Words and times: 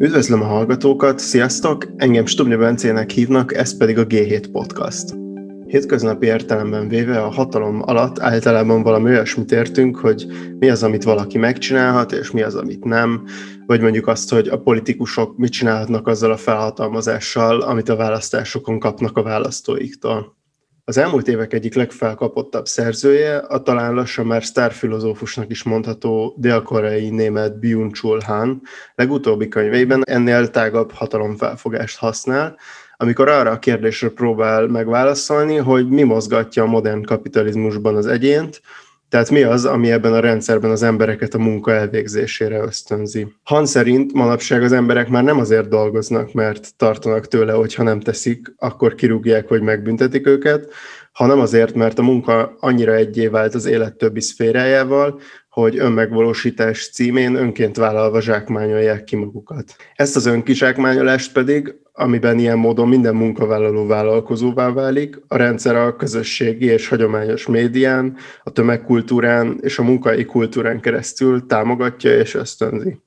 Üdvözlöm 0.00 0.42
a 0.42 0.44
hallgatókat, 0.44 1.18
sziasztok! 1.18 1.86
Engem 1.96 2.26
Stubnya 2.26 2.56
Bencének 2.56 3.10
hívnak, 3.10 3.54
ez 3.54 3.76
pedig 3.76 3.98
a 3.98 4.06
G7 4.06 4.44
Podcast. 4.52 5.16
Hétköznapi 5.66 6.26
értelemben 6.26 6.88
véve 6.88 7.22
a 7.22 7.30
hatalom 7.30 7.82
alatt 7.82 8.18
általában 8.18 8.82
valami 8.82 9.10
olyasmit 9.10 9.52
értünk, 9.52 9.96
hogy 9.96 10.26
mi 10.58 10.70
az, 10.70 10.82
amit 10.82 11.04
valaki 11.04 11.38
megcsinálhat, 11.38 12.12
és 12.12 12.30
mi 12.30 12.42
az, 12.42 12.54
amit 12.54 12.84
nem, 12.84 13.24
vagy 13.66 13.80
mondjuk 13.80 14.06
azt, 14.06 14.30
hogy 14.30 14.48
a 14.48 14.60
politikusok 14.60 15.36
mit 15.36 15.52
csinálhatnak 15.52 16.06
azzal 16.06 16.30
a 16.30 16.36
felhatalmazással, 16.36 17.60
amit 17.60 17.88
a 17.88 17.96
választásokon 17.96 18.78
kapnak 18.78 19.16
a 19.16 19.22
választóiktól. 19.22 20.37
Az 20.88 20.98
elmúlt 20.98 21.28
évek 21.28 21.52
egyik 21.52 21.74
legfelkapottabb 21.74 22.66
szerzője, 22.66 23.36
a 23.36 23.62
talán 23.62 23.94
lassan 23.94 24.26
már 24.26 24.44
sztárfilozófusnak 24.44 25.50
is 25.50 25.62
mondható 25.62 26.34
dél-koreai 26.36 27.08
német 27.08 27.58
Byung-Chul 27.58 28.20
Han 28.20 28.62
legutóbbi 28.94 29.48
könyveiben 29.48 30.02
ennél 30.04 30.50
tágabb 30.50 30.92
hatalomfelfogást 30.92 31.98
használ, 31.98 32.58
amikor 32.96 33.28
arra 33.28 33.50
a 33.50 33.58
kérdésre 33.58 34.08
próbál 34.08 34.66
megválaszolni, 34.66 35.56
hogy 35.56 35.88
mi 35.88 36.02
mozgatja 36.02 36.62
a 36.62 36.66
modern 36.66 37.02
kapitalizmusban 37.02 37.96
az 37.96 38.06
egyént, 38.06 38.60
tehát 39.08 39.30
mi 39.30 39.42
az, 39.42 39.64
ami 39.64 39.90
ebben 39.90 40.12
a 40.12 40.20
rendszerben 40.20 40.70
az 40.70 40.82
embereket 40.82 41.34
a 41.34 41.38
munka 41.38 41.72
elvégzésére 41.72 42.58
ösztönzi? 42.62 43.26
Han 43.42 43.66
szerint 43.66 44.12
manapság 44.12 44.62
az 44.62 44.72
emberek 44.72 45.08
már 45.08 45.24
nem 45.24 45.38
azért 45.38 45.68
dolgoznak, 45.68 46.32
mert 46.32 46.76
tartanak 46.76 47.28
tőle, 47.28 47.52
hogy 47.52 47.74
ha 47.74 47.82
nem 47.82 48.00
teszik, 48.00 48.54
akkor 48.56 48.94
kirúgják 48.94 49.48
vagy 49.48 49.62
megbüntetik 49.62 50.26
őket, 50.26 50.72
hanem 51.12 51.40
azért, 51.40 51.74
mert 51.74 51.98
a 51.98 52.02
munka 52.02 52.56
annyira 52.60 52.94
egyé 52.94 53.26
vált 53.26 53.54
az 53.54 53.66
élet 53.66 53.96
többi 53.96 54.20
szférájával, 54.20 55.20
hogy 55.48 55.78
önmegvalósítás 55.78 56.90
címén 56.90 57.34
önként 57.34 57.76
vállalva 57.76 58.20
zsákmányolják 58.20 59.04
ki 59.04 59.16
magukat. 59.16 59.76
Ezt 59.94 60.16
az 60.16 60.26
önkizsákmányolást 60.26 61.32
pedig 61.32 61.74
amiben 61.98 62.38
ilyen 62.38 62.58
módon 62.58 62.88
minden 62.88 63.14
munkavállaló 63.14 63.86
vállalkozóvá 63.86 64.72
válik, 64.72 65.20
a 65.28 65.36
rendszer 65.36 65.76
a 65.76 65.96
közösségi 65.96 66.66
és 66.66 66.88
hagyományos 66.88 67.46
médián, 67.46 68.16
a 68.42 68.50
tömegkultúrán 68.50 69.58
és 69.60 69.78
a 69.78 69.82
munkai 69.82 70.24
kultúrán 70.24 70.80
keresztül 70.80 71.46
támogatja 71.46 72.18
és 72.18 72.34
ösztönzi. 72.34 72.98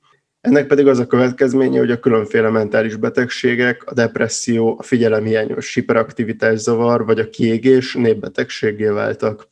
Ennek 0.42 0.67
pedig 0.67 0.88
az 0.88 1.00
a 1.00 1.08
következménye, 1.08 1.80
hogy 1.80 1.92
a 1.92 2.00
különféle 2.00 2.50
mentális 2.50 2.95
betegségek, 2.95 3.84
a 3.86 3.94
depresszió, 3.94 4.75
a 4.80 4.84
figyelemhiányos 4.84 5.73
hiperaktivitás 5.73 6.59
zavar 6.59 7.06
vagy 7.06 7.19
a 7.19 7.30
kiégés 7.30 7.94
népbetegségé 7.94 8.88
váltak. 8.88 9.47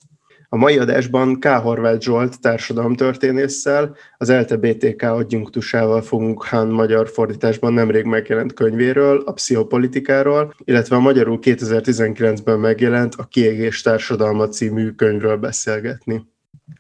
A 0.52 0.58
mai 0.58 0.78
adásban 0.78 1.39
K. 1.39 1.47
Horváth 1.47 2.02
Zsolt 2.02 2.42
társadalomtörténésszel, 2.42 3.95
az 4.17 4.30
ELTE 4.30 4.58
BTK 4.58 5.02
adjunktusával 5.02 6.02
fogunk 6.02 6.45
Hán 6.45 6.67
magyar 6.67 7.09
fordításban 7.09 7.73
nemrég 7.73 8.05
megjelent 8.05 8.53
könyvéről, 8.53 9.23
a 9.25 9.31
pszichopolitikáról, 9.31 10.53
illetve 10.64 10.95
a 10.95 11.00
magyarul 11.00 11.39
2019-ben 11.42 12.59
megjelent 12.59 13.16
a 13.16 13.23
Kiégés 13.23 13.81
társadalma 13.81 14.47
című 14.47 14.89
könyvről 14.89 15.38
beszélgetni. 15.38 16.25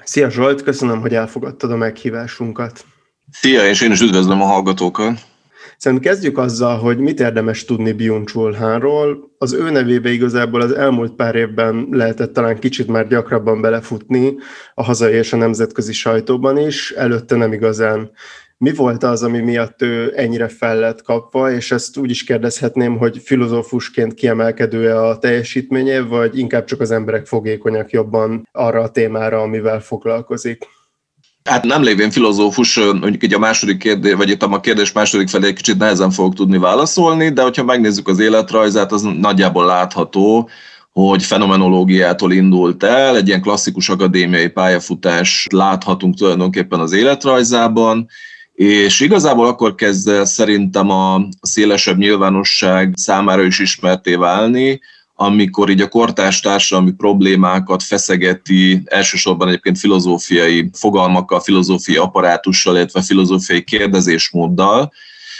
Szia 0.03 0.29
Zsolt, 0.29 0.63
köszönöm, 0.63 1.01
hogy 1.01 1.13
elfogadtad 1.13 1.71
a 1.71 1.75
meghívásunkat. 1.75 2.85
Szia, 3.31 3.67
és 3.67 3.81
én 3.81 3.91
is 3.91 4.01
üdvözlöm 4.01 4.41
a 4.41 4.45
hallgatókat. 4.45 5.19
Szerintem 5.79 6.11
kezdjük 6.11 6.37
azzal, 6.37 6.77
hogy 6.77 6.97
mit 6.97 7.19
érdemes 7.19 7.65
tudni 7.65 7.91
Byung-Chul 7.91 8.51
Hanról. 8.53 9.31
Az 9.37 9.53
ő 9.53 9.69
nevébe 9.69 10.09
igazából 10.09 10.61
az 10.61 10.71
elmúlt 10.71 11.13
pár 11.15 11.35
évben 11.35 11.87
lehetett 11.91 12.33
talán 12.33 12.59
kicsit 12.59 12.87
már 12.87 13.07
gyakrabban 13.07 13.61
belefutni 13.61 14.35
a 14.73 14.83
hazai 14.83 15.13
és 15.13 15.33
a 15.33 15.37
nemzetközi 15.37 15.93
sajtóban 15.93 16.57
is, 16.57 16.91
előtte 16.91 17.35
nem 17.35 17.53
igazán. 17.53 18.11
Mi 18.57 18.73
volt 18.73 19.03
az, 19.03 19.23
ami 19.23 19.39
miatt 19.39 19.81
ő 19.81 20.13
ennyire 20.15 20.47
fel 20.47 20.79
lett 20.79 21.01
kapva, 21.01 21.51
és 21.51 21.71
ezt 21.71 21.97
úgy 21.97 22.09
is 22.09 22.23
kérdezhetném, 22.23 22.97
hogy 22.97 23.17
filozófusként 23.17 24.13
kiemelkedő-e 24.13 25.05
a 25.05 25.19
teljesítménye, 25.19 26.01
vagy 26.01 26.37
inkább 26.37 26.63
csak 26.63 26.79
az 26.79 26.91
emberek 26.91 27.25
fogékonyak 27.25 27.91
jobban 27.91 28.47
arra 28.51 28.81
a 28.81 28.91
témára, 28.91 29.41
amivel 29.41 29.79
foglalkozik? 29.79 30.65
Hát 31.43 31.63
nem 31.63 31.83
lévén 31.83 32.11
filozófus, 32.11 32.75
mondjuk 32.75 33.23
így 33.23 33.33
a 33.33 33.39
második 33.39 33.77
kérdés, 33.77 34.13
vagy 34.13 34.29
itt 34.29 34.43
a 34.43 34.59
kérdés 34.59 34.91
második 34.91 35.27
felé 35.29 35.53
kicsit 35.53 35.77
nehezen 35.77 36.11
fogok 36.11 36.33
tudni 36.33 36.57
válaszolni, 36.57 37.29
de 37.29 37.41
hogyha 37.41 37.63
megnézzük 37.63 38.07
az 38.07 38.19
életrajzát, 38.19 38.91
az 38.91 39.01
nagyjából 39.01 39.65
látható, 39.65 40.49
hogy 40.91 41.23
fenomenológiától 41.23 42.31
indult 42.31 42.83
el, 42.83 43.15
egy 43.15 43.27
ilyen 43.27 43.41
klasszikus 43.41 43.89
akadémiai 43.89 44.47
pályafutás 44.47 45.47
láthatunk 45.51 46.15
tulajdonképpen 46.15 46.79
az 46.79 46.91
életrajzában, 46.91 48.07
és 48.53 48.99
igazából 48.99 49.47
akkor 49.47 49.75
kezd 49.75 50.25
szerintem 50.25 50.89
a 50.89 51.27
szélesebb 51.41 51.97
nyilvánosság 51.97 52.93
számára 52.95 53.43
is 53.43 53.59
ismerté 53.59 54.15
válni, 54.15 54.79
amikor 55.21 55.69
így 55.69 55.81
a 55.81 55.87
kortárs 55.87 56.39
társadalmi 56.39 56.91
problémákat 56.91 57.83
feszegeti, 57.83 58.81
elsősorban 58.85 59.47
egyébként 59.47 59.77
filozófiai 59.77 60.69
fogalmakkal, 60.73 61.39
filozófiai 61.39 61.97
apparátussal, 61.97 62.75
illetve 62.75 63.01
filozófiai 63.01 63.63
kérdezésmóddal, 63.63 64.91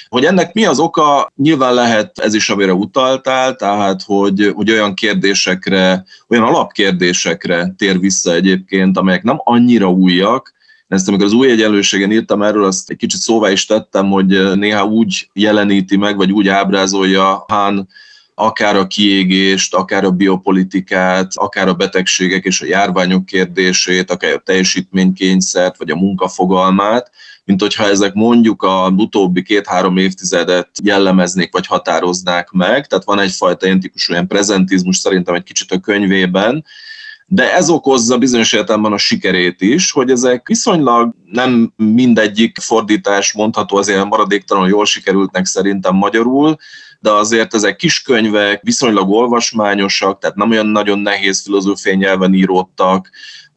hogy 0.10 0.26
ennek 0.26 0.54
mi 0.54 0.66
az 0.66 0.80
oka, 0.80 1.32
nyilván 1.36 1.74
lehet 1.74 2.20
ez 2.20 2.34
is, 2.34 2.50
amire 2.50 2.74
utaltál, 2.74 3.56
tehát 3.56 4.04
hogy, 4.04 4.52
hogy 4.56 4.72
olyan 4.72 4.94
kérdésekre, 4.94 6.06
olyan 6.28 6.44
alapkérdésekre 6.44 7.74
tér 7.78 8.00
vissza 8.00 8.34
egyébként, 8.34 8.98
amelyek 8.98 9.24
nem 9.24 9.42
annyira 9.44 9.90
újak, 9.90 10.54
ezt 10.88 11.08
amikor 11.08 11.26
az 11.26 11.34
új 11.34 11.52
egyenlőségen 11.52 12.12
írtam 12.12 12.42
erről, 12.42 12.64
azt 12.64 12.90
egy 12.90 12.98
kicsit 12.98 13.20
szóvá 13.20 13.52
is 13.52 13.66
tettem, 13.66 14.10
hogy 14.10 14.56
néha 14.56 14.86
úgy 14.86 15.30
jeleníti 15.34 15.98
meg, 15.98 16.16
vagy 16.16 16.32
úgy 16.32 16.48
ábrázolja 16.48 17.46
Hán 17.48 17.88
akár 18.40 18.76
a 18.76 18.88
kiégést, 18.88 19.74
akár 19.74 20.04
a 20.04 20.12
biopolitikát, 20.12 21.32
akár 21.36 21.68
a 21.68 21.74
betegségek 21.74 22.46
és 22.46 22.62
a 22.62 22.66
járványok 22.66 23.26
kérdését, 23.26 24.12
akár 24.12 24.34
a 24.34 24.42
teljesítménykényszert, 24.46 25.78
vagy 25.78 25.90
a 25.90 25.96
munkafogalmát, 25.96 27.12
mint 27.44 27.62
hogyha 27.62 27.84
ezek 27.84 28.14
mondjuk 28.14 28.64
a 28.64 28.94
utóbbi 28.98 29.42
két-három 29.42 29.98
évtizedet 29.98 30.70
jellemeznék, 30.84 31.54
vagy 31.54 31.68
határoznák 31.68 32.50
meg. 32.52 32.88
Tehát 32.88 33.06
van 33.06 33.20
egyfajta 33.20 33.66
ilyen 33.66 33.80
típusú 33.80 34.12
ilyen 34.14 34.28
prezentizmus 34.28 34.98
szerintem 34.98 35.36
egy 35.36 35.44
kicsit 35.44 35.72
a 35.72 35.80
könyvében, 35.80 36.66
de 37.26 37.54
ez 37.54 37.70
okozza 37.70 38.18
bizonyos 38.18 38.54
értelemben 38.54 38.94
a 38.94 38.98
sikerét 38.98 39.62
is, 39.62 39.92
hogy 39.92 40.12
ezek 40.12 40.48
viszonylag 40.48 41.14
nem 41.32 41.74
mindegyik 41.76 42.58
fordítás 42.60 43.34
mondható 43.34 43.78
azért 43.78 44.06
maradéktalanul 44.06 44.70
jól 44.70 44.86
sikerültnek 44.86 45.46
szerintem 45.46 45.96
magyarul, 45.96 46.58
de 47.00 47.12
azért 47.12 47.54
ezek 47.54 47.76
kiskönyvek, 47.76 48.62
viszonylag 48.64 49.10
olvasmányosak, 49.10 50.20
tehát 50.20 50.36
nem 50.36 50.52
olyan 50.52 50.66
nagyon 50.66 51.00
nehéz 51.00 51.42
filozófiai 51.42 51.96
nyelven 51.96 52.34
íródtak, 52.34 53.10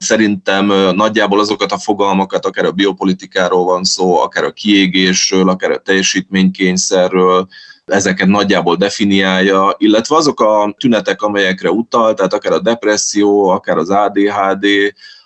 Szerintem 0.03 0.67
nagyjából 0.95 1.41
azokat 1.41 1.73
a 1.73 1.79
fogalmakat, 1.79 2.47
akár 2.47 2.65
a 2.65 2.73
biopolitikáról 2.73 3.65
van 3.65 3.85
szó, 3.85 4.21
akár 4.21 4.45
a 4.45 4.53
kiégésről, 4.53 5.49
akár 5.49 5.71
a 5.71 5.79
teljesítménykényszerről, 5.79 7.49
ezeket 7.85 8.27
nagyjából 8.27 8.77
definiálja, 8.77 9.75
illetve 9.79 10.17
azok 10.17 10.41
a 10.41 10.75
tünetek, 10.79 11.23
amelyekre 11.23 11.71
utal, 11.71 12.15
tehát 12.15 12.33
akár 12.33 12.53
a 12.53 12.61
depresszió, 12.61 13.49
akár 13.49 13.77
az 13.77 13.91
ADHD, 13.91 14.67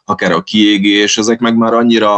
akár 0.09 0.33
a 0.33 0.43
kiégés, 0.43 1.19
ezek 1.19 1.39
meg 1.41 1.56
már 1.56 1.75
annyira, 1.75 2.17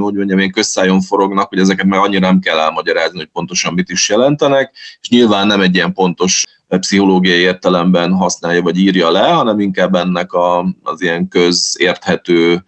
hogy 0.00 0.14
mondjam, 0.14 0.38
én 0.38 0.52
közszájon 0.52 1.00
forognak, 1.00 1.48
hogy 1.48 1.58
ezeket 1.58 1.86
meg 1.86 1.98
annyira 1.98 2.26
nem 2.26 2.40
kell 2.40 2.58
elmagyarázni, 2.58 3.18
hogy 3.18 3.28
pontosan 3.32 3.74
mit 3.74 3.90
is 3.90 4.08
jelentenek, 4.08 4.72
és 5.00 5.08
nyilván 5.08 5.46
nem 5.46 5.60
egy 5.60 5.74
ilyen 5.74 5.92
pontos 5.92 6.44
pszichológiai 6.68 7.40
értelemben 7.40 8.12
használja 8.12 8.62
vagy 8.62 8.78
írja 8.78 9.10
le, 9.10 9.28
hanem 9.28 9.60
inkább 9.60 9.94
ennek 9.94 10.32
a, 10.32 10.74
az 10.82 11.02
ilyen 11.02 11.28
közérthető 11.28 12.64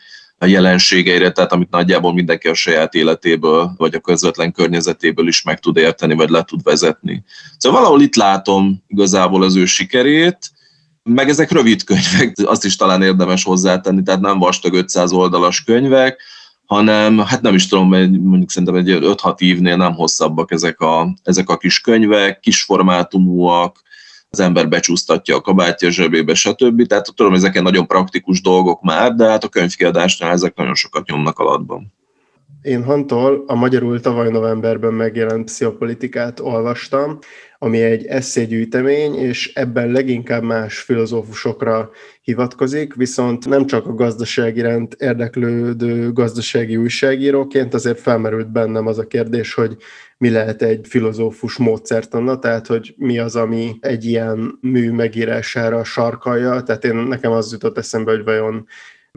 jelenségeire, 0.47 1.31
tehát 1.31 1.53
amit 1.53 1.71
nagyjából 1.71 2.13
mindenki 2.13 2.49
a 2.49 2.55
saját 2.55 2.95
életéből, 2.95 3.75
vagy 3.77 3.95
a 3.95 4.01
közvetlen 4.01 4.53
környezetéből 4.53 5.29
is 5.29 5.43
meg 5.43 5.59
tud 5.59 5.77
érteni, 5.77 6.15
vagy 6.15 6.31
le 6.31 6.43
tud 6.43 6.63
vezetni. 6.63 7.25
Szóval 7.57 7.81
valahol 7.81 8.03
itt 8.03 8.15
látom 8.15 8.83
igazából 8.87 9.43
az 9.43 9.57
ő 9.57 9.65
sikerét, 9.65 10.39
meg 11.03 11.29
ezek 11.29 11.51
rövid 11.51 11.85
könyvek, 11.85 12.33
azt 12.45 12.65
is 12.65 12.77
talán 12.77 13.03
érdemes 13.03 13.45
hozzátenni, 13.45 14.03
tehát 14.03 14.21
nem 14.21 14.39
vastag 14.39 14.75
500 14.75 15.13
oldalas 15.13 15.65
könyvek, 15.65 16.23
hanem 16.67 17.19
hát 17.19 17.41
nem 17.41 17.55
is 17.55 17.69
tudom, 17.69 17.89
mondjuk 18.21 18.51
szerintem 18.51 18.77
egy 18.77 18.99
5-6 19.01 19.41
évnél 19.41 19.77
nem 19.77 19.95
hosszabbak 19.95 20.53
ezek 20.53 20.81
a, 20.81 21.15
ezek 21.23 21.49
a 21.49 21.57
kis 21.57 21.81
könyvek, 21.81 22.41
kis 22.41 22.63
formátumúak, 22.63 23.83
az 24.31 24.41
ember 24.41 24.69
becsúsztatja 24.69 25.37
a 25.37 25.41
kabátja 25.41 25.91
zsebébe, 25.91 26.35
stb. 26.35 26.87
Tehát 26.87 27.15
tudom, 27.15 27.35
ezek 27.35 27.63
nagyon 27.63 27.87
praktikus 27.87 28.41
dolgok 28.41 28.83
már, 28.83 29.15
de 29.15 29.29
hát 29.29 29.45
a 29.45 29.49
könyvkiadásnál 29.49 30.33
ezek 30.33 30.55
nagyon 30.55 30.75
sokat 30.75 31.07
nyomnak 31.07 31.39
alatban. 31.39 31.93
Én 32.63 32.85
Hantól 32.85 33.45
a 33.47 33.55
magyarul 33.55 34.01
tavaly 34.01 34.31
novemberben 34.31 34.93
megjelent 34.93 35.45
pszichopolitikát 35.45 36.41
olvastam, 36.41 37.19
ami 37.63 37.83
egy 37.83 38.07
eszégyűjtemény, 38.07 39.15
és 39.15 39.53
ebben 39.55 39.91
leginkább 39.91 40.43
más 40.43 40.79
filozófusokra 40.79 41.91
hivatkozik, 42.23 42.95
viszont 42.95 43.49
nem 43.49 43.67
csak 43.67 43.87
a 43.87 43.95
gazdaság 43.95 44.57
iránt 44.57 44.95
érdeklődő 44.95 46.13
gazdasági 46.13 46.77
újságíróként, 46.77 47.75
azért 47.75 48.01
felmerült 48.01 48.53
bennem 48.53 48.87
az 48.87 48.99
a 48.99 49.07
kérdés, 49.07 49.55
hogy 49.55 49.77
mi 50.19 50.31
lehet 50.31 50.63
egy 50.63 50.87
filozófus 50.89 51.57
módszertana, 51.57 52.39
tehát 52.39 52.67
hogy 52.67 52.95
mi 52.97 53.19
az, 53.19 53.37
ami 53.37 53.77
egy 53.81 54.05
ilyen 54.05 54.59
mű 54.61 54.91
megírására 54.91 55.85
sarkalja, 55.85 56.63
tehát 56.63 56.85
én 56.85 56.95
nekem 56.95 57.33
az 57.33 57.53
jutott 57.53 57.79
eszembe, 57.79 58.11
hogy 58.11 58.25
vajon 58.25 58.67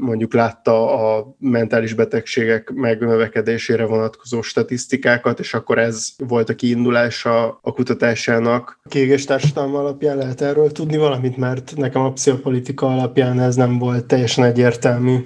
mondjuk 0.02 0.34
látta 0.34 0.98
a 1.16 1.36
mentális 1.40 1.94
betegségek 1.94 2.72
megnövekedésére 2.74 3.86
vonatkozó 3.86 4.42
statisztikákat, 4.42 5.40
és 5.40 5.54
akkor 5.54 5.78
ez 5.78 6.10
volt 6.18 6.50
a 6.50 6.56
kiindulása 6.56 7.60
a 7.62 7.72
kutatásának. 7.74 8.80
A 8.84 8.90
kiégés 8.90 9.26
társadalma 9.26 9.80
alapján 9.80 10.18
lehet 10.18 10.42
erről 10.42 10.72
tudni 10.72 10.98
valamit, 10.98 11.38
mert 11.38 11.74
nekem 11.76 12.02
a 12.02 12.12
pszichopolitika 12.12 12.88
alapján 12.88 13.40
ez 13.40 13.56
nem 13.56 13.78
volt 13.78 14.06
teljesen 14.06 14.44
egyértelmű. 14.44 15.18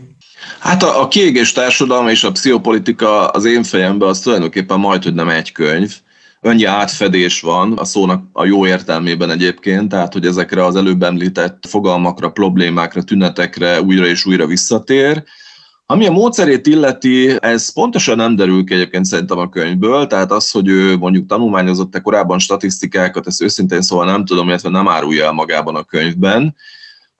Hát 0.60 0.84
a, 0.84 1.02
a 1.02 1.08
kiégés 1.08 1.52
társadalma 1.52 2.12
és 2.12 2.24
a 2.24 2.32
pszichopolitika 2.32 3.28
az 3.28 3.46
én 3.46 3.64
fejemben 3.64 4.08
az 4.08 4.20
tulajdonképpen 4.20 4.80
majd, 4.80 5.04
hogy 5.04 5.14
nem 5.14 5.30
egy 5.30 5.52
könyv 5.52 5.96
annyi 6.42 6.64
átfedés 6.64 7.42
van 7.42 7.74
a 7.78 7.86
szónak 7.86 8.24
a 8.34 8.46
jó 8.46 8.68
értelmében 8.68 9.30
egyébként, 9.30 9.90
tehát 9.90 10.14
hogy 10.14 10.26
ezekre 10.26 10.66
az 10.66 10.76
előbb 10.76 11.04
említett 11.04 11.66
fogalmakra, 11.68 12.30
problémákra, 12.30 13.04
tünetekre 13.04 13.82
újra 13.82 14.06
és 14.06 14.26
újra 14.26 14.46
visszatér. 14.46 15.24
Ami 15.86 16.06
a 16.06 16.12
módszerét 16.12 16.68
illeti, 16.68 17.36
ez 17.40 17.74
pontosan 17.74 18.16
nem 18.16 18.36
derül 18.36 18.64
ki 18.64 18.74
egyébként 18.74 19.06
szerintem 19.06 19.38
a 19.38 19.50
könyvből, 19.50 20.08
tehát 20.08 20.32
az, 20.32 20.52
hogy 20.52 20.68
ő 20.68 20.98
mondjuk 20.98 21.26
tanulmányozott-e 21.26 22.00
korábban 22.00 22.40
statisztikákat, 22.40 23.28
ezt 23.28 23.42
őszintén 23.42 23.82
szóval 23.82 24.06
nem 24.06 24.26
tudom, 24.26 24.48
illetve 24.48 24.70
nem 24.70 24.88
árulja 24.88 25.26
el 25.26 25.32
magában 25.32 25.76
a 25.76 25.84
könyvben. 25.84 26.56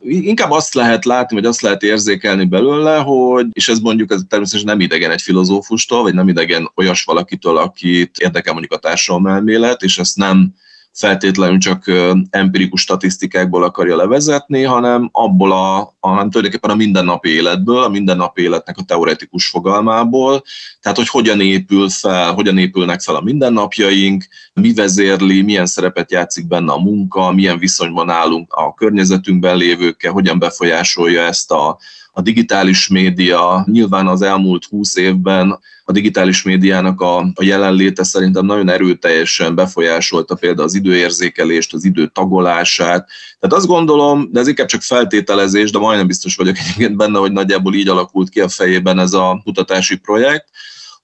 Inkább 0.02 0.52
azt 0.52 0.74
lehet 0.74 1.06
látni, 1.06 1.36
vagy 1.36 1.46
azt 1.46 1.62
lehet 1.62 1.84
érzékelni 1.84 2.46
belőle, 2.46 2.98
hogy, 2.98 3.48
és 3.52 3.68
ez 3.68 3.80
mondjuk 3.80 4.12
ez 4.12 4.22
természetesen 4.28 4.68
nem 4.68 4.80
idegen 4.80 5.12
egy 5.12 5.22
filozófustól, 5.22 6.02
vagy 6.02 6.14
nem 6.14 6.28
idegen 6.28 6.72
olyas 6.76 7.04
valakitől, 7.04 7.58
akit 7.58 8.18
érdekel 8.18 8.54
mondjuk 8.54 8.74
a 8.74 8.80
társadalmelmélet, 8.80 9.82
és 9.82 9.98
ezt 9.98 10.16
nem 10.16 10.54
feltétlenül 11.00 11.58
csak 11.58 11.92
empirikus 12.30 12.82
statisztikákból 12.82 13.64
akarja 13.64 13.96
levezetni, 13.96 14.64
hanem 14.64 15.10
abból 15.12 15.52
a, 15.52 15.78
a 15.80 16.08
hanem 16.08 16.30
tulajdonképpen 16.30 16.70
a 16.70 16.76
mindennapi 16.76 17.30
életből, 17.30 17.84
a 17.84 17.90
mindennapi 17.90 18.42
életnek 18.42 18.78
a 18.78 18.84
teoretikus 18.84 19.48
fogalmából, 19.48 20.44
tehát 20.82 20.98
hogy 20.98 21.08
hogyan 21.08 21.42
épül 21.42 21.90
fel, 21.90 22.34
hogyan 22.34 22.58
épülnek 22.58 23.02
fel 23.02 23.16
a 23.16 23.22
mindennapjaink, 23.22 24.28
mi 24.54 24.74
vezérli, 24.74 25.42
milyen 25.42 25.66
szerepet 25.66 26.12
játszik 26.12 26.48
benne 26.48 26.72
a 26.72 26.80
munka, 26.80 27.32
milyen 27.32 27.60
viszonyban 27.60 28.10
állunk 28.10 28.54
a 28.54 28.74
környezetünkben 28.74 29.58
lévőkkel, 29.58 30.12
hogyan 30.12 30.40
befolyásolja 30.40 31.22
ezt 31.22 31.52
a, 31.52 31.78
a 32.12 32.22
digitális 32.22 32.88
média. 32.88 33.66
Nyilván 33.72 34.08
az 34.08 34.22
elmúlt 34.22 34.66
húsz 34.66 34.96
évben 34.96 35.60
a 35.90 35.92
digitális 35.92 36.44
médiának 36.44 37.02
a, 37.02 37.18
a 37.18 37.44
jelenléte 37.44 38.04
szerintem 38.04 38.46
nagyon 38.46 38.70
erőteljesen 38.70 39.56
befolyásolta 39.56 40.36
például 40.36 40.68
az 40.68 40.74
időérzékelést, 40.74 41.74
az 41.74 41.86
idő 41.86 42.08
tagolását. 42.08 43.10
Tehát 43.40 43.56
azt 43.56 43.68
gondolom, 43.68 44.30
de 44.32 44.40
ez 44.40 44.48
inkább 44.48 44.68
csak 44.68 44.82
feltételezés, 44.82 45.72
de 45.72 45.80
majdnem 45.80 46.08
biztos 46.08 46.36
vagyok 46.36 46.58
egyébként 46.58 46.96
benne, 46.96 47.20
hogy 47.20 47.32
nagyjából 47.32 47.74
így 47.74 47.88
alakult 47.88 48.30
ki 48.30 48.40
a 48.40 48.48
fejében 48.50 49.00
ez 49.00 49.14
a 49.14 49.42
kutatási 49.44 49.98
projekt, 49.98 50.46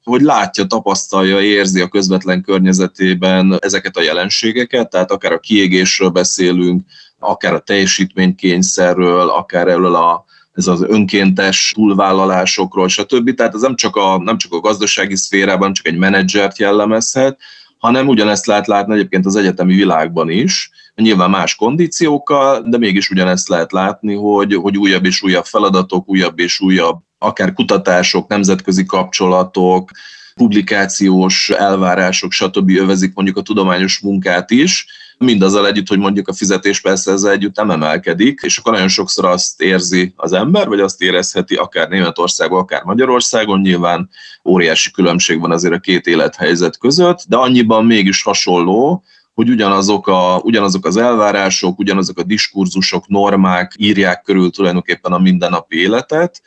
hogy 0.04 0.22
látja, 0.22 0.66
tapasztalja, 0.66 1.42
érzi 1.42 1.82
a 1.82 1.88
közvetlen 1.88 2.42
környezetében 2.42 3.58
ezeket 3.60 3.98
a 3.98 4.02
jelenségeket, 4.02 4.90
tehát 4.90 5.12
akár 5.12 5.32
a 5.32 5.40
kiégésről 5.40 6.10
beszélünk, 6.10 6.82
akár 7.20 7.54
a 7.54 7.60
teljesítménykényszerről, 7.60 9.30
akár 9.30 9.68
erről 9.68 9.96
a 9.96 10.26
ez 10.56 10.68
az 10.68 10.81
önkéntes 10.88 11.72
túlvállalásokról, 11.75 12.88
stb. 12.88 13.34
Tehát 13.34 13.54
ez 13.54 13.62
nem 13.62 13.75
csak 13.75 13.96
a, 13.96 14.18
nem 14.24 14.38
csak 14.38 14.54
a 14.54 14.60
gazdasági 14.60 15.16
szférában, 15.16 15.74
csak 15.74 15.88
egy 15.88 15.98
menedzsert 15.98 16.57
jellemezhet, 16.57 17.40
hanem 17.78 18.07
ugyanezt 18.07 18.46
lehet 18.46 18.68
látni 18.68 18.94
egyébként 18.94 19.25
az 19.25 19.36
egyetemi 19.36 19.75
világban 19.75 20.30
is, 20.30 20.69
nyilván 20.96 21.30
más 21.30 21.56
kondíciókkal, 21.56 22.62
de 22.62 22.78
mégis 22.78 23.10
ugyanezt 23.10 23.48
lehet 23.48 23.72
látni, 23.72 24.13
hogy, 24.13 24.54
hogy 24.54 24.78
újabb 24.78 25.06
és 25.06 25.22
újabb 25.22 25.46
feladatok, 25.46 26.10
újabb 26.10 26.40
és 26.40 26.60
újabb 26.60 27.00
akár 27.18 27.54
kutatások, 27.54 28.28
nemzetközi 28.28 28.86
kapcsolatok, 28.86 29.92
publikációs 30.36 31.50
elvárások, 31.50 32.31
stb. 32.31 32.69
övezik 32.69 33.13
mondjuk 33.13 33.38
a 33.38 33.42
tudományos 33.42 34.00
munkát 34.00 34.51
is, 34.51 34.86
mindazzal 35.18 35.68
együtt, 35.68 35.88
hogy 35.88 35.98
mondjuk 35.98 36.28
a 36.28 36.34
fizetés 36.34 36.82
persze 36.82 37.12
ezzel 37.12 37.32
együtt 37.32 37.56
nem 37.56 37.72
emelkedik, 37.72 38.40
és 38.44 38.58
akkor 38.58 38.72
nagyon 38.74 38.88
sokszor 38.88 39.26
azt 39.26 39.62
érzi 39.62 40.14
az 40.16 40.34
ember, 40.34 40.68
vagy 40.68 40.80
azt 40.80 41.02
érezheti 41.02 41.56
akár 41.56 41.90
Németországon, 41.90 42.60
akár 42.60 42.84
Magyarországon, 42.84 43.60
nyilván 43.60 44.10
óriási 44.46 44.92
különbség 44.92 45.40
van 45.40 45.52
azért 45.52 45.74
a 45.74 45.80
két 45.80 46.06
élethelyzet 46.06 46.78
között, 46.78 47.24
de 47.28 47.36
annyiban 47.36 47.86
mégis 47.86 48.24
hasonló, 48.24 49.04
hogy 49.34 49.50
ugyanazok, 49.50 50.08
a, 50.08 50.40
ugyanazok 50.44 50.86
az 50.86 50.98
elvárások, 50.98 51.80
ugyanazok 51.80 52.20
a 52.20 52.24
diskurzusok, 52.24 53.08
normák 53.08 53.74
írják 53.78 54.22
körül 54.22 54.50
tulajdonképpen 54.50 55.12
a 55.12 55.20
mindennapi 55.20 55.78
életet, 55.78 56.42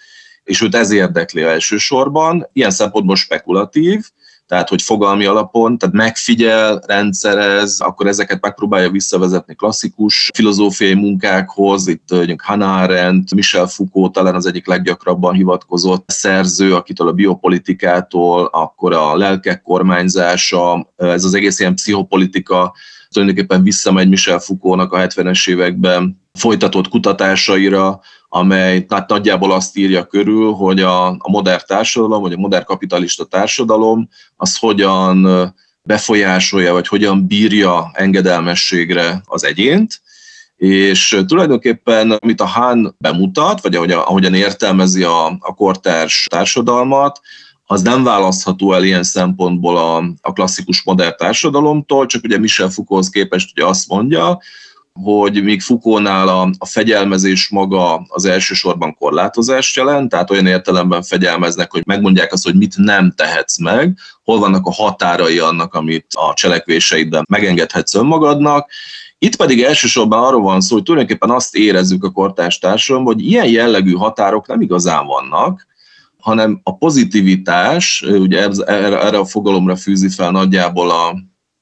és 0.44 0.60
őt 0.60 0.74
ez 0.74 0.90
érdekli 0.90 1.42
elsősorban. 1.42 2.48
Ilyen 2.52 2.70
szempontból 2.70 3.16
spekulatív, 3.16 4.04
tehát 4.48 4.68
hogy 4.68 4.82
fogalmi 4.82 5.24
alapon, 5.24 5.78
tehát 5.78 5.94
megfigyel, 5.94 6.82
rendszerez, 6.86 7.80
akkor 7.80 8.06
ezeket 8.06 8.40
megpróbálja 8.40 8.90
visszavezetni 8.90 9.54
klasszikus 9.54 10.30
filozófiai 10.34 10.94
munkákhoz, 10.94 11.86
itt 11.86 12.10
mondjuk 12.10 12.40
Hannah 12.40 12.82
Arendt, 12.82 13.34
Michel 13.34 13.66
Foucault 13.66 14.12
talán 14.12 14.34
az 14.34 14.46
egyik 14.46 14.66
leggyakrabban 14.66 15.34
hivatkozott 15.34 16.10
szerző, 16.10 16.74
akitől 16.74 17.08
a 17.08 17.12
biopolitikától, 17.12 18.44
akkor 18.52 18.92
a 18.92 19.16
lelkek 19.16 19.62
kormányzása, 19.62 20.92
ez 20.96 21.24
az 21.24 21.34
egész 21.34 21.60
ilyen 21.60 21.74
pszichopolitika, 21.74 22.74
tulajdonképpen 23.08 23.62
visszamegy 23.62 24.08
Michel 24.08 24.38
Foucault-nak 24.38 24.92
a 24.92 24.98
70-es 24.98 25.48
években 25.48 26.20
folytatott 26.32 26.88
kutatásaira, 26.88 28.00
amely 28.28 28.86
hát 28.88 29.08
nagyjából 29.08 29.52
azt 29.52 29.76
írja 29.76 30.06
körül, 30.06 30.52
hogy 30.52 30.80
a, 30.80 31.06
a 31.08 31.30
modern 31.30 31.62
társadalom, 31.66 32.22
vagy 32.22 32.32
a 32.32 32.38
modern 32.38 32.64
kapitalista 32.64 33.24
társadalom, 33.24 34.08
az 34.36 34.56
hogyan 34.56 35.28
befolyásolja, 35.82 36.72
vagy 36.72 36.88
hogyan 36.88 37.26
bírja 37.26 37.90
engedelmességre 37.92 39.22
az 39.24 39.44
egyént, 39.44 40.00
és 40.56 41.22
tulajdonképpen, 41.26 42.10
amit 42.10 42.40
a 42.40 42.46
Hán 42.46 42.94
bemutat, 42.98 43.60
vagy 43.62 43.74
ahogy, 43.74 43.90
ahogyan 43.90 44.34
értelmezi 44.34 45.02
a, 45.02 45.26
a 45.26 45.54
kortárs 45.54 46.26
társadalmat, 46.30 47.20
az 47.70 47.82
nem 47.82 48.04
választható 48.04 48.72
el 48.72 48.84
ilyen 48.84 49.02
szempontból 49.02 49.76
a, 49.76 49.96
a 50.20 50.32
klasszikus 50.32 50.82
modern 50.82 51.16
társadalomtól, 51.16 52.06
csak 52.06 52.24
ugye 52.24 52.38
Michel 52.38 52.68
Foucaulthoz 52.68 53.10
képest 53.10 53.50
ugye 53.54 53.66
azt 53.66 53.88
mondja, 53.88 54.38
hogy 55.02 55.42
még 55.42 55.60
Fukónál 55.60 56.28
a, 56.28 56.50
a 56.58 56.66
fegyelmezés 56.66 57.48
maga 57.48 58.06
az 58.08 58.24
elsősorban 58.24 58.94
korlátozást 58.94 59.76
jelent, 59.76 60.10
tehát 60.10 60.30
olyan 60.30 60.46
értelemben 60.46 61.02
fegyelmeznek, 61.02 61.70
hogy 61.70 61.82
megmondják 61.86 62.32
azt, 62.32 62.44
hogy 62.44 62.56
mit 62.56 62.76
nem 62.76 63.12
tehetsz 63.16 63.58
meg, 63.58 63.98
hol 64.24 64.38
vannak 64.38 64.66
a 64.66 64.72
határai 64.72 65.38
annak, 65.38 65.74
amit 65.74 66.06
a 66.10 66.34
cselekvéseidben 66.34 67.24
megengedhetsz 67.28 67.94
önmagadnak, 67.94 68.70
itt 69.18 69.36
pedig 69.36 69.62
elsősorban 69.62 70.24
arról 70.24 70.42
van 70.42 70.60
szó, 70.60 70.74
hogy 70.74 70.84
tulajdonképpen 70.84 71.30
azt 71.30 71.56
érezzük 71.56 72.04
a 72.04 72.10
kortárs 72.10 72.58
társadalomban, 72.58 73.14
hogy 73.14 73.26
ilyen 73.26 73.48
jellegű 73.48 73.92
határok 73.92 74.46
nem 74.46 74.60
igazán 74.60 75.06
vannak, 75.06 75.66
hanem 76.18 76.60
a 76.62 76.76
pozitivitás, 76.76 78.02
ugye 78.02 78.48
erre 78.66 79.18
a 79.18 79.24
fogalomra 79.24 79.76
fűzi 79.76 80.08
fel 80.08 80.30
nagyjából 80.30 80.90
a, 80.90 81.16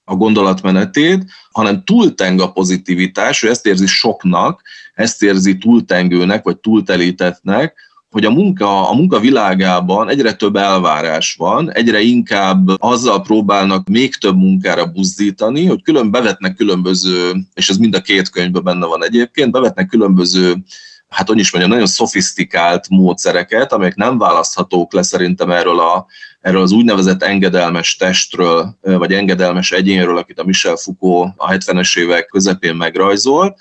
a 0.08 0.14
gondolatmenetét, 0.14 1.24
hanem 1.50 1.84
túlteng 1.84 2.40
a 2.40 2.52
pozitivitás, 2.52 3.42
ő 3.42 3.48
ezt 3.50 3.66
érzi 3.66 3.86
soknak, 3.86 4.62
ezt 4.94 5.22
érzi 5.22 5.56
túltengőnek, 5.56 6.44
vagy 6.44 6.56
túltelítetnek, 6.58 7.84
hogy 8.10 8.24
a 8.24 8.30
munka, 8.30 8.88
a 8.90 8.94
munka 8.94 9.20
világában 9.20 10.08
egyre 10.08 10.34
több 10.34 10.56
elvárás 10.56 11.34
van, 11.38 11.72
egyre 11.72 12.00
inkább 12.00 12.68
azzal 12.78 13.22
próbálnak 13.22 13.88
még 13.88 14.14
több 14.14 14.36
munkára 14.36 14.86
buzdítani, 14.86 15.66
hogy 15.66 15.82
külön 15.82 16.10
bevetnek 16.10 16.54
különböző, 16.54 17.32
és 17.54 17.68
ez 17.68 17.76
mind 17.76 17.94
a 17.94 18.00
két 18.00 18.28
könyvben 18.28 18.64
benne 18.64 18.86
van 18.86 19.04
egyébként, 19.04 19.50
bevetnek 19.50 19.86
különböző 19.86 20.64
hát 21.08 21.28
hogy 21.28 21.38
is 21.38 21.50
mondjam, 21.52 21.72
nagyon 21.72 21.88
szofisztikált 21.88 22.88
módszereket, 22.88 23.72
amelyek 23.72 23.94
nem 23.94 24.18
választhatók 24.18 24.92
le 24.92 25.02
szerintem 25.02 25.50
erről, 25.50 25.80
a, 25.80 26.06
erről 26.46 26.62
az 26.62 26.72
úgynevezett 26.72 27.22
engedelmes 27.22 27.96
testről, 27.96 28.76
vagy 28.80 29.12
engedelmes 29.12 29.72
egyénről, 29.72 30.18
akit 30.18 30.38
a 30.38 30.44
Michel 30.44 30.76
Foucault 30.76 31.32
a 31.36 31.50
70-es 31.50 31.98
évek 31.98 32.26
közepén 32.26 32.74
megrajzolt, 32.74 33.56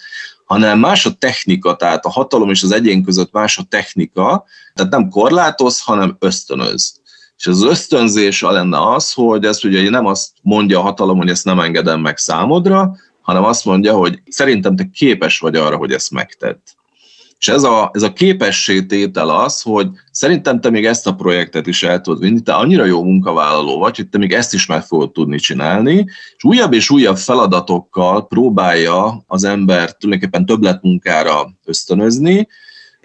hanem 0.46 0.80
más 0.80 1.06
a 1.06 1.14
technika, 1.14 1.76
tehát 1.76 2.06
a 2.06 2.10
hatalom 2.10 2.50
és 2.50 2.64
az 2.64 2.72
egyén 2.72 3.04
között 3.04 3.32
más 3.32 3.58
a 3.58 3.64
technika, 3.70 4.46
tehát 4.74 4.92
nem 4.92 5.10
korlátoz, 5.10 5.82
hanem 5.82 6.16
ösztönöz. 6.20 7.02
És 7.38 7.48
az 7.48 7.64
ösztönzés 7.64 8.42
lenne 8.42 8.94
az, 8.94 9.14
hogy 9.14 9.46
ezt 9.46 9.64
ugye 9.64 9.90
nem 9.90 10.06
azt 10.06 10.30
mondja 10.42 10.80
a 10.80 10.84
hatalom, 10.84 11.18
hogy 11.18 11.30
ezt 11.30 11.46
nem 11.46 11.60
engedem 11.60 12.02
meg 12.02 12.18
számodra, 12.18 12.96
hanem 13.22 13.44
azt 13.44 13.66
mondja, 13.66 13.94
hogy 13.94 14.22
szerintem 14.30 14.76
te 14.76 14.90
képes 14.94 15.40
vagy 15.40 15.56
arra, 15.56 15.78
hogy 15.78 15.92
ezt 15.92 16.12
megtedd. 16.12 16.60
És 17.40 17.48
ez 17.48 17.64
a, 17.64 17.90
ez 17.94 18.02
a 18.02 18.14
képességtétel 18.14 19.30
az, 19.30 19.62
hogy 19.62 19.88
szerintem 20.12 20.62
te 20.62 20.70
még 20.70 20.86
ezt 20.86 21.08
a 21.08 21.16
projektet 21.16 21.68
is 21.68 21.84
el 21.84 22.02
tudod 22.02 22.20
vinni, 22.20 22.42
te 22.42 22.54
annyira 22.54 22.86
jó 22.86 23.04
munkavállaló 23.04 23.80
vagy, 23.80 23.96
hogy 23.96 24.10
te 24.10 24.18
még 24.18 24.34
ezt 24.34 24.54
is 24.54 24.66
meg 24.66 24.84
fogod 24.84 25.12
tudni 25.12 25.38
csinálni, 25.38 26.06
és 26.38 26.44
újabb 26.44 26.74
és 26.74 26.90
újabb 26.90 27.18
feladatokkal 27.18 28.28
próbálja 28.28 29.24
az 29.28 29.44
ember 29.44 29.98
tulajdonképpen 29.98 30.46
többletmunkára 30.46 31.54
ösztönözni, 31.66 32.48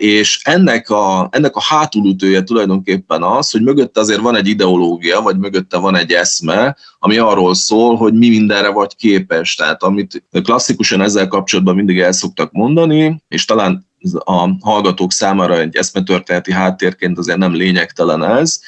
és 0.01 0.41
ennek 0.43 0.91
a, 0.91 1.29
ennek 1.33 1.57
a 1.57 1.63
hátulütője 1.63 2.43
tulajdonképpen 2.43 3.23
az, 3.23 3.51
hogy 3.51 3.63
mögötte 3.63 4.01
azért 4.01 4.21
van 4.21 4.37
egy 4.37 4.47
ideológia, 4.47 5.21
vagy 5.21 5.39
mögötte 5.39 5.79
van 5.79 5.97
egy 5.97 6.13
eszme, 6.13 6.77
ami 6.99 7.19
arról 7.19 7.55
szól, 7.55 7.97
hogy 7.97 8.15
mi 8.15 8.29
mindenre 8.29 8.69
vagy 8.69 8.97
képes. 8.97 9.55
Tehát 9.55 9.83
amit 9.83 10.25
klasszikusan 10.43 11.01
ezzel 11.01 11.29
kapcsolatban 11.29 11.75
mindig 11.75 11.99
el 11.99 12.13
szoktak 12.13 12.53
mondani, 12.53 13.23
és 13.29 13.45
talán 13.45 13.90
a 14.25 14.49
hallgatók 14.61 15.13
számára 15.13 15.59
egy 15.59 15.77
eszmetörténeti 15.77 16.53
háttérként 16.53 17.19
azért 17.19 17.39
nem 17.39 17.55
lényegtelen 17.55 18.25
ez, 18.25 18.61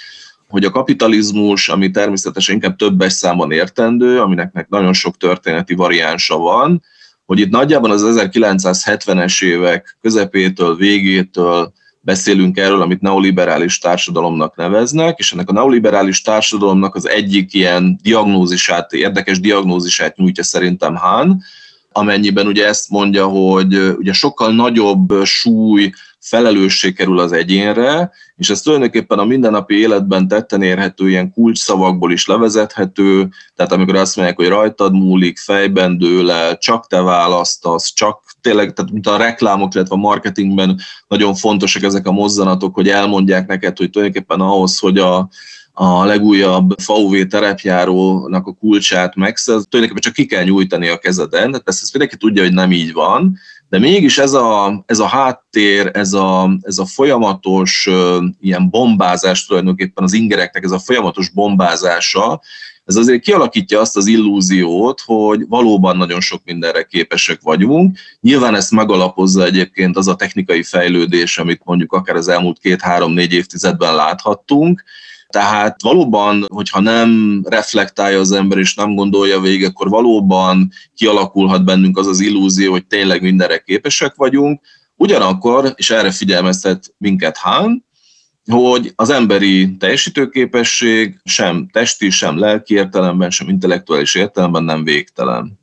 hogy 0.48 0.64
a 0.64 0.70
kapitalizmus, 0.70 1.68
ami 1.68 1.90
természetesen 1.90 2.54
inkább 2.54 2.76
többes 2.76 3.12
számban 3.12 3.52
értendő, 3.52 4.20
aminek 4.20 4.66
nagyon 4.68 4.92
sok 4.92 5.16
történeti 5.16 5.74
variánsa 5.74 6.36
van, 6.36 6.82
hogy 7.24 7.40
itt 7.40 7.50
nagyjából 7.50 7.90
az 7.90 8.02
1970-es 8.06 9.44
évek 9.44 9.96
közepétől, 10.00 10.76
végétől 10.76 11.72
beszélünk 12.00 12.58
erről, 12.58 12.80
amit 12.80 13.00
neoliberális 13.00 13.78
társadalomnak 13.78 14.56
neveznek, 14.56 15.18
és 15.18 15.32
ennek 15.32 15.48
a 15.48 15.52
neoliberális 15.52 16.22
társadalomnak 16.22 16.94
az 16.94 17.08
egyik 17.08 17.54
ilyen 17.54 17.98
diagnózisát, 18.02 18.92
érdekes 18.92 19.40
diagnózisát 19.40 20.16
nyújtja 20.16 20.42
szerintem 20.42 20.94
Hahn, 20.96 21.30
amennyiben 21.92 22.46
ugye 22.46 22.66
ezt 22.66 22.90
mondja, 22.90 23.26
hogy 23.26 23.74
ugye 23.98 24.12
sokkal 24.12 24.54
nagyobb 24.54 25.24
súly, 25.24 25.92
felelősség 26.22 26.94
kerül 26.94 27.18
az 27.18 27.32
egyénre, 27.32 28.10
és 28.36 28.50
ez 28.50 28.60
tulajdonképpen 28.60 29.18
a 29.18 29.24
mindennapi 29.24 29.74
életben 29.74 30.28
tetten 30.28 30.62
érhető 30.62 31.08
ilyen 31.08 31.32
kulcsszavakból 31.32 32.12
is 32.12 32.26
levezethető, 32.26 33.28
tehát 33.56 33.72
amikor 33.72 33.96
azt 33.96 34.16
mondják, 34.16 34.38
hogy 34.38 34.48
rajtad 34.48 34.92
múlik, 34.92 35.38
fejben 35.38 35.98
dőle, 35.98 36.56
csak 36.58 36.86
te 36.86 37.00
választasz, 37.00 37.92
csak 37.92 38.22
tényleg, 38.40 38.72
tehát 38.72 38.92
mint 38.92 39.06
a 39.06 39.16
reklámok, 39.16 39.74
illetve 39.74 39.94
a 39.94 39.98
marketingben 39.98 40.80
nagyon 41.08 41.34
fontosak 41.34 41.82
ezek 41.82 42.06
a 42.06 42.12
mozzanatok, 42.12 42.74
hogy 42.74 42.88
elmondják 42.88 43.46
neked, 43.46 43.78
hogy 43.78 43.90
tulajdonképpen 43.90 44.40
ahhoz, 44.40 44.78
hogy 44.78 44.98
a, 44.98 45.28
a 45.72 46.04
legújabb 46.04 46.74
VW 46.86 47.26
terepjárónak 47.26 48.46
a 48.46 48.52
kulcsát 48.52 49.14
megszerz, 49.14 49.66
tulajdonképpen 49.68 50.12
csak 50.12 50.12
ki 50.12 50.26
kell 50.26 50.44
nyújtani 50.44 50.88
a 50.88 50.98
kezeden, 50.98 51.46
tehát 51.46 51.64
persze 51.64 51.80
ezt 51.82 51.92
mindenki 51.92 52.18
tudja, 52.18 52.42
hogy 52.42 52.52
nem 52.52 52.72
így 52.72 52.92
van, 52.92 53.38
de 53.68 53.78
mégis 53.78 54.18
ez 54.18 54.32
a, 54.32 54.82
ez 54.86 54.98
a 54.98 55.06
háttér, 55.06 55.90
ez 55.92 56.12
a, 56.12 56.50
ez 56.62 56.78
a 56.78 56.84
folyamatos 56.86 57.86
uh, 57.86 58.24
ilyen 58.40 58.70
bombázás 58.70 59.46
tulajdonképpen 59.46 60.04
az 60.04 60.12
ingereknek, 60.12 60.64
ez 60.64 60.70
a 60.70 60.78
folyamatos 60.78 61.28
bombázása, 61.30 62.40
ez 62.84 62.96
azért 62.96 63.22
kialakítja 63.22 63.80
azt 63.80 63.96
az 63.96 64.06
illúziót, 64.06 65.00
hogy 65.00 65.46
valóban 65.48 65.96
nagyon 65.96 66.20
sok 66.20 66.40
mindenre 66.44 66.82
képesek 66.82 67.40
vagyunk. 67.40 67.98
Nyilván 68.20 68.54
ezt 68.54 68.70
megalapozza 68.70 69.44
egyébként 69.44 69.96
az 69.96 70.08
a 70.08 70.16
technikai 70.16 70.62
fejlődés, 70.62 71.38
amit 71.38 71.62
mondjuk 71.64 71.92
akár 71.92 72.16
az 72.16 72.28
elmúlt 72.28 72.58
két-három-négy 72.58 73.32
évtizedben 73.32 73.94
láthattunk, 73.94 74.84
tehát 75.32 75.82
valóban, 75.82 76.44
hogyha 76.48 76.80
nem 76.80 77.40
reflektálja 77.48 78.18
az 78.18 78.32
ember 78.32 78.58
és 78.58 78.74
nem 78.74 78.94
gondolja 78.94 79.40
végig, 79.40 79.64
akkor 79.64 79.88
valóban 79.88 80.70
kialakulhat 80.94 81.64
bennünk 81.64 81.98
az 81.98 82.06
az 82.06 82.20
illúzió, 82.20 82.70
hogy 82.70 82.86
tényleg 82.86 83.22
mindenre 83.22 83.58
képesek 83.58 84.14
vagyunk. 84.14 84.60
Ugyanakkor, 84.96 85.72
és 85.76 85.90
erre 85.90 86.10
figyelmeztet 86.10 86.94
minket 86.98 87.36
Hán, 87.36 87.84
hogy 88.50 88.92
az 88.96 89.10
emberi 89.10 89.76
teljesítőképesség 89.76 91.20
sem 91.24 91.68
testi, 91.72 92.10
sem 92.10 92.38
lelki 92.38 92.74
értelemben, 92.74 93.30
sem 93.30 93.48
intellektuális 93.48 94.14
értelemben 94.14 94.64
nem 94.64 94.84
végtelen. 94.84 95.60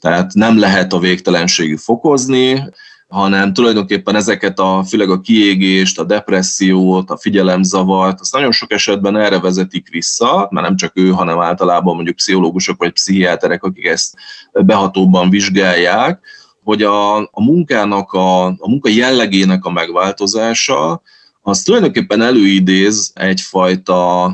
Tehát 0.00 0.34
nem 0.34 0.58
lehet 0.58 0.92
a 0.92 0.98
végtelenségig 0.98 1.78
fokozni, 1.78 2.62
hanem 3.10 3.52
tulajdonképpen 3.52 4.14
ezeket 4.14 4.58
a, 4.58 4.84
főleg 4.88 5.10
a 5.10 5.20
kiégést, 5.20 5.98
a 5.98 6.04
depressziót, 6.04 7.10
a 7.10 7.16
figyelemzavart, 7.16 8.20
azt 8.20 8.32
nagyon 8.32 8.52
sok 8.52 8.72
esetben 8.72 9.16
erre 9.16 9.40
vezetik 9.40 9.88
vissza, 9.88 10.48
mert 10.50 10.66
nem 10.66 10.76
csak 10.76 10.92
ő, 10.94 11.10
hanem 11.10 11.40
általában 11.40 11.94
mondjuk 11.94 12.16
pszichológusok 12.16 12.78
vagy 12.78 12.92
pszichiáterek, 12.92 13.62
akik 13.62 13.86
ezt 13.86 14.14
behatóbban 14.52 15.30
vizsgálják, 15.30 16.20
hogy 16.64 16.82
a, 16.82 17.16
a 17.18 17.42
munkának, 17.44 18.12
a, 18.12 18.46
a 18.46 18.68
munka 18.68 18.88
jellegének 18.88 19.64
a 19.64 19.70
megváltozása, 19.70 21.02
az 21.42 21.62
tulajdonképpen 21.62 22.22
előidéz 22.22 23.10
egyfajta, 23.14 24.24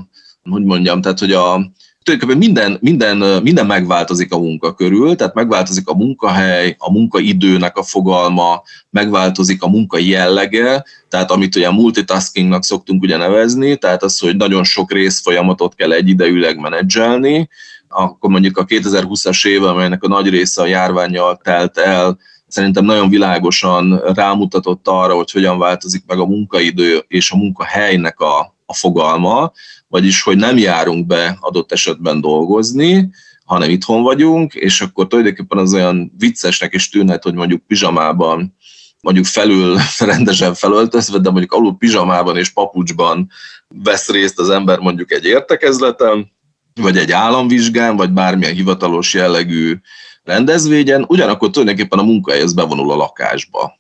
hogy 0.51 0.65
mondjam, 0.65 1.01
tehát 1.01 1.19
hogy 1.19 1.33
a, 1.33 1.71
tulajdonképpen 2.07 2.39
minden, 2.39 2.79
minden, 2.81 3.43
minden 3.43 3.67
megváltozik 3.67 4.33
a 4.33 4.39
munka 4.39 4.75
körül, 4.75 5.17
tehát 5.17 5.35
megváltozik 5.35 5.89
a 5.89 5.95
munkahely, 5.95 6.75
a 6.79 6.93
munkaidőnek 6.93 7.77
a 7.77 7.83
fogalma, 7.83 8.63
megváltozik 8.91 9.63
a 9.63 9.69
munka 9.69 9.99
jellege, 9.99 10.85
tehát 11.09 11.31
amit 11.31 11.57
ugye 11.57 11.71
multitaskingnak 11.71 12.65
szoktunk 12.65 13.03
ugye 13.03 13.17
nevezni, 13.17 13.77
tehát 13.77 14.03
az, 14.03 14.19
hogy 14.19 14.37
nagyon 14.37 14.65
sok 14.65 14.93
részfolyamatot 14.93 15.75
kell 15.75 15.93
egyidejűleg 15.93 16.59
menedzselni, 16.59 17.49
akkor 17.89 18.31
mondjuk 18.31 18.59
a 18.59 18.65
2020-as 18.65 19.47
év, 19.47 19.63
amelynek 19.63 20.03
a 20.03 20.09
nagy 20.09 20.29
része 20.29 20.63
a 20.63 20.67
járványjal 20.67 21.41
telt 21.43 21.79
el, 21.79 22.19
szerintem 22.47 22.85
nagyon 22.85 23.09
világosan 23.09 24.03
rámutatott 24.15 24.89
arra, 24.89 25.15
hogy 25.15 25.31
hogyan 25.31 25.59
változik 25.59 26.03
meg 26.07 26.19
a 26.19 26.27
munkaidő 26.27 27.05
és 27.09 27.31
a 27.31 27.37
munkahelynek 27.37 28.21
a, 28.21 28.55
a 28.67 28.75
fogalma, 28.75 29.53
vagyis 29.89 30.23
hogy 30.23 30.37
nem 30.37 30.59
járunk 30.59 31.07
be 31.07 31.37
adott 31.41 31.73
esetben 31.73 32.21
dolgozni, 32.21 33.11
hanem 33.45 33.71
itthon 33.71 34.03
vagyunk, 34.03 34.55
és 34.55 34.81
akkor 34.81 35.07
tulajdonképpen 35.07 35.59
az 35.59 35.75
olyan 35.75 36.13
viccesnek 36.19 36.75
is 36.75 36.89
tűnhet, 36.89 37.23
hogy 37.23 37.35
mondjuk 37.35 37.67
pizsamában, 37.67 38.57
mondjuk 39.01 39.27
felül 39.27 39.77
rendesen 39.99 40.55
felöltözve, 40.55 41.19
de 41.19 41.31
mondjuk 41.31 41.53
alul 41.53 41.77
pizsamában 41.77 42.37
és 42.37 42.49
papucsban 42.49 43.31
vesz 43.69 44.09
részt 44.09 44.39
az 44.39 44.51
ember 44.51 44.79
mondjuk 44.79 45.13
egy 45.13 45.25
értekezleten, 45.25 46.35
vagy 46.81 46.99
egy 46.99 47.13
államvizsgán, 47.13 47.97
vagy 47.97 48.11
bármilyen 48.11 48.55
hivatalos 48.55 49.15
jellegű 49.15 49.77
rendezvényen, 50.25 51.05
ugyanakkor 51.09 51.51
tulajdonképpen 51.51 51.99
a 51.99 52.03
munkahelyhez 52.03 52.53
bevonul 52.53 52.93
a 52.93 52.97
lakásba. 52.97 53.79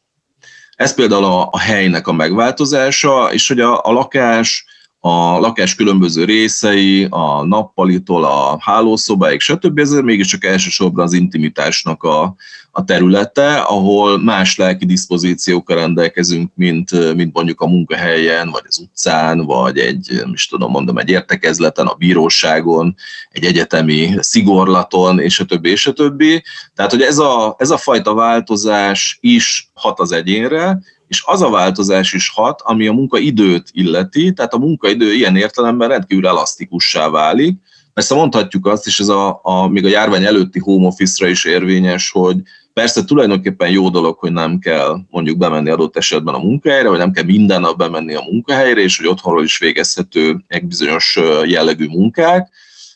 Ez 0.77 0.95
például 0.95 1.25
a, 1.25 1.49
a 1.51 1.59
helynek 1.59 2.07
a 2.07 2.13
megváltozása, 2.13 3.33
és 3.33 3.49
hogy 3.49 3.61
a, 3.61 3.85
a 3.85 3.93
lakás 3.93 4.65
a 5.07 5.39
lakás 5.39 5.75
különböző 5.75 6.25
részei, 6.25 7.07
a 7.11 7.45
nappalitól 7.45 8.25
a 8.25 8.57
hálószobáig, 8.61 9.41
stb. 9.41 9.79
Ez 9.79 9.91
mégiscsak 9.91 10.45
elsősorban 10.45 11.05
az 11.05 11.13
intimitásnak 11.13 12.03
a, 12.03 12.35
a 12.71 12.85
területe, 12.85 13.57
ahol 13.57 14.23
más 14.23 14.57
lelki 14.57 14.87
diszpozíciókkal 14.87 15.77
rendelkezünk, 15.77 16.53
mint, 16.55 17.15
mint 17.15 17.35
mondjuk 17.35 17.61
a 17.61 17.67
munkahelyen, 17.67 18.51
vagy 18.51 18.63
az 18.67 18.79
utcán, 18.79 19.45
vagy 19.45 19.79
egy, 19.79 20.23
is 20.33 20.47
tudom 20.47 20.71
mondom, 20.71 20.99
egy 20.99 21.11
értekezleten, 21.11 21.87
a 21.87 21.95
bíróságon, 21.95 22.95
egy 23.31 23.45
egyetemi 23.45 24.15
szigorlaton, 24.19 25.21
és 25.21 25.41
a 25.41 25.45
többi, 25.45 25.71
és 25.71 25.91
a. 25.93 26.43
Tehát, 26.75 26.91
hogy 26.91 27.03
ez 27.03 27.19
a, 27.19 27.55
ez 27.59 27.71
a 27.71 27.77
fajta 27.77 28.15
változás 28.15 29.19
is 29.21 29.71
hat 29.75 30.01
az 30.01 30.13
egyénre, 30.13 30.79
és 31.09 31.23
az 31.27 31.43
a 31.43 31.51
változás 31.51 32.13
is 32.13 32.29
hat, 32.29 32.61
ami 32.65 32.87
a 32.87 32.93
munkaidőt 32.93 33.69
illeti, 33.73 34.33
tehát 34.33 34.55
a 34.55 34.59
munkaidő 34.59 35.13
ilyen 35.13 35.37
értelemben 35.37 35.89
rendkívül 35.89 36.27
elasztikussá 36.27 37.09
válik. 37.09 37.59
Persze 37.95 38.15
mondhatjuk 38.15 38.67
azt, 38.67 38.87
és 38.87 39.01
ez 39.01 39.09
a, 39.09 39.41
a, 39.43 39.69
még 39.69 39.85
a 39.85 39.89
járvány 39.89 40.25
előtti 40.25 40.59
home 40.59 40.87
office-ra 40.87 41.31
is 41.31 41.45
érvényes, 41.45 42.11
hogy 42.11 42.37
persze 42.73 43.05
tulajdonképpen 43.05 43.71
jó 43.71 43.91
dolog, 43.91 44.19
hogy 44.19 44.33
nem 44.33 44.59
kell 44.59 44.99
mondjuk 45.11 45.39
bemenni 45.39 45.71
adott 45.71 45.97
esetben 45.97 46.35
a 46.35 46.39
munkahelyre, 46.39 46.89
vagy 46.89 46.99
nem 46.99 47.13
kell 47.13 47.25
minden 47.25 47.61
nap 47.61 47.77
bemenni 47.77 48.15
a 48.15 48.27
munkahelyre, 48.31 48.81
és 48.81 48.97
hogy 48.97 49.07
otthonról 49.07 49.45
is 49.45 49.59
végezhető 49.59 50.45
egy 50.47 50.65
bizonyos 50.65 51.19
jellegű 51.45 51.87
munkák. 51.87 52.49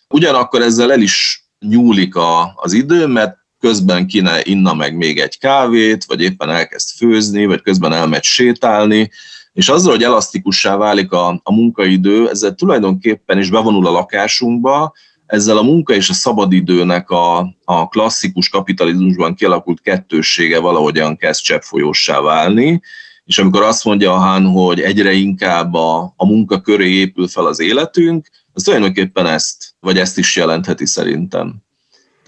Ugyanakkor 0.08 0.62
ezzel 0.62 0.92
el 0.92 1.00
is 1.00 1.44
nyúlik 1.58 2.16
a, 2.16 2.52
az 2.56 2.72
idő, 2.72 3.06
mert 3.06 3.36
közben 3.60 4.06
kine 4.06 4.40
inna 4.42 4.74
meg 4.74 4.96
még 4.96 5.18
egy 5.18 5.38
kávét, 5.38 6.04
vagy 6.04 6.22
éppen 6.22 6.50
elkezd 6.50 6.88
főzni, 6.96 7.46
vagy 7.46 7.62
közben 7.62 7.92
elmegy 7.92 8.22
sétálni, 8.22 9.10
és 9.52 9.68
azzal, 9.68 9.92
hogy 9.92 10.02
elasztikussá 10.02 10.76
válik 10.76 11.12
a, 11.12 11.40
a 11.42 11.52
munkaidő, 11.52 12.28
ezzel 12.28 12.54
tulajdonképpen 12.54 13.38
is 13.38 13.50
bevonul 13.50 13.86
a 13.86 13.90
lakásunkba, 13.90 14.92
ezzel 15.26 15.56
a 15.56 15.62
munka 15.62 15.94
és 15.94 16.08
a 16.08 16.12
szabadidőnek 16.12 17.10
a, 17.10 17.38
a 17.64 17.88
klasszikus 17.88 18.48
kapitalizmusban 18.48 19.34
kialakult 19.34 19.80
kettőssége 19.80 20.58
valahogyan 20.58 21.16
kezd 21.16 21.42
cseppfolyósá 21.42 22.20
válni, 22.20 22.80
és 23.24 23.38
amikor 23.38 23.62
azt 23.62 23.84
mondja 23.84 24.12
a 24.12 24.18
Hán, 24.18 24.46
hogy 24.46 24.80
egyre 24.80 25.12
inkább 25.12 25.74
a, 25.74 26.14
a 26.16 26.26
munka 26.26 26.60
köré 26.60 26.90
épül 26.90 27.28
fel 27.28 27.46
az 27.46 27.60
életünk, 27.60 28.28
az 28.52 28.62
tulajdonképpen 28.62 29.26
ezt, 29.26 29.74
vagy 29.80 29.98
ezt 29.98 30.18
is 30.18 30.36
jelentheti 30.36 30.86
szerintem. 30.86 31.62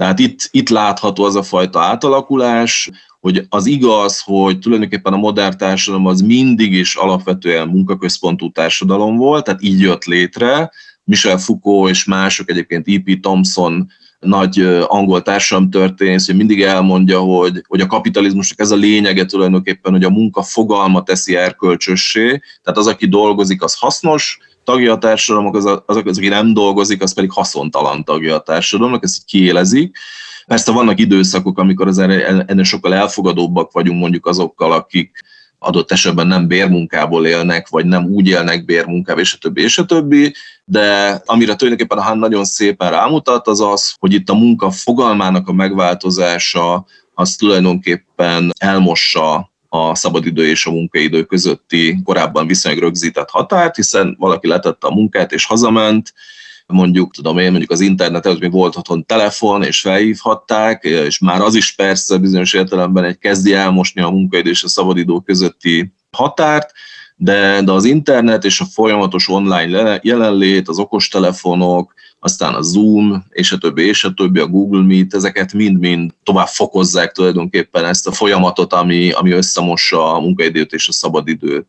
Tehát 0.03 0.19
itt, 0.19 0.49
itt 0.51 0.69
látható 0.69 1.25
az 1.25 1.35
a 1.37 1.43
fajta 1.43 1.81
átalakulás, 1.81 2.91
hogy 3.21 3.47
az 3.49 3.67
igaz, 3.67 4.21
hogy 4.21 4.59
tulajdonképpen 4.59 5.13
a 5.13 5.17
modern 5.17 5.57
társadalom 5.57 6.07
az 6.07 6.21
mindig 6.21 6.73
is 6.73 6.95
alapvetően 6.95 7.69
munkaközpontú 7.69 8.51
társadalom 8.51 9.17
volt, 9.17 9.45
tehát 9.45 9.63
így 9.63 9.81
jött 9.81 10.05
létre. 10.05 10.71
Michel 11.05 11.39
Foucault 11.39 11.91
és 11.91 12.05
mások, 12.05 12.51
egyébként 12.51 12.89
E.P. 12.89 13.21
Thompson 13.21 13.91
nagy 14.19 14.61
angol 14.87 15.23
történész, 15.71 16.27
hogy 16.27 16.37
mindig 16.37 16.63
elmondja, 16.63 17.21
hogy, 17.21 17.63
hogy 17.67 17.81
a 17.81 17.87
kapitalizmusnak 17.87 18.61
ez 18.61 18.71
a 18.71 18.77
lényege 18.77 19.25
tulajdonképpen, 19.25 19.93
hogy 19.93 20.05
a 20.05 20.11
munka 20.11 20.43
fogalma 20.43 21.03
teszi 21.03 21.37
erkölcsössé, 21.37 22.41
tehát 22.63 22.79
az, 22.79 22.87
aki 22.87 23.07
dolgozik, 23.07 23.63
az 23.63 23.79
hasznos, 23.79 24.39
tagja 24.65 24.93
a 24.93 24.99
társadalomnak, 24.99 25.55
az, 25.55 25.65
az, 25.65 26.03
az, 26.05 26.19
aki 26.19 26.29
nem 26.29 26.55
dolgozik, 26.55 27.03
az 27.03 27.15
pedig 27.15 27.31
haszontalan 27.33 28.05
tagja 28.05 28.35
a 28.35 28.41
társadalomnak, 28.41 29.05
ezt 29.05 29.17
így 29.17 29.25
kiélezik. 29.25 29.99
Persze 30.47 30.73
vannak 30.73 31.01
időszakok, 31.01 31.59
amikor 31.59 31.87
az 31.87 31.99
ennél 31.99 32.63
sokkal 32.63 32.95
elfogadóbbak 32.95 33.73
vagyunk 33.73 34.01
mondjuk 34.01 34.27
azokkal, 34.27 34.73
akik 34.73 35.25
adott 35.59 35.93
esetben 35.93 36.27
nem 36.27 36.47
bérmunkából 36.47 37.27
élnek, 37.27 37.69
vagy 37.69 37.87
nem 37.87 38.05
úgy 38.05 38.29
élnek 38.29 38.65
bérmunkából, 38.65 39.23
és 39.23 39.35
a 39.35 39.39
többi, 39.39 39.63
és 39.63 39.79
a 39.79 39.85
többi, 39.85 40.35
de 40.65 41.21
amire 41.25 41.55
tulajdonképpen 41.55 41.99
a 41.99 42.03
Han 42.03 42.19
nagyon 42.19 42.45
szépen 42.45 42.91
rámutat, 42.91 43.47
az 43.47 43.61
az, 43.61 43.95
hogy 43.99 44.13
itt 44.13 44.29
a 44.29 44.35
munka 44.35 44.71
fogalmának 44.71 45.49
a 45.49 45.53
megváltozása, 45.53 46.85
az 47.15 47.37
tulajdonképpen 47.37 48.53
elmossa 48.59 49.52
a 49.75 49.95
szabadidő 49.95 50.49
és 50.49 50.67
a 50.67 50.71
munkaidő 50.71 51.25
közötti 51.25 52.03
korábban 52.05 52.47
viszonylag 52.47 52.83
rögzített 52.83 53.31
határt, 53.31 53.77
hiszen 53.77 54.17
valaki 54.19 54.47
letette 54.47 54.87
a 54.87 54.95
munkát 54.95 55.33
és 55.33 55.45
hazament, 55.45 56.13
mondjuk, 56.67 57.15
tudom 57.15 57.39
én, 57.39 57.51
mondjuk 57.51 57.71
az 57.71 57.81
internet 57.81 58.27
előtt 58.27 58.41
még 58.41 58.51
volt 58.51 58.77
otthon 58.77 59.07
telefon, 59.07 59.63
és 59.63 59.81
felhívhatták, 59.81 60.85
és 60.85 61.19
már 61.19 61.41
az 61.41 61.55
is 61.55 61.73
persze 61.73 62.17
bizonyos 62.17 62.53
értelemben 62.53 63.05
egy 63.05 63.19
kezdi 63.19 63.55
elmosni 63.55 64.03
a 64.03 64.11
munkaidő 64.11 64.51
és 64.51 64.63
a 64.63 64.69
szabadidő 64.69 65.15
közötti 65.25 65.95
határt, 66.11 66.73
de, 67.17 67.63
de 67.63 67.73
az 67.73 67.85
internet 67.85 68.45
és 68.45 68.61
a 68.61 68.65
folyamatos 68.65 69.29
online 69.29 70.01
jelenlét, 70.03 70.69
az 70.69 70.79
okostelefonok, 70.79 71.95
aztán 72.25 72.55
a 72.55 72.63
Zoom, 72.63 73.25
és 73.31 73.53
a 73.53 73.59
többi, 73.59 73.83
és 73.83 74.05
a 74.05 74.13
többi, 74.13 74.41
a 74.41 74.47
Google 74.47 74.83
Meet, 74.83 75.15
ezeket 75.15 75.53
mind-mind 75.53 76.11
tovább 76.23 76.47
fokozzák 76.47 77.13
tulajdonképpen 77.13 77.85
ezt 77.85 78.07
a 78.07 78.13
folyamatot, 78.13 78.73
ami, 78.73 79.11
ami 79.11 79.31
összemossa 79.31 80.15
a 80.15 80.21
munkaidőt 80.21 80.73
és 80.73 80.89
a 80.89 80.93
szabadidőt. 80.93 81.67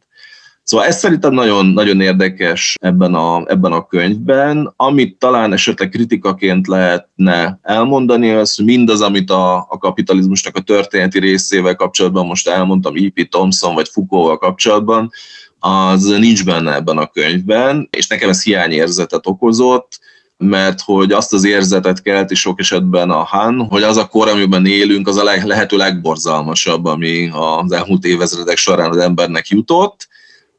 Szóval 0.63 0.85
ez 0.85 0.97
szerintem 0.97 1.33
nagyon, 1.33 1.65
nagyon 1.65 2.01
érdekes 2.01 2.75
ebben 2.81 3.13
a, 3.13 3.43
ebben 3.45 3.71
a 3.71 3.85
könyvben. 3.85 4.73
Amit 4.75 5.17
talán 5.17 5.53
esetleg 5.53 5.89
kritikaként 5.89 6.67
lehetne 6.67 7.59
elmondani, 7.61 8.31
az, 8.31 8.57
mindaz, 8.57 9.01
amit 9.01 9.29
a, 9.29 9.55
a 9.57 9.77
kapitalizmusnak 9.77 10.55
a 10.55 10.61
történeti 10.61 11.19
részével 11.19 11.75
kapcsolatban 11.75 12.25
most 12.25 12.47
elmondtam, 12.47 12.95
E.P. 12.95 13.29
Thompson 13.29 13.73
vagy 13.73 13.89
Foucault-val 13.89 14.37
kapcsolatban, 14.37 15.11
az 15.59 16.03
nincs 16.03 16.45
benne 16.45 16.73
ebben 16.73 16.97
a 16.97 17.07
könyvben, 17.07 17.87
és 17.91 18.07
nekem 18.07 18.29
ez 18.29 18.43
hiányérzetet 18.43 19.27
okozott, 19.27 19.99
mert 20.43 20.81
hogy 20.81 21.11
azt 21.11 21.33
az 21.33 21.43
érzetet 21.43 22.01
kelti 22.01 22.35
sok 22.35 22.59
esetben 22.59 23.09
a 23.09 23.23
Han, 23.23 23.67
hogy 23.69 23.83
az 23.83 23.97
a 23.97 24.07
kor, 24.07 24.27
amiben 24.27 24.65
élünk, 24.65 25.07
az 25.07 25.17
a 25.17 25.23
leg, 25.23 25.45
lehető 25.45 25.77
legborzalmasabb, 25.77 26.85
ami 26.85 27.29
az 27.33 27.71
elmúlt 27.71 28.05
évezredek 28.05 28.57
során 28.57 28.89
az 28.89 28.97
embernek 28.97 29.47
jutott, 29.47 30.07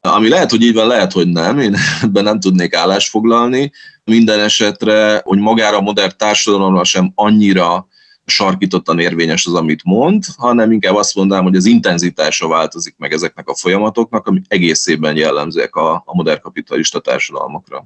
ami 0.01 0.29
lehet, 0.29 0.49
hogy 0.49 0.61
így 0.61 0.73
van, 0.73 0.87
lehet, 0.87 1.11
hogy 1.11 1.27
nem, 1.27 1.59
én 1.59 1.75
ebben 2.01 2.23
nem 2.23 2.39
tudnék 2.39 2.75
állást 2.75 3.09
foglalni. 3.09 3.71
Minden 4.03 4.39
esetre, 4.39 5.21
hogy 5.23 5.39
magára 5.39 5.77
a 5.77 5.81
modern 5.81 6.11
társadalomra 6.17 6.83
sem 6.83 7.11
annyira 7.15 7.87
sarkítottan 8.25 8.99
érvényes 8.99 9.45
az, 9.45 9.53
amit 9.53 9.83
mond, 9.83 10.23
hanem 10.37 10.71
inkább 10.71 10.95
azt 10.95 11.15
mondanám, 11.15 11.43
hogy 11.43 11.55
az 11.55 11.65
intenzitása 11.65 12.47
változik 12.47 12.95
meg 12.97 13.13
ezeknek 13.13 13.47
a 13.49 13.55
folyamatoknak, 13.55 14.27
ami 14.27 14.41
egészében 14.47 15.15
jellemzőek 15.15 15.75
a, 15.75 15.93
a 16.05 16.15
modern 16.15 16.41
kapitalista 16.41 16.99
társadalmakra. 16.99 17.85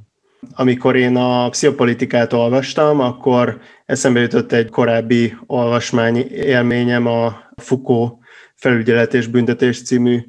Amikor 0.51 0.95
én 0.95 1.15
a 1.15 1.49
pszichopolitikát 1.49 2.33
olvastam, 2.33 2.99
akkor 2.99 3.61
eszembe 3.85 4.19
jutott 4.19 4.51
egy 4.51 4.69
korábbi 4.69 5.37
olvasmány 5.45 6.17
élményem 6.31 7.05
a 7.05 7.51
Foucault 7.55 8.13
felügyelet 8.55 9.13
és 9.13 9.27
büntetés 9.27 9.83
című 9.83 10.19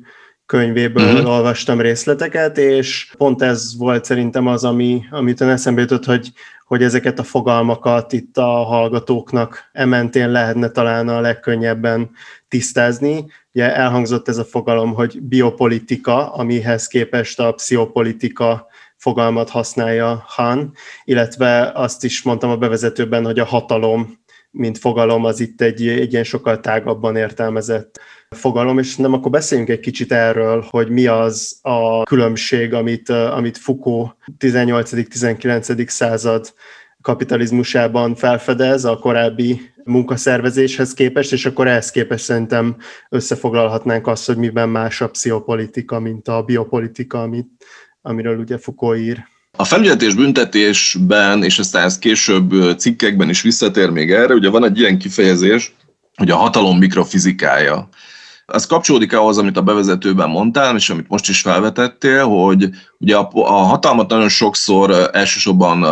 könyvéből 0.47 1.13
uh-huh. 1.13 1.31
olvastam 1.31 1.81
részleteket, 1.81 2.59
és 2.59 3.13
pont 3.19 3.43
ez 3.43 3.77
volt 3.77 4.05
szerintem 4.05 4.47
az, 4.47 4.65
ami, 4.65 5.03
amit 5.11 5.41
eszembe 5.41 5.81
jutott, 5.81 6.05
hogy, 6.05 6.33
hogy 6.67 6.83
ezeket 6.83 7.19
a 7.19 7.23
fogalmakat 7.23 8.13
itt 8.13 8.37
a 8.37 8.43
hallgatóknak 8.65 9.69
ementén 9.73 10.31
lehetne 10.31 10.69
talán 10.69 11.09
a 11.09 11.21
legkönnyebben 11.21 12.11
tisztázni. 12.49 13.25
Ugye 13.53 13.75
elhangzott 13.75 14.29
ez 14.29 14.39
a 14.39 14.45
fogalom, 14.45 14.95
hogy 14.95 15.23
biopolitika, 15.23 16.33
amihez 16.33 16.87
képest 16.87 17.41
a 17.41 17.53
pszichopolitika 17.53 18.67
fogalmat 19.01 19.51
használja 19.51 20.25
Han, 20.27 20.73
illetve 21.05 21.71
azt 21.75 22.05
is 22.05 22.23
mondtam 22.23 22.51
a 22.51 22.57
bevezetőben, 22.57 23.25
hogy 23.25 23.39
a 23.39 23.45
hatalom, 23.45 24.19
mint 24.51 24.79
fogalom, 24.79 25.25
az 25.25 25.41
itt 25.41 25.61
egy, 25.61 25.89
egy 25.89 26.13
ilyen 26.13 26.25
sokkal 26.25 26.61
tágabban 26.61 27.17
értelmezett 27.17 28.01
fogalom, 28.31 28.79
és 28.79 28.97
nem 28.97 29.13
akkor 29.13 29.31
beszéljünk 29.31 29.71
egy 29.71 29.81
kicsit 29.81 30.13
erről, 30.13 30.67
hogy 30.71 30.89
mi 30.89 31.07
az 31.07 31.59
a 31.63 32.03
különbség, 32.03 32.75
amit, 32.75 33.09
amit 33.09 33.59
Foucault 33.59 34.17
18.-19. 34.39 35.89
század 35.89 36.55
kapitalizmusában 37.03 38.15
felfedez 38.15 38.85
a 38.85 38.99
korábbi 38.99 39.61
munkaszervezéshez 39.85 40.95
képest, 40.95 41.33
és 41.33 41.47
akkor 41.47 41.67
ehhez 41.67 41.91
képest 41.91 42.25
szerintem 42.25 42.77
összefoglalhatnánk 43.09 44.07
azt, 44.07 44.27
hogy 44.27 44.37
miben 44.37 44.69
más 44.69 45.01
a 45.01 45.09
pszichopolitika, 45.09 46.01
mint 46.01 46.29
a 46.29 46.43
biopolitika, 46.43 47.23
amit, 47.23 47.49
amiről 48.03 48.39
ugye 48.39 48.59
Foucault 48.59 49.01
ír. 49.01 49.25
A 49.57 49.65
felügyeletés 49.65 50.15
büntetésben, 50.15 51.43
és 51.43 51.59
aztán 51.59 51.85
ez 51.85 51.99
később 51.99 52.79
cikkekben 52.79 53.29
is 53.29 53.43
visszatér 53.43 53.91
még 53.91 54.13
erre, 54.13 54.35
ugye 54.35 54.49
van 54.49 54.65
egy 54.65 54.79
ilyen 54.79 54.99
kifejezés, 54.99 55.75
hogy 56.15 56.31
a 56.31 56.37
hatalom 56.37 56.79
mikrofizikája. 56.79 57.89
Ez 58.47 58.67
kapcsolódik 58.67 59.13
ahhoz, 59.13 59.39
amit 59.39 59.57
a 59.57 59.63
bevezetőben 59.63 60.29
mondtál, 60.29 60.77
és 60.77 60.91
amit 60.91 61.09
most 61.09 61.29
is 61.29 61.41
felvetettél, 61.41 62.27
hogy 62.27 62.69
ugye 62.99 63.17
a, 63.17 63.29
a 63.33 63.63
hatalmat 63.63 64.09
nagyon 64.09 64.29
sokszor 64.29 65.11
elsősorban 65.13 65.85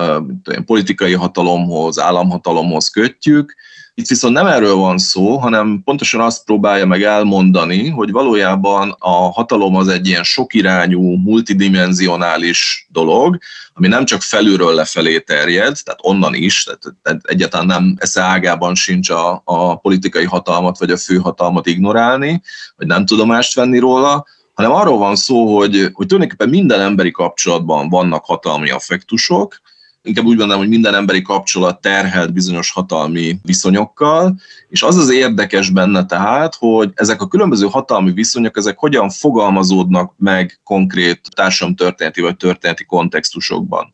politikai 0.66 1.12
hatalomhoz, 1.12 1.98
államhatalomhoz 1.98 2.88
kötjük, 2.88 3.54
itt 3.98 4.08
viszont 4.08 4.34
nem 4.34 4.46
erről 4.46 4.74
van 4.74 4.98
szó, 4.98 5.36
hanem 5.36 5.80
pontosan 5.84 6.20
azt 6.20 6.44
próbálja 6.44 6.86
meg 6.86 7.02
elmondani, 7.02 7.88
hogy 7.88 8.10
valójában 8.10 8.96
a 8.98 9.32
hatalom 9.32 9.76
az 9.76 9.88
egy 9.88 10.06
ilyen 10.06 10.22
sokirányú, 10.22 11.16
multidimensionális 11.16 12.86
dolog, 12.90 13.38
ami 13.74 13.88
nem 13.88 14.04
csak 14.04 14.22
felülről 14.22 14.74
lefelé 14.74 15.18
terjed, 15.20 15.76
tehát 15.84 16.00
onnan 16.02 16.34
is, 16.34 16.68
tehát 17.02 17.20
egyáltalán 17.22 17.66
nem 17.66 17.94
esze 17.98 18.22
ágában 18.22 18.74
sincs 18.74 19.10
a, 19.10 19.42
a 19.44 19.76
politikai 19.76 20.24
hatalmat 20.24 20.78
vagy 20.78 20.90
a 20.90 20.96
főhatalmat 20.96 21.66
ignorálni, 21.66 22.42
vagy 22.76 22.86
nem 22.86 23.06
tudomást 23.06 23.54
venni 23.54 23.78
róla, 23.78 24.26
hanem 24.54 24.72
arról 24.72 24.98
van 24.98 25.16
szó, 25.16 25.56
hogy, 25.56 25.90
hogy 25.92 26.06
tulajdonképpen 26.06 26.48
minden 26.48 26.80
emberi 26.80 27.10
kapcsolatban 27.10 27.88
vannak 27.88 28.24
hatalmi 28.24 28.70
affektusok, 28.70 29.60
inkább 30.02 30.24
úgy 30.24 30.36
gondolom, 30.36 30.60
hogy 30.60 30.68
minden 30.68 30.94
emberi 30.94 31.22
kapcsolat 31.22 31.80
terhelt 31.80 32.32
bizonyos 32.32 32.70
hatalmi 32.70 33.38
viszonyokkal, 33.42 34.40
és 34.68 34.82
az 34.82 34.96
az 34.96 35.10
érdekes 35.10 35.70
benne 35.70 36.04
tehát, 36.04 36.54
hogy 36.54 36.90
ezek 36.94 37.22
a 37.22 37.28
különböző 37.28 37.66
hatalmi 37.66 38.12
viszonyok, 38.12 38.56
ezek 38.56 38.78
hogyan 38.78 39.10
fogalmazódnak 39.10 40.14
meg 40.16 40.60
konkrét 40.64 41.20
társadalomtörténeti 41.34 42.20
vagy 42.20 42.36
történeti 42.36 42.84
kontextusokban. 42.84 43.92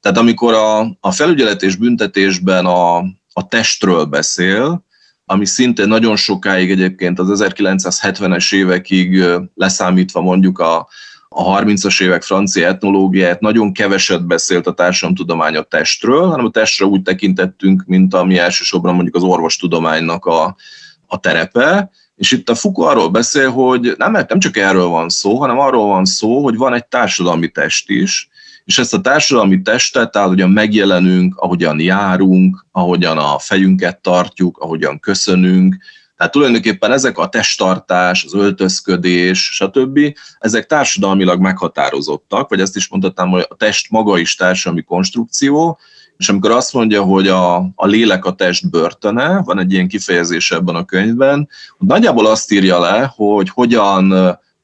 Tehát 0.00 0.18
amikor 0.18 0.54
a, 0.54 0.80
a 1.00 1.10
felügyelet 1.10 1.62
és 1.62 1.76
büntetésben 1.76 2.66
a, 2.66 2.96
a 3.32 3.48
testről 3.48 4.04
beszél, 4.04 4.84
ami 5.24 5.46
szintén 5.46 5.88
nagyon 5.88 6.16
sokáig 6.16 6.70
egyébként 6.70 7.18
az 7.18 7.42
1970-es 7.44 8.54
évekig 8.54 9.24
leszámítva 9.54 10.20
mondjuk 10.20 10.58
a, 10.58 10.88
a 11.28 11.60
30-as 11.60 12.02
évek 12.02 12.22
francia 12.22 12.68
etnológiáját 12.68 13.40
nagyon 13.40 13.72
keveset 13.72 14.26
beszélt 14.26 14.66
a 14.66 14.72
társadalomtudomány 14.72 15.56
a 15.56 15.62
testről, 15.62 16.26
hanem 16.26 16.44
a 16.44 16.50
testre 16.50 16.84
úgy 16.84 17.02
tekintettünk, 17.02 17.84
mint 17.86 18.14
ami 18.14 18.38
elsősorban 18.38 18.94
mondjuk 18.94 19.14
az 19.14 19.22
orvostudománynak 19.22 20.24
a, 20.24 20.56
a 21.06 21.20
terepe, 21.20 21.90
és 22.16 22.32
itt 22.32 22.48
a 22.48 22.54
Foucault 22.54 22.90
arról 22.90 23.08
beszél, 23.08 23.50
hogy 23.50 23.94
nem, 23.96 24.12
nem 24.12 24.38
csak 24.38 24.56
erről 24.56 24.86
van 24.86 25.08
szó, 25.08 25.36
hanem 25.38 25.58
arról 25.58 25.86
van 25.86 26.04
szó, 26.04 26.42
hogy 26.42 26.56
van 26.56 26.74
egy 26.74 26.86
társadalmi 26.86 27.48
test 27.48 27.90
is, 27.90 28.28
és 28.64 28.78
ezt 28.78 28.94
a 28.94 29.00
társadalmi 29.00 29.62
testet, 29.62 30.16
ahogyan 30.16 30.50
megjelenünk, 30.50 31.36
ahogyan 31.36 31.80
járunk, 31.80 32.66
ahogyan 32.72 33.18
a 33.18 33.38
fejünket 33.38 34.00
tartjuk, 34.00 34.58
ahogyan 34.58 35.00
köszönünk, 35.00 35.76
Tehát 36.16 36.32
tulajdonképpen 36.32 36.92
ezek 36.92 37.18
a 37.18 37.28
testtartás, 37.28 38.24
az 38.24 38.34
öltözködés, 38.34 39.50
stb. 39.52 39.98
ezek 40.38 40.66
társadalmilag 40.66 41.40
meghatározottak, 41.40 42.48
vagy 42.48 42.60
ezt 42.60 42.76
is 42.76 42.88
mondhatnám, 42.88 43.28
hogy 43.28 43.46
a 43.48 43.54
test 43.54 43.90
maga 43.90 44.18
is 44.18 44.34
társadalmi 44.34 44.82
konstrukció, 44.82 45.78
és 46.16 46.28
amikor 46.28 46.50
azt 46.50 46.72
mondja, 46.72 47.02
hogy 47.02 47.28
a, 47.28 47.56
a 47.56 47.86
lélek 47.86 48.24
a 48.24 48.34
test 48.34 48.70
börtöne, 48.70 49.42
van 49.42 49.58
egy 49.58 49.72
ilyen 49.72 49.88
kifejezés 49.88 50.50
ebben 50.50 50.74
a 50.74 50.84
könyvben, 50.84 51.48
hogy 51.78 51.88
nagyjából 51.88 52.26
azt 52.26 52.52
írja 52.52 52.80
le, 52.80 53.12
hogy 53.16 53.48
hogyan 53.48 54.14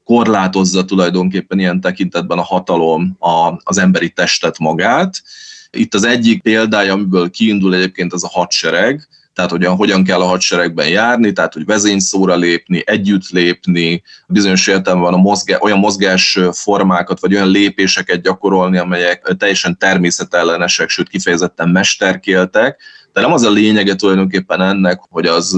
korlátozza 0.05 0.85
tulajdonképpen 0.85 1.59
ilyen 1.59 1.81
tekintetben 1.81 2.39
a 2.39 2.43
hatalom 2.43 3.17
a, 3.19 3.61
az 3.63 3.79
emberi 3.79 4.11
testet 4.11 4.59
magát. 4.59 5.23
Itt 5.71 5.95
az 5.95 6.05
egyik 6.05 6.43
példája, 6.43 6.93
amiből 6.93 7.31
kiindul 7.31 7.75
egyébként 7.75 8.13
az 8.13 8.25
a 8.25 8.29
hadsereg, 8.29 9.09
tehát 9.35 9.51
hogyan, 9.51 9.77
hogyan 9.77 10.05
kell 10.05 10.21
a 10.21 10.27
hadseregben 10.27 10.89
járni, 10.89 11.33
tehát 11.33 11.53
hogy 11.53 11.65
vezényszóra 11.65 12.37
lépni, 12.37 12.83
együtt 12.87 13.29
lépni, 13.29 14.03
bizonyos 14.27 14.67
értelemben 14.67 15.13
a 15.13 15.17
mozgá, 15.17 15.59
olyan 15.61 15.79
mozgás 15.79 16.39
formákat, 16.53 17.21
vagy 17.21 17.35
olyan 17.35 17.51
lépéseket 17.51 18.23
gyakorolni, 18.23 18.79
amelyek 18.79 19.35
teljesen 19.39 19.79
természetellenesek, 19.79 20.89
sőt 20.89 21.09
kifejezetten 21.09 21.69
mesterkéltek, 21.69 22.81
de 23.13 23.21
nem 23.21 23.33
az 23.33 23.43
a 23.43 23.51
lényege 23.51 23.95
tulajdonképpen 23.95 24.61
ennek, 24.61 25.01
hogy 25.09 25.27
az 25.27 25.57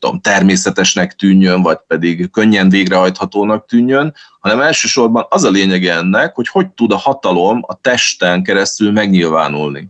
tudom, 0.00 0.20
természetesnek 0.20 1.14
tűnjön, 1.14 1.62
vagy 1.62 1.78
pedig 1.86 2.30
könnyen 2.30 2.68
végrehajthatónak 2.68 3.66
tűnjön, 3.66 4.14
hanem 4.40 4.60
elsősorban 4.60 5.26
az 5.28 5.44
a 5.44 5.50
lényege 5.50 5.94
ennek, 5.94 6.34
hogy 6.34 6.48
hogy 6.48 6.68
tud 6.68 6.92
a 6.92 6.96
hatalom 6.96 7.62
a 7.66 7.74
testen 7.74 8.42
keresztül 8.42 8.92
megnyilvánulni. 8.92 9.88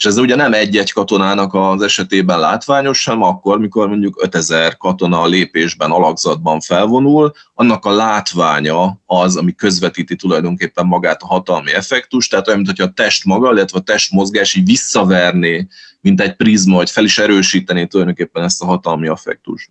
És 0.00 0.06
ez 0.06 0.18
ugye 0.18 0.34
nem 0.34 0.52
egy-egy 0.52 0.92
katonának 0.92 1.54
az 1.54 1.82
esetében 1.82 2.38
látványos, 2.38 3.00
sem 3.00 3.22
akkor, 3.22 3.58
mikor 3.58 3.88
mondjuk 3.88 4.22
5000 4.22 4.76
katona 4.76 5.20
a 5.20 5.26
lépésben, 5.26 5.90
alakzatban 5.90 6.60
felvonul, 6.60 7.32
annak 7.54 7.84
a 7.84 7.90
látványa 7.90 9.00
az, 9.06 9.36
ami 9.36 9.54
közvetíti 9.54 10.16
tulajdonképpen 10.16 10.86
magát 10.86 11.22
a 11.22 11.26
hatalmi 11.26 11.72
effektus, 11.72 12.28
tehát 12.28 12.48
olyan, 12.48 12.60
mintha 12.60 12.84
a 12.84 12.92
test 12.92 13.24
maga, 13.24 13.52
illetve 13.52 13.78
a 13.78 13.82
test 13.82 14.12
mozgás 14.12 14.54
így 14.54 14.64
visszaverné, 14.64 15.66
mint 16.00 16.20
egy 16.20 16.36
prizma, 16.36 16.76
hogy 16.76 16.90
fel 16.90 17.04
is 17.04 17.18
erősíteni 17.18 17.86
tulajdonképpen 17.86 18.42
ezt 18.42 18.62
a 18.62 18.66
hatalmi 18.66 19.08
effektust. 19.08 19.68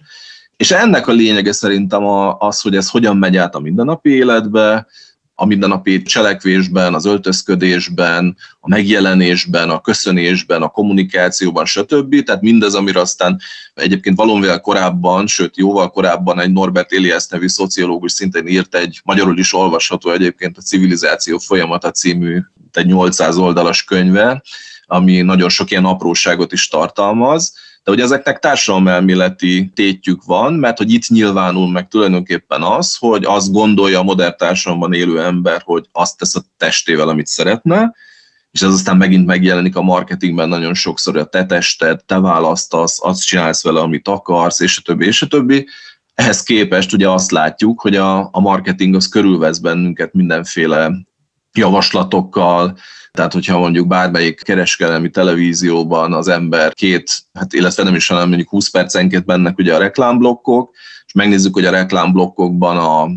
És 0.57 0.71
ennek 0.71 1.07
a 1.07 1.11
lényege 1.11 1.51
szerintem 1.51 2.05
az, 2.39 2.61
hogy 2.61 2.75
ez 2.75 2.89
hogyan 2.89 3.17
megy 3.17 3.37
át 3.37 3.55
a 3.55 3.59
mindennapi 3.59 4.09
életbe, 4.09 4.87
a 5.41 5.45
mindennapi 5.45 6.01
cselekvésben, 6.01 6.93
az 6.93 7.05
öltözködésben, 7.05 8.37
a 8.59 8.69
megjelenésben, 8.69 9.69
a 9.69 9.81
köszönésben, 9.81 10.61
a 10.61 10.67
kommunikációban, 10.67 11.65
stb. 11.65 12.23
Tehát 12.23 12.41
mindez, 12.41 12.73
amire 12.73 12.99
aztán 12.99 13.39
egyébként 13.73 14.17
valamivel 14.17 14.59
korábban, 14.59 15.27
sőt 15.27 15.57
jóval 15.57 15.89
korábban 15.89 16.39
egy 16.39 16.51
Norbert 16.51 16.93
Elias 16.93 17.27
nevű 17.27 17.47
szociológus 17.47 18.11
szintén 18.11 18.47
írt 18.47 18.75
egy, 18.75 19.01
magyarul 19.03 19.37
is 19.37 19.53
olvasható 19.53 20.11
egyébként 20.11 20.57
a 20.57 20.61
Civilizáció 20.61 21.37
folyamata 21.37 21.91
című 21.91 22.39
egy 22.71 22.85
800 22.85 23.37
oldalas 23.37 23.83
könyve, 23.83 24.41
ami 24.85 25.21
nagyon 25.21 25.49
sok 25.49 25.71
ilyen 25.71 25.85
apróságot 25.85 26.51
is 26.51 26.67
tartalmaz, 26.67 27.53
de 27.83 27.91
hogy 27.91 27.99
ezeknek 27.99 28.39
társadalomelméleti 28.39 29.71
tétjük 29.75 30.23
van, 30.23 30.53
mert 30.53 30.77
hogy 30.77 30.93
itt 30.93 31.07
nyilvánul 31.07 31.71
meg 31.71 31.87
tulajdonképpen 31.87 32.61
az, 32.61 32.95
hogy 32.95 33.25
azt 33.25 33.51
gondolja 33.51 33.99
a 33.99 34.03
modern 34.03 34.37
társadalomban 34.37 34.93
élő 34.93 35.21
ember, 35.21 35.61
hogy 35.65 35.85
azt 35.91 36.17
tesz 36.17 36.35
a 36.35 36.41
testével, 36.57 37.09
amit 37.09 37.27
szeretne, 37.27 37.95
és 38.51 38.61
ez 38.61 38.73
aztán 38.73 38.97
megint 38.97 39.25
megjelenik 39.25 39.75
a 39.75 39.81
marketingben 39.81 40.49
nagyon 40.49 40.73
sokszor, 40.73 41.13
hogy 41.13 41.21
a 41.21 41.25
te 41.25 41.45
tested, 41.45 42.05
te 42.05 42.19
választasz, 42.19 43.03
azt 43.03 43.25
csinálsz 43.25 43.63
vele, 43.63 43.79
amit 43.79 44.07
akarsz, 44.07 44.59
és 44.59 44.77
a 44.77 44.81
többi, 44.81 45.05
és 45.05 45.21
a 45.21 45.27
többi. 45.27 45.67
Ehhez 46.13 46.43
képest 46.43 46.93
ugye 46.93 47.09
azt 47.09 47.31
látjuk, 47.31 47.81
hogy 47.81 47.95
a, 47.95 48.29
a 48.31 48.39
marketing 48.39 48.95
az 48.95 49.07
körülvesz 49.07 49.57
bennünket 49.57 50.13
mindenféle 50.13 50.91
javaslatokkal, 51.53 52.77
tehát, 53.19 53.33
hogyha 53.33 53.59
mondjuk 53.59 53.87
bármelyik 53.87 54.43
kereskedelmi 54.43 55.09
televízióban 55.09 56.13
az 56.13 56.27
ember 56.27 56.73
két, 56.73 57.17
hát 57.33 57.53
illetve 57.53 57.83
nem 57.83 57.95
is, 57.95 58.07
hanem 58.07 58.27
mondjuk 58.27 58.49
20 58.49 58.69
percenként 58.69 59.25
mennek 59.25 59.57
ugye 59.57 59.75
a 59.75 59.77
reklámblokkok, 59.77 60.71
és 61.05 61.13
megnézzük, 61.13 61.53
hogy 61.53 61.65
a 61.65 61.71
reklámblokkokban 61.71 62.77
a, 62.77 63.09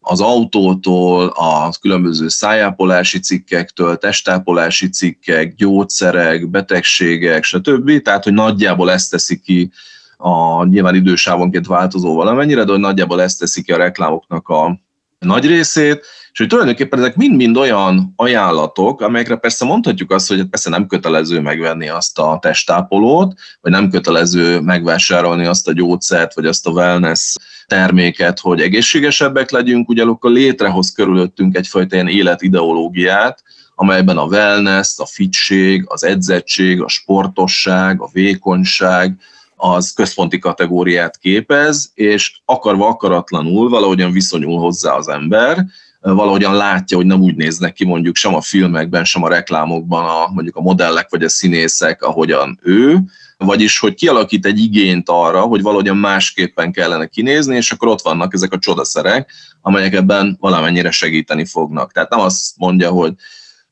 az 0.00 0.20
autótól, 0.20 1.26
a 1.26 1.70
különböző 1.80 2.28
szájápolási 2.28 3.18
cikkektől, 3.18 3.96
testápolási 3.96 4.88
cikkek, 4.88 5.54
gyógyszerek, 5.54 6.50
betegségek, 6.50 7.44
stb. 7.44 8.02
Tehát, 8.02 8.24
hogy 8.24 8.32
nagyjából 8.32 8.90
ezt 8.90 9.10
teszi 9.10 9.40
ki 9.40 9.70
a 10.16 10.64
nyilván 10.64 10.94
idősávonként 10.94 11.66
változó 11.66 12.14
valamennyire, 12.14 12.64
de 12.64 12.70
hogy 12.70 12.80
nagyjából 12.80 13.22
ezt 13.22 13.38
teszi 13.38 13.62
ki 13.62 13.72
a 13.72 13.76
reklámoknak 13.76 14.48
a 14.48 14.80
nagy 15.18 15.46
részét, 15.46 16.04
és 16.38 16.44
hogy 16.44 16.52
tulajdonképpen 16.52 16.98
ezek 16.98 17.16
mind-mind 17.16 17.56
olyan 17.56 18.12
ajánlatok, 18.16 19.00
amelyekre 19.00 19.36
persze 19.36 19.64
mondhatjuk 19.64 20.10
azt, 20.10 20.28
hogy 20.28 20.44
persze 20.44 20.70
nem 20.70 20.86
kötelező 20.86 21.40
megvenni 21.40 21.88
azt 21.88 22.18
a 22.18 22.38
testápolót, 22.40 23.38
vagy 23.60 23.72
nem 23.72 23.90
kötelező 23.90 24.60
megvásárolni 24.60 25.46
azt 25.46 25.68
a 25.68 25.72
gyógyszert, 25.72 26.34
vagy 26.34 26.46
azt 26.46 26.66
a 26.66 26.70
wellness 26.70 27.34
terméket, 27.66 28.38
hogy 28.38 28.60
egészségesebbek 28.60 29.50
legyünk, 29.50 29.88
ugye 29.88 30.02
akkor 30.04 30.30
létrehoz 30.30 30.92
körülöttünk 30.92 31.56
egyfajta 31.56 31.94
ilyen 31.94 32.08
életideológiát, 32.08 33.42
amelyben 33.74 34.16
a 34.18 34.24
wellness, 34.24 34.98
a 34.98 35.06
fitség, 35.06 35.84
az 35.86 36.04
edzettség, 36.04 36.82
a 36.82 36.88
sportosság, 36.88 38.00
a 38.00 38.08
vékonyság, 38.12 39.18
az 39.56 39.92
központi 39.92 40.38
kategóriát 40.38 41.16
képez, 41.16 41.90
és 41.94 42.40
akarva 42.44 42.88
akaratlanul 42.88 43.68
valahogyan 43.68 44.12
viszonyul 44.12 44.58
hozzá 44.58 44.92
az 44.92 45.08
ember, 45.08 45.66
valahogyan 46.00 46.54
látja, 46.54 46.96
hogy 46.96 47.06
nem 47.06 47.20
úgy 47.20 47.34
néznek 47.34 47.72
ki 47.72 47.84
mondjuk 47.84 48.16
sem 48.16 48.34
a 48.34 48.40
filmekben, 48.40 49.04
sem 49.04 49.22
a 49.22 49.28
reklámokban 49.28 50.04
a, 50.04 50.32
mondjuk 50.32 50.56
a 50.56 50.60
modellek 50.60 51.10
vagy 51.10 51.22
a 51.22 51.28
színészek, 51.28 52.02
ahogyan 52.02 52.58
ő, 52.62 52.98
vagyis 53.36 53.78
hogy 53.78 53.94
kialakít 53.94 54.46
egy 54.46 54.58
igényt 54.58 55.08
arra, 55.08 55.40
hogy 55.40 55.62
valahogyan 55.62 55.96
másképpen 55.96 56.72
kellene 56.72 57.06
kinézni, 57.06 57.56
és 57.56 57.70
akkor 57.70 57.88
ott 57.88 58.02
vannak 58.02 58.34
ezek 58.34 58.52
a 58.52 58.58
csodaszerek, 58.58 59.32
amelyek 59.60 59.94
ebben 59.94 60.36
valamennyire 60.40 60.90
segíteni 60.90 61.44
fognak. 61.44 61.92
Tehát 61.92 62.10
nem 62.10 62.20
azt 62.20 62.56
mondja, 62.56 62.90
hogy 62.90 63.12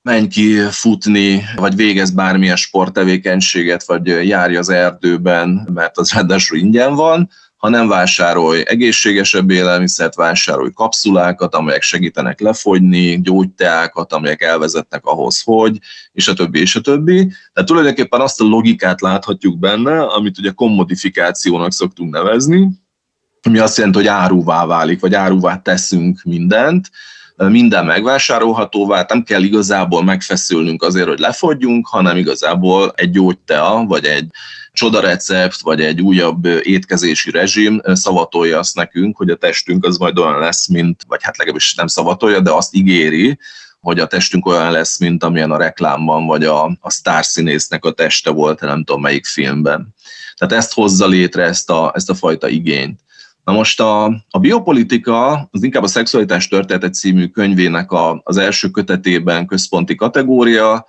menj 0.03 0.29
ki 0.29 0.59
futni, 0.71 1.45
vagy 1.57 1.77
végez 1.77 2.11
bármilyen 2.11 2.57
sporttevékenységet, 2.57 3.85
vagy 3.85 4.07
járj 4.07 4.57
az 4.57 4.69
erdőben, 4.69 5.69
mert 5.75 5.99
az 5.99 6.13
ráadásul 6.13 6.59
ingyen 6.59 6.95
van, 6.95 7.31
ha 7.57 7.69
nem 7.69 7.89
vásárolj 7.89 8.63
egészségesebb 8.67 9.51
élelmiszert, 9.51 10.15
vásárolj 10.15 10.71
kapszulákat, 10.75 11.55
amelyek 11.55 11.83
segítenek 11.83 12.41
lefogyni, 12.41 13.21
gyógyteákat, 13.21 14.13
amelyek 14.13 14.43
elvezetnek 14.43 15.05
ahhoz, 15.05 15.43
hogy, 15.43 15.79
és 16.13 16.29
a 16.29 16.35
többi, 16.35 16.61
és 16.61 16.77
a 16.77 16.81
többi. 16.81 17.33
Tehát 17.53 17.69
tulajdonképpen 17.69 18.21
azt 18.21 18.41
a 18.41 18.45
logikát 18.45 19.01
láthatjuk 19.01 19.59
benne, 19.59 20.03
amit 20.03 20.39
ugye 20.39 20.51
kommodifikációnak 20.51 21.73
szoktunk 21.73 22.13
nevezni, 22.13 22.69
ami 23.43 23.59
azt 23.59 23.77
jelenti, 23.77 23.99
hogy 23.99 24.07
áruvá 24.07 24.67
válik, 24.67 25.01
vagy 25.01 25.15
áruvá 25.15 25.57
teszünk 25.57 26.23
mindent, 26.23 26.91
minden 27.37 27.85
megvásárolhatóvá, 27.85 29.05
nem 29.09 29.23
kell 29.23 29.43
igazából 29.43 30.05
megfeszülnünk 30.05 30.83
azért, 30.83 31.09
hogy 31.09 31.19
lefogyjunk, 31.19 31.87
hanem 31.87 32.17
igazából 32.17 32.93
egy 32.95 33.11
gyógytea, 33.11 33.85
vagy 33.87 34.05
egy 34.05 34.31
csodarecept, 34.77 35.61
vagy 35.61 35.81
egy 35.81 36.01
újabb 36.01 36.45
étkezési 36.45 37.31
rezsim 37.31 37.81
szavatolja 37.85 38.59
azt 38.59 38.75
nekünk, 38.75 39.17
hogy 39.17 39.31
a 39.31 39.37
testünk 39.37 39.85
az 39.85 39.97
majd 39.97 40.19
olyan 40.19 40.39
lesz, 40.39 40.67
mint, 40.67 41.03
vagy 41.09 41.23
hát 41.23 41.37
legalábbis 41.37 41.75
nem 41.75 41.87
szavatolja, 41.87 42.41
de 42.41 42.51
azt 42.51 42.75
ígéri, 42.75 43.39
hogy 43.81 44.01
a 44.01 44.07
testünk 44.07 44.47
olyan 44.47 44.71
lesz, 44.71 44.99
mint 44.99 45.25
amilyen 45.25 45.51
a 45.51 45.57
reklámban, 45.57 46.27
vagy 46.27 46.45
a, 46.45 46.65
a 46.81 46.91
sztárszínésznek 46.91 47.85
a 47.85 47.93
teste 47.93 48.31
volt, 48.31 48.61
nem 48.61 48.85
tudom 48.85 49.01
melyik 49.01 49.27
filmben. 49.27 49.95
Tehát 50.35 50.55
ezt 50.55 50.73
hozza 50.73 51.07
létre, 51.07 51.43
ezt 51.43 51.71
a, 51.71 51.93
ezt 51.95 52.11
a 52.11 52.15
fajta 52.15 52.49
igényt. 52.49 53.01
Na 53.45 53.53
most 53.53 53.81
a, 53.81 54.05
a 54.31 54.39
biopolitika 54.39 55.49
az 55.53 55.63
inkább 55.63 55.83
a 55.83 55.87
Szexualitás 55.87 56.49
története 56.49 56.91
című 56.91 57.27
könyvének 57.27 57.91
a, 57.91 58.21
az 58.25 58.37
első 58.37 58.71
kötetében 58.71 59.47
központi 59.47 59.95
kategória, 59.95 60.87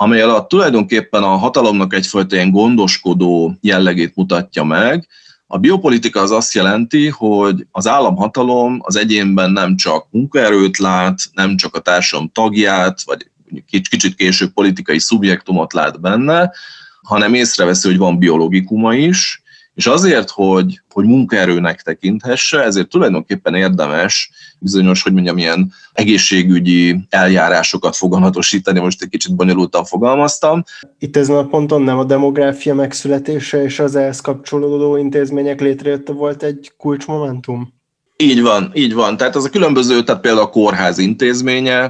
amely 0.00 0.22
alatt 0.22 0.48
tulajdonképpen 0.48 1.22
a 1.22 1.36
hatalomnak 1.36 1.94
egyfajta 1.94 2.34
ilyen 2.34 2.50
gondoskodó 2.50 3.54
jellegét 3.60 4.16
mutatja 4.16 4.64
meg. 4.64 5.08
A 5.46 5.58
biopolitika 5.58 6.20
az 6.20 6.30
azt 6.30 6.54
jelenti, 6.54 7.08
hogy 7.08 7.66
az 7.70 7.86
államhatalom 7.86 8.78
az 8.82 8.96
egyénben 8.96 9.50
nem 9.50 9.76
csak 9.76 10.06
munkaerőt 10.10 10.78
lát, 10.78 11.20
nem 11.32 11.56
csak 11.56 11.74
a 11.74 11.80
társadalom 11.80 12.30
tagját, 12.32 13.02
vagy 13.02 13.30
kicsit 13.90 14.14
később 14.14 14.52
politikai 14.52 14.98
szubjektumot 14.98 15.72
lát 15.72 16.00
benne, 16.00 16.52
hanem 17.02 17.34
észreveszi, 17.34 17.88
hogy 17.88 17.98
van 17.98 18.18
biológikuma 18.18 18.94
is, 18.94 19.42
És 19.78 19.86
azért, 19.86 20.30
hogy, 20.30 20.80
hogy 20.90 21.04
munkaerőnek 21.04 21.82
tekinthesse, 21.82 22.62
ezért 22.62 22.88
tulajdonképpen 22.88 23.54
érdemes 23.54 24.30
bizonyos, 24.58 25.02
hogy 25.02 25.12
mondjam, 25.12 25.38
ilyen 25.38 25.72
egészségügyi 25.92 27.06
eljárásokat 27.08 27.96
foganatosítani, 27.96 28.80
most 28.80 29.02
egy 29.02 29.08
kicsit 29.08 29.36
bonyolultan 29.36 29.84
fogalmaztam. 29.84 30.64
Itt 30.98 31.16
ezen 31.16 31.36
a 31.36 31.46
ponton 31.46 31.82
nem 31.82 31.98
a 31.98 32.04
demográfia 32.04 32.74
megszületése 32.74 33.62
és 33.62 33.78
az 33.78 33.96
ehhez 33.96 34.20
kapcsolódó 34.20 34.96
intézmények 34.96 35.60
létrejötte 35.60 36.12
volt 36.12 36.42
egy 36.42 36.72
kulcsmomentum? 36.76 37.77
Így 38.22 38.42
van, 38.42 38.70
így 38.74 38.94
van. 38.94 39.16
Tehát 39.16 39.36
az 39.36 39.44
a 39.44 39.50
különböző, 39.50 40.02
tehát 40.02 40.20
például 40.20 40.44
a 40.44 40.50
kórház 40.50 40.98
intézménye, 40.98 41.80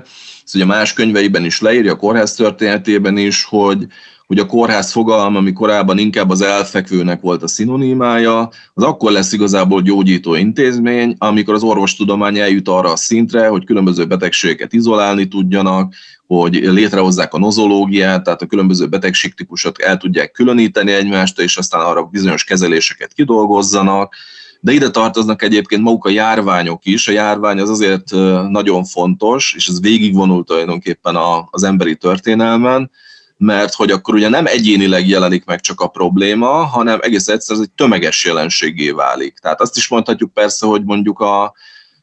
ez 0.45 0.55
ugye 0.55 0.65
más 0.65 0.93
könyveiben 0.93 1.45
is 1.45 1.61
leírja, 1.61 1.93
a 1.93 1.97
kórház 1.97 2.35
történetében 2.35 3.17
is, 3.17 3.45
hogy 3.45 3.87
hogy 4.27 4.39
a 4.39 4.47
kórház 4.47 4.93
fogalma, 4.93 5.39
ami 5.39 5.53
korábban 5.53 5.99
inkább 5.99 6.31
az 6.31 6.41
elfekvőnek 6.41 7.21
volt 7.21 7.43
a 7.43 7.49
szinonimája, 7.49 8.51
az 8.75 8.83
akkor 8.83 9.13
lesz 9.13 9.33
igazából 9.33 9.83
gyógyító 9.83 10.35
intézmény, 10.35 11.15
amikor 11.19 11.55
az 11.55 11.63
orvostudomány 11.63 12.39
eljut 12.39 12.69
arra 12.69 12.93
a 12.93 12.97
szintre, 12.97 13.49
hogy 13.49 13.65
különböző 13.65 14.05
betegségeket 14.05 14.73
izolálni 14.73 15.29
tudjanak, 15.29 15.95
hogy 16.27 16.55
létrehozzák 16.55 17.35
a 17.35 17.39
nozológiát, 17.39 18.25
tehát 18.25 18.43
a 18.43 18.47
különböző 18.47 18.87
betegségtípusot 18.87 19.79
el 19.79 19.97
tudják 19.97 20.31
különíteni 20.31 20.93
egymást, 20.93 21.41
és 21.41 21.57
aztán 21.57 21.81
arra 21.81 22.03
bizonyos 22.03 22.45
kezeléseket 22.45 23.13
kidolgozzanak, 23.13 24.15
de 24.61 24.73
ide 24.73 24.91
tartoznak 24.91 25.43
egyébként 25.43 25.83
maguk 25.83 26.05
a 26.05 26.11
járványok 26.11 26.85
is. 26.85 27.09
A 27.09 27.13
járvány 27.13 27.61
az 27.61 27.71
azért 27.71 28.11
nagyon 28.51 28.85
fontos, 28.85 29.55
és 29.57 29.69
ez 29.69 29.81
végigvonult 29.81 30.47
tulajdonképpen 30.47 31.17
az 31.51 31.63
emberi 31.63 31.97
történelmen, 31.97 32.91
mert 33.37 33.75
hogy 33.75 33.91
akkor 33.91 34.15
ugye 34.15 34.29
nem 34.29 34.47
egyénileg 34.47 35.09
jelenik 35.09 35.45
meg 35.45 35.61
csak 35.61 35.81
a 35.81 35.89
probléma, 35.89 36.49
hanem 36.49 36.99
egész 37.03 37.29
egyszerűen 37.29 37.65
ez 37.65 37.71
egy 37.71 37.85
tömeges 37.85 38.25
jelenségé 38.25 38.91
válik. 38.91 39.39
Tehát 39.39 39.61
azt 39.61 39.77
is 39.77 39.89
mondhatjuk 39.89 40.33
persze, 40.33 40.67
hogy 40.67 40.85
mondjuk 40.85 41.21
a 41.21 41.53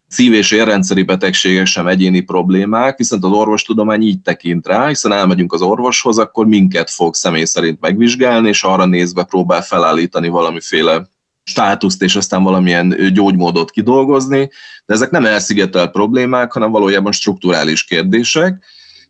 szív- 0.08 0.34
és 0.34 0.52
érrendszeri 0.52 1.04
betegségek 1.04 1.66
sem 1.66 1.88
egyéni 1.88 2.20
problémák, 2.20 2.98
viszont 2.98 3.24
az 3.24 3.32
orvostudomány 3.32 4.02
így 4.02 4.22
tekint 4.22 4.68
rá, 4.68 4.88
hiszen 4.88 5.12
elmegyünk 5.12 5.54
az 5.54 5.62
orvoshoz, 5.62 6.18
akkor 6.18 6.46
minket 6.46 6.90
fog 6.90 7.16
személy 7.16 7.46
szerint 7.46 7.80
megvizsgálni, 7.80 8.48
és 8.48 8.64
arra 8.64 8.86
nézve 8.86 9.24
próbál 9.24 9.62
felállítani 9.62 10.28
valamiféle 10.28 11.08
státuszt, 11.46 12.02
és 12.02 12.16
aztán 12.16 12.44
valamilyen 12.44 13.14
gyógymódot 13.14 13.72
kidolgozni, 13.72 14.50
de 14.86 14.94
ezek 14.94 15.10
nem 15.10 15.26
elszigetelt 15.26 15.92
problémák, 15.92 16.52
hanem 16.52 16.72
valójában 16.72 17.12
strukturális 17.12 17.84
kérdések, 17.84 18.64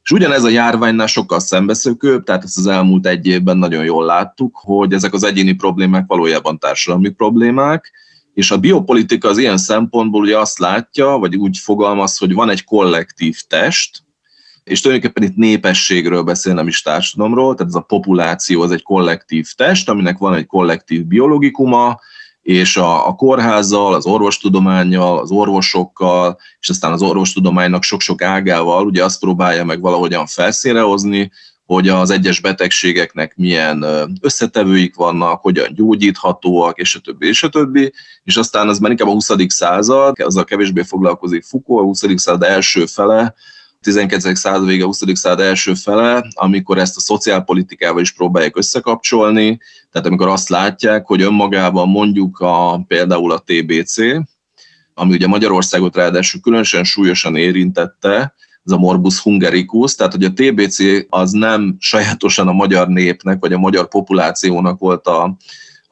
és 0.04 0.12
ugyanez 0.12 0.44
a 0.44 0.50
járványnál 0.50 1.08
sokkal 1.08 1.40
szembeszökőbb, 1.40 2.24
tehát 2.24 2.44
ezt 2.44 2.58
az 2.58 2.68
elmúlt 2.68 3.08
egy 3.08 3.28
évben 3.28 3.58
nagyon 3.58 3.84
jól 3.84 4.06
láttuk, 4.06 4.60
hogy 4.62 4.94
ezek 4.94 5.14
az 5.14 5.24
egyéni 5.24 5.54
problémák 5.54 6.04
valójában 6.08 6.60
társadalmi 6.60 7.10
problémák, 7.10 7.92
és 8.34 8.52
a 8.52 8.58
biopolitika 8.58 9.28
az 9.28 9.38
ilyen 9.38 9.58
szempontból 9.58 10.22
ugye 10.22 10.38
azt 10.38 10.60
látja, 10.60 11.08
vagy 11.08 11.36
úgy 11.36 11.58
fogalmaz, 11.58 12.18
hogy 12.18 12.34
van 12.34 12.50
egy 12.50 12.64
kollektív 12.64 13.42
test, 13.48 14.04
és 14.64 14.82
tulajdonképpen 14.82 15.30
itt 15.30 15.36
népességről 15.36 16.24
beszél, 16.24 16.54
nem 16.54 16.68
is 16.68 16.82
társadalomról, 16.82 17.56
tehát 17.56 17.72
ez 17.72 17.80
a 17.80 17.86
populáció 17.86 18.62
az 18.62 18.72
egy 18.72 18.84
kollektív 18.84 19.48
test, 19.56 19.90
aminek 19.90 20.18
van 20.18 20.34
egy 20.34 20.46
kollektív 20.46 21.06
biologikuma, 21.06 22.00
és 22.46 22.78
a, 22.78 23.08
a 23.08 23.16
kórházzal, 23.16 23.94
az 23.94 24.06
orvostudományjal, 24.06 25.20
az 25.20 25.32
orvosokkal, 25.32 26.38
és 26.60 26.70
aztán 26.70 26.92
az 26.92 27.02
orvostudománynak 27.02 27.84
sok-sok 27.84 28.22
ágával 28.22 28.86
ugye 28.86 29.04
azt 29.04 29.20
próbálja 29.20 29.64
meg 29.64 29.82
valahogyan 29.82 30.26
felszírehozni, 30.26 31.32
hogy 31.66 31.90
az 31.90 32.10
egyes 32.10 32.40
betegségeknek 32.40 33.36
milyen 33.36 33.86
összetevőik 34.22 34.96
vannak, 34.96 35.42
hogyan 35.42 35.74
gyógyíthatóak, 35.74 36.78
és 36.78 36.96
a 36.96 37.00
többi, 37.00 37.28
és 37.28 37.44
a 37.44 37.50
többi, 37.50 37.94
és 38.24 38.36
aztán 38.36 38.68
az 38.70 38.80
már 38.80 38.92
inkább 38.92 39.08
a 39.08 39.12
20. 39.12 39.30
század, 39.48 40.20
azzal 40.20 40.44
kevésbé 40.44 40.82
foglalkozik 40.82 41.44
Foucault, 41.44 41.82
a 41.82 41.86
20. 41.86 42.04
század 42.16 42.44
első 42.44 42.86
fele, 42.86 43.34
19. 43.86 44.38
század 44.38 44.66
vége, 44.66 44.84
20. 44.84 45.02
század 45.14 45.40
első 45.40 45.74
fele, 45.74 46.26
amikor 46.34 46.78
ezt 46.78 46.98
a 46.98 47.00
szociálpolitikával 47.00 48.02
is 48.02 48.12
próbálják 48.12 48.58
összekapcsolni, 48.58 49.60
tehát 49.92 50.08
amikor 50.08 50.28
azt 50.28 50.50
látják, 50.50 51.06
hogy 51.06 51.22
önmagában 51.22 51.90
mondjuk 51.90 52.40
a, 52.40 52.84
például 52.88 53.32
a 53.32 53.44
TBC, 53.46 53.96
ami 54.94 55.14
ugye 55.14 55.28
Magyarországot 55.28 55.96
ráadásul 55.96 56.42
különösen 56.42 56.84
súlyosan 56.84 57.36
érintette, 57.36 58.34
ez 58.66 58.72
a 58.72 58.78
morbus 58.78 59.20
hungericus, 59.20 59.96
tehát 59.96 60.14
hogy 60.14 60.24
a 60.24 60.34
TBC 60.34 60.78
az 61.10 61.32
nem 61.32 61.76
sajátosan 61.80 62.48
a 62.48 62.54
magyar 62.54 62.88
népnek, 62.88 63.40
vagy 63.40 63.54
a 63.54 63.60
magyar 63.60 63.88
populációnak 63.88 64.80
volt 64.80 65.08
a, 65.08 65.38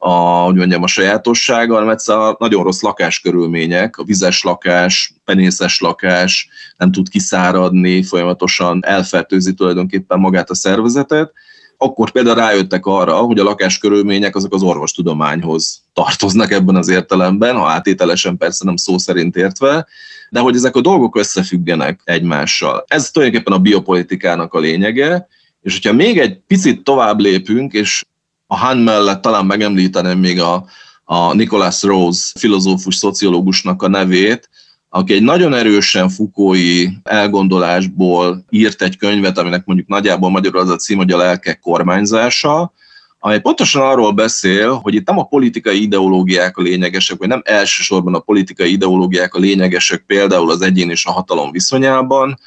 a, 0.06 0.44
hogy 0.44 0.54
mondjam, 0.54 0.82
a 0.82 0.86
sajátossága, 0.86 1.74
hanem 1.74 1.88
egyszerűen 1.88 2.36
nagyon 2.38 2.62
rossz 2.62 2.80
lakáskörülmények, 2.80 3.98
a 3.98 4.04
vizes 4.04 4.42
lakás, 4.42 5.14
penészes 5.24 5.80
lakás, 5.80 6.48
nem 6.76 6.92
tud 6.92 7.08
kiszáradni, 7.08 8.02
folyamatosan 8.02 8.84
elfertőzi 8.84 9.54
tulajdonképpen 9.54 10.18
magát 10.18 10.50
a 10.50 10.54
szervezetet, 10.54 11.32
akkor 11.76 12.10
például 12.10 12.36
rájöttek 12.36 12.86
arra, 12.86 13.14
hogy 13.14 13.38
a 13.38 13.42
lakáskörülmények 13.42 14.36
azok 14.36 14.54
az 14.54 14.62
orvostudományhoz 14.62 15.82
tartoznak 15.92 16.50
ebben 16.50 16.76
az 16.76 16.88
értelemben, 16.88 17.56
ha 17.56 17.68
átételesen 17.68 18.36
persze 18.36 18.64
nem 18.64 18.76
szó 18.76 18.98
szerint 18.98 19.36
értve, 19.36 19.86
de 20.30 20.40
hogy 20.40 20.56
ezek 20.56 20.76
a 20.76 20.80
dolgok 20.80 21.16
összefüggenek 21.16 22.00
egymással. 22.04 22.84
Ez 22.86 23.10
tulajdonképpen 23.10 23.54
a 23.54 23.58
biopolitikának 23.58 24.54
a 24.54 24.58
lényege, 24.58 25.26
és 25.62 25.72
hogyha 25.72 25.92
még 25.92 26.18
egy 26.18 26.40
picit 26.46 26.82
tovább 26.82 27.20
lépünk, 27.20 27.72
és 27.72 28.04
a 28.46 28.56
Han 28.56 28.78
mellett 28.78 29.22
talán 29.22 29.46
megemlíteném 29.46 30.18
még 30.18 30.40
a, 30.40 30.64
a 31.04 31.34
Nicholas 31.34 31.82
Rose 31.82 32.32
filozófus, 32.38 32.94
szociológusnak 32.94 33.82
a 33.82 33.88
nevét, 33.88 34.48
aki 34.88 35.14
egy 35.14 35.22
nagyon 35.22 35.54
erősen 35.54 36.08
fukói 36.08 36.86
elgondolásból 37.02 38.44
írt 38.50 38.82
egy 38.82 38.96
könyvet, 38.96 39.38
aminek 39.38 39.64
mondjuk 39.64 39.88
nagyjából 39.88 40.30
magyarul 40.30 40.60
az 40.60 40.68
a 40.68 40.76
cím, 40.76 40.96
hogy 40.96 41.12
a 41.12 41.16
lelkek 41.16 41.58
kormányzása, 41.58 42.72
amely 43.18 43.40
pontosan 43.40 43.82
arról 43.82 44.12
beszél, 44.12 44.72
hogy 44.72 44.94
itt 44.94 45.06
nem 45.06 45.18
a 45.18 45.24
politikai 45.24 45.82
ideológiák 45.82 46.56
a 46.56 46.62
lényegesek, 46.62 47.18
vagy 47.18 47.28
nem 47.28 47.42
elsősorban 47.44 48.14
a 48.14 48.18
politikai 48.18 48.72
ideológiák 48.72 49.34
a 49.34 49.38
lényegesek 49.38 50.04
például 50.06 50.50
az 50.50 50.60
egyén 50.60 50.90
és 50.90 51.06
a 51.06 51.12
hatalom 51.12 51.50
viszonyában, 51.50 52.38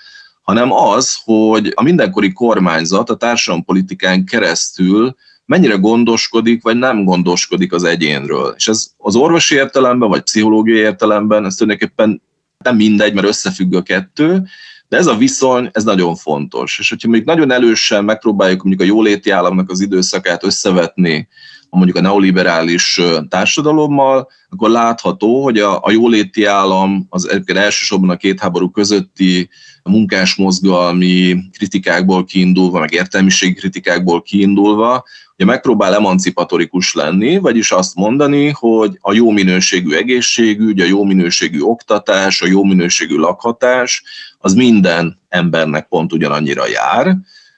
hanem 0.42 0.72
az, 0.72 1.20
hogy 1.24 1.72
a 1.76 1.84
mindenkori 1.84 2.34
kormányzat 2.34 3.10
a 3.10 3.16
társadalompolitikán 3.16 4.26
keresztül 4.26 5.16
mennyire 5.48 5.76
gondoskodik, 5.76 6.64
vagy 6.64 6.78
nem 6.78 7.04
gondoskodik 7.04 7.74
az 7.74 7.84
egyénről. 7.84 8.54
És 8.58 8.68
ez 8.68 8.92
az 8.98 9.16
orvosi 9.16 9.56
értelemben, 9.56 10.10
vagy 10.10 10.22
pszichológiai 10.22 10.80
értelemben, 10.80 11.46
ez 11.46 11.56
tulajdonképpen 11.56 12.22
nem 12.64 12.76
mindegy, 12.76 13.14
mert 13.14 13.28
összefügg 13.28 13.74
a 13.74 13.82
kettő, 13.82 14.44
de 14.90 14.98
ez 14.98 15.08
a 15.08 15.16
viszony, 15.16 15.70
ez 15.72 15.84
nagyon 15.84 16.16
fontos. 16.16 16.80
És 16.80 16.90
hogyha 16.90 17.10
még 17.10 17.24
nagyon 17.24 17.52
elősen 17.52 18.04
megpróbáljuk 18.04 18.64
mondjuk 18.64 18.90
a 18.90 18.94
jóléti 18.94 19.30
államnak 19.30 19.70
az 19.70 19.80
időszakát 19.80 20.44
összevetni 20.44 21.28
mondjuk 21.70 21.98
a 21.98 22.02
neoliberális 22.02 23.02
társadalommal, 23.30 24.28
akkor 24.50 24.70
látható, 24.70 25.44
hogy 25.44 25.60
a, 25.60 25.80
a 25.84 25.92
jóléti 25.92 26.46
állam 26.46 27.06
az 27.10 27.30
egyébként 27.30 27.58
elsősorban 27.58 28.10
a 28.10 28.18
két 28.18 28.40
háború 28.40 28.70
közötti 28.70 29.50
munkásmozgalmi 29.88 31.38
kritikákból 31.58 32.26
kiindulva, 32.26 32.80
meg 32.80 32.92
értelmiségi 32.92 33.54
kritikákból 33.54 34.22
kiindulva, 34.22 35.04
ugye 35.34 35.46
megpróbál 35.46 35.96
emancipatorikus 35.96 36.94
lenni, 36.94 37.38
vagyis 37.38 37.72
azt 37.72 37.96
mondani, 37.96 38.50
hogy 38.50 38.98
a 39.02 39.14
jó 39.14 39.32
minőségű 39.32 39.96
egészségügy, 39.96 40.80
a 40.80 40.86
jó 40.86 41.04
minőségű 41.04 41.60
oktatás, 41.60 42.42
a 42.42 42.48
jó 42.48 42.64
minőségű 42.64 43.16
lakhatás, 43.16 44.04
az 44.38 44.54
minden 44.54 45.20
embernek 45.30 45.88
pont 45.88 46.14
ugyanannyira 46.14 46.68
jár, 46.68 47.18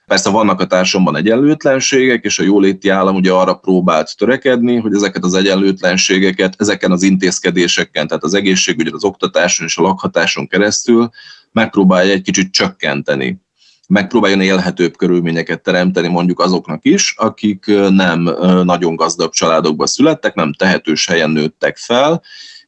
Persze 0.09 0.29
vannak 0.29 0.59
a 0.59 0.65
társadalomban 0.65 1.21
egyenlőtlenségek, 1.21 2.23
és 2.23 2.39
a 2.39 2.43
jóléti 2.43 2.89
állam 2.89 3.15
ugye 3.15 3.31
arra 3.31 3.53
próbált 3.53 4.17
törekedni, 4.17 4.77
hogy 4.77 4.93
ezeket 4.93 5.23
az 5.23 5.33
egyenlőtlenségeket 5.33 6.55
ezeken 6.57 6.91
az 6.91 7.03
intézkedéseken, 7.03 8.07
tehát 8.07 8.23
az 8.23 8.33
egészségügyen, 8.33 8.93
az 8.93 9.03
oktatáson 9.03 9.65
és 9.65 9.77
a 9.77 9.81
lakhatáson 9.81 10.47
keresztül 10.47 11.09
megpróbálja 11.51 12.13
egy 12.13 12.21
kicsit 12.21 12.51
csökkenteni. 12.51 13.41
Megpróbáljon 13.87 14.41
élhetőbb 14.41 14.97
körülményeket 14.97 15.61
teremteni 15.61 16.07
mondjuk 16.07 16.39
azoknak 16.39 16.85
is, 16.85 17.13
akik 17.17 17.65
nem 17.89 18.21
nagyon 18.63 18.95
gazdag 18.95 19.33
családokba 19.33 19.87
születtek, 19.87 20.35
nem 20.35 20.53
tehetős 20.53 21.07
helyen 21.07 21.29
nőttek 21.29 21.77
fel, 21.77 22.21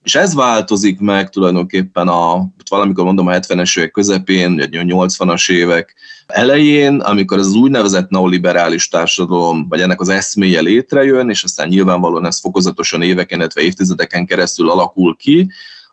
és 0.04 0.16
ez 0.16 0.34
változik 0.34 1.00
meg 1.00 1.30
tulajdonképpen 1.30 2.08
a, 2.08 2.48
valamikor 2.70 3.04
mondom 3.04 3.28
a 3.28 3.32
70-es 3.32 3.78
évek 3.78 3.92
közepén, 3.92 4.56
vagy 4.56 4.76
a 4.76 4.82
80-as 4.82 5.52
évek 5.52 5.96
elején, 6.28 7.00
amikor 7.00 7.38
ez 7.38 7.46
az 7.46 7.54
úgynevezett 7.54 8.10
neoliberális 8.10 8.88
társadalom, 8.88 9.68
vagy 9.70 9.82
ennek 9.82 10.02
az 10.02 10.10
eszméje 10.10 10.62
létrejön, 10.62 11.30
és 11.30 11.44
aztán 11.44 11.68
nyilvánvalóan 11.68 12.26
ez 12.26 12.40
fokozatosan 12.40 13.02
éveken, 13.02 13.40
illetve 13.40 13.62
évtizedeken 13.62 14.26
keresztül 14.26 14.70
alakul 14.70 15.16
ki, 15.16 15.48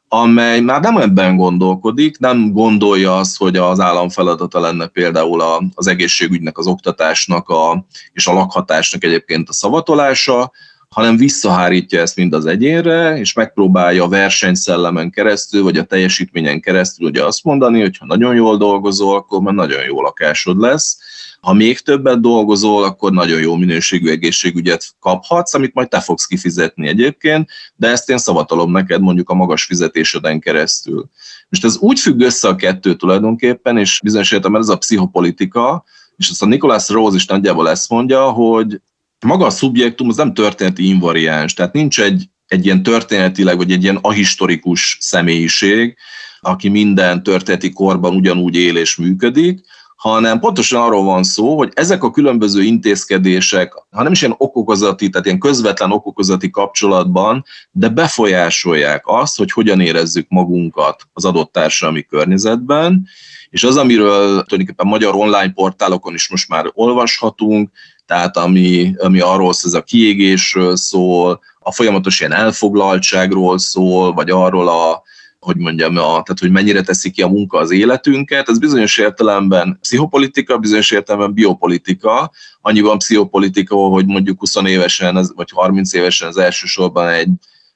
amely 0.09 0.61
már 0.61 0.81
nem 0.81 0.97
ebben 0.97 1.37
gondolkodik, 1.37 2.19
nem 2.19 2.53
gondolja 2.53 3.17
azt, 3.17 3.37
hogy 3.37 3.57
az 3.57 3.81
állam 3.81 4.09
feladata 4.09 4.61
lenne 4.61 4.87
például 4.87 5.43
az 5.75 5.87
egészségügynek, 5.87 6.59
az 6.59 6.67
oktatásnak 6.67 7.49
a, 7.49 7.85
és 8.13 8.27
a 8.27 8.33
lakhatásnak 8.33 9.05
egyébként 9.05 9.49
a 9.49 9.53
szavatolása, 9.53 10.53
hanem 10.89 11.17
visszahárítja 11.17 12.01
ezt 12.01 12.17
mind 12.17 12.33
az 12.33 12.47
egyénre, 12.47 13.19
és 13.19 13.33
megpróbálja 13.33 14.05
a 14.05 14.09
versenyszellemen 14.09 15.11
keresztül, 15.11 15.63
vagy 15.63 15.77
a 15.77 15.85
teljesítményen 15.85 16.61
keresztül 16.61 17.09
ugye 17.09 17.25
azt 17.25 17.45
mondani, 17.45 17.81
hogy 17.81 17.97
ha 17.99 18.07
nagyon 18.07 18.35
jól 18.35 18.57
dolgozol, 18.57 19.17
akkor 19.17 19.41
már 19.41 19.55
nagyon 19.55 19.85
jó 19.85 20.01
lakásod 20.01 20.59
lesz, 20.59 20.99
ha 21.41 21.53
még 21.53 21.81
többet 21.81 22.21
dolgozol, 22.21 22.85
akkor 22.85 23.13
nagyon 23.13 23.41
jó 23.41 23.57
minőségű 23.57 24.11
egészségügyet 24.11 24.87
kaphatsz, 25.01 25.55
amit 25.55 25.75
majd 25.75 25.89
te 25.89 26.01
fogsz 26.01 26.27
kifizetni 26.27 26.89
egyébként, 26.89 27.51
de 27.77 27.89
ezt 27.89 28.11
én 28.11 28.19
szavatolom 28.19 28.71
neked 28.71 29.01
mondjuk 29.01 29.31
a 29.31 29.35
magas 29.35 29.65
fizetéseden 29.65 30.41
keresztül. 30.41 31.09
Most 31.49 31.65
ez 31.65 31.77
úgy 31.77 32.01
függ 32.01 32.21
össze 32.21 32.49
a 32.49 32.57
kettő 32.57 32.95
tulajdonképpen, 32.95 33.79
és 33.79 34.01
bizonyos 34.03 34.33
értelemben 34.33 34.63
ez 34.63 34.69
a 34.69 34.79
pszichopolitika, 34.79 35.85
és 36.17 36.29
azt 36.29 36.43
a 36.43 36.47
Nicholas 36.47 36.89
Rose 36.89 37.17
is 37.17 37.27
nagyjából 37.27 37.71
ezt 37.71 37.89
mondja, 37.89 38.31
hogy 38.31 38.81
maga 39.27 39.47
a 39.47 39.51
szubjektum 39.51 40.09
az 40.09 40.17
nem 40.17 40.35
történeti 40.35 40.89
invariáns, 40.89 41.55
tehát 41.55 41.73
nincs 41.73 42.01
egy, 42.01 42.29
egy 42.47 42.65
ilyen 42.65 42.83
történetileg, 42.83 43.57
vagy 43.57 43.73
egy 43.73 43.83
ilyen 43.83 43.99
ahistorikus 44.01 44.97
személyiség, 45.01 45.97
aki 46.41 46.69
minden 46.69 47.23
történeti 47.23 47.73
korban 47.73 48.15
ugyanúgy 48.15 48.57
él 48.57 48.77
és 48.77 48.97
működik, 48.97 49.61
hanem 49.99 50.39
pontosan 50.39 50.83
arról 50.83 51.05
van 51.05 51.23
szó, 51.23 51.57
hogy 51.57 51.73
ezek 51.75 52.03
a 52.03 52.11
különböző 52.11 52.63
intézkedések, 52.63 53.73
ha 53.91 54.03
nem 54.03 54.13
is 54.13 54.23
ilyen 54.23 54.35
okokozati, 54.39 55.09
tehát 55.09 55.27
ilyen 55.27 55.39
közvetlen 55.39 55.93
okokozati 55.93 56.51
kapcsolatban, 56.51 57.45
de 57.71 57.89
befolyásolják 57.89 59.03
azt, 59.07 59.37
hogy 59.37 59.53
hogyan 59.53 59.81
érezzük 59.81 60.27
magunkat 60.29 61.03
az 61.13 61.25
adott 61.25 61.53
társadalmi 61.53 62.03
környezetben, 62.03 63.07
és 63.51 63.65
az, 63.65 63.77
amiről 63.77 64.27
tulajdonképpen 64.27 64.87
magyar 64.87 65.15
online 65.15 65.53
portálokon 65.53 66.15
is 66.15 66.29
most 66.29 66.49
már 66.49 66.71
olvashatunk, 66.75 67.71
tehát 68.07 68.37
ami, 68.37 68.95
ami 68.99 69.21
arról 69.21 69.53
szól, 69.53 69.71
ez 69.73 69.79
a 69.79 69.83
kiégésről 69.83 70.77
szól, 70.77 71.41
a 71.59 71.73
folyamatos 71.73 72.21
ilyen 72.21 72.33
elfoglaltságról 72.33 73.59
szól, 73.59 74.13
vagy 74.13 74.31
arról 74.31 74.69
a, 74.69 75.03
hogy 75.39 75.57
mondjam, 75.57 75.97
a, 75.97 76.01
tehát 76.01 76.39
hogy 76.39 76.51
mennyire 76.51 76.83
teszi 76.83 77.11
ki 77.11 77.23
a 77.23 77.29
munka 77.29 77.59
az 77.59 77.71
életünket, 77.71 78.49
ez 78.49 78.59
bizonyos 78.59 78.99
értelemben 78.99 79.79
pszichopolitika, 79.81 80.59
bizonyos 80.59 80.91
értelemben 80.91 81.33
biopolitika, 81.33 82.31
annyiban 82.61 82.99
pszichopolitika, 82.99 83.77
hogy 83.77 84.07
mondjuk 84.07 84.39
20 84.39 84.55
évesen, 84.65 85.27
vagy 85.35 85.51
30 85.51 85.93
évesen 85.93 86.29
az 86.29 86.37
elsősorban 86.37 87.09
egy 87.09 87.29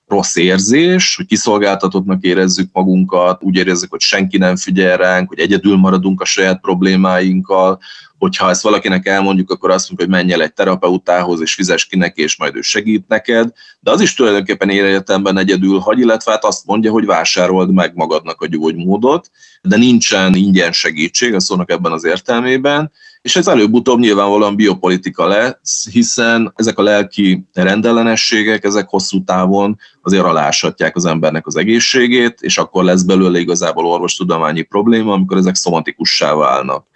rossz 0.06 0.36
érzés, 0.36 1.16
hogy 1.16 1.26
kiszolgáltatottnak 1.26 2.22
érezzük 2.22 2.68
magunkat, 2.72 3.42
úgy 3.42 3.56
érezzük, 3.56 3.90
hogy 3.90 4.00
senki 4.00 4.38
nem 4.38 4.56
figyel 4.56 4.96
ránk, 4.96 5.28
hogy 5.28 5.38
egyedül 5.38 5.76
maradunk 5.76 6.20
a 6.20 6.24
saját 6.24 6.60
problémáinkkal, 6.60 7.78
hogyha 8.22 8.50
ezt 8.50 8.62
valakinek 8.62 9.06
elmondjuk, 9.06 9.50
akkor 9.50 9.70
azt 9.70 9.88
mondjuk, 9.88 10.10
hogy 10.10 10.18
menj 10.18 10.32
el 10.32 10.42
egy 10.42 10.52
terapeutához, 10.52 11.40
és 11.40 11.54
fizes 11.54 11.86
ki 11.86 11.96
neki, 11.96 12.22
és 12.22 12.36
majd 12.36 12.56
ő 12.56 12.60
segít 12.60 13.08
neked, 13.08 13.52
de 13.80 13.90
az 13.90 14.00
is 14.00 14.14
tulajdonképpen 14.14 14.68
életemben 14.68 15.38
egyedül 15.38 15.78
hagy, 15.78 15.98
illetve 15.98 16.30
hát 16.30 16.44
azt 16.44 16.66
mondja, 16.66 16.90
hogy 16.90 17.06
vásárold 17.06 17.72
meg 17.72 17.92
magadnak 17.94 18.40
a 18.40 18.46
gyógymódot, 18.46 19.30
de 19.62 19.76
nincsen 19.76 20.34
ingyen 20.34 20.72
segítség, 20.72 21.34
a 21.34 21.40
szónak 21.40 21.70
ebben 21.70 21.92
az 21.92 22.04
értelmében, 22.04 22.92
és 23.22 23.36
ez 23.36 23.48
előbb-utóbb 23.48 23.98
nyilvánvalóan 23.98 24.56
biopolitika 24.56 25.26
lesz, 25.26 25.88
hiszen 25.90 26.52
ezek 26.56 26.78
a 26.78 26.82
lelki 26.82 27.44
rendellenességek, 27.52 28.64
ezek 28.64 28.88
hosszú 28.88 29.24
távon 29.24 29.78
azért 30.02 30.24
aláshatják 30.24 30.96
az 30.96 31.04
embernek 31.04 31.46
az 31.46 31.56
egészségét, 31.56 32.38
és 32.40 32.58
akkor 32.58 32.84
lesz 32.84 33.02
belőle 33.02 33.38
igazából 33.38 33.86
orvostudományi 33.86 34.62
probléma, 34.62 35.12
amikor 35.12 35.36
ezek 35.36 35.54
szomatikussá 35.54 36.34
válnak. 36.34 36.90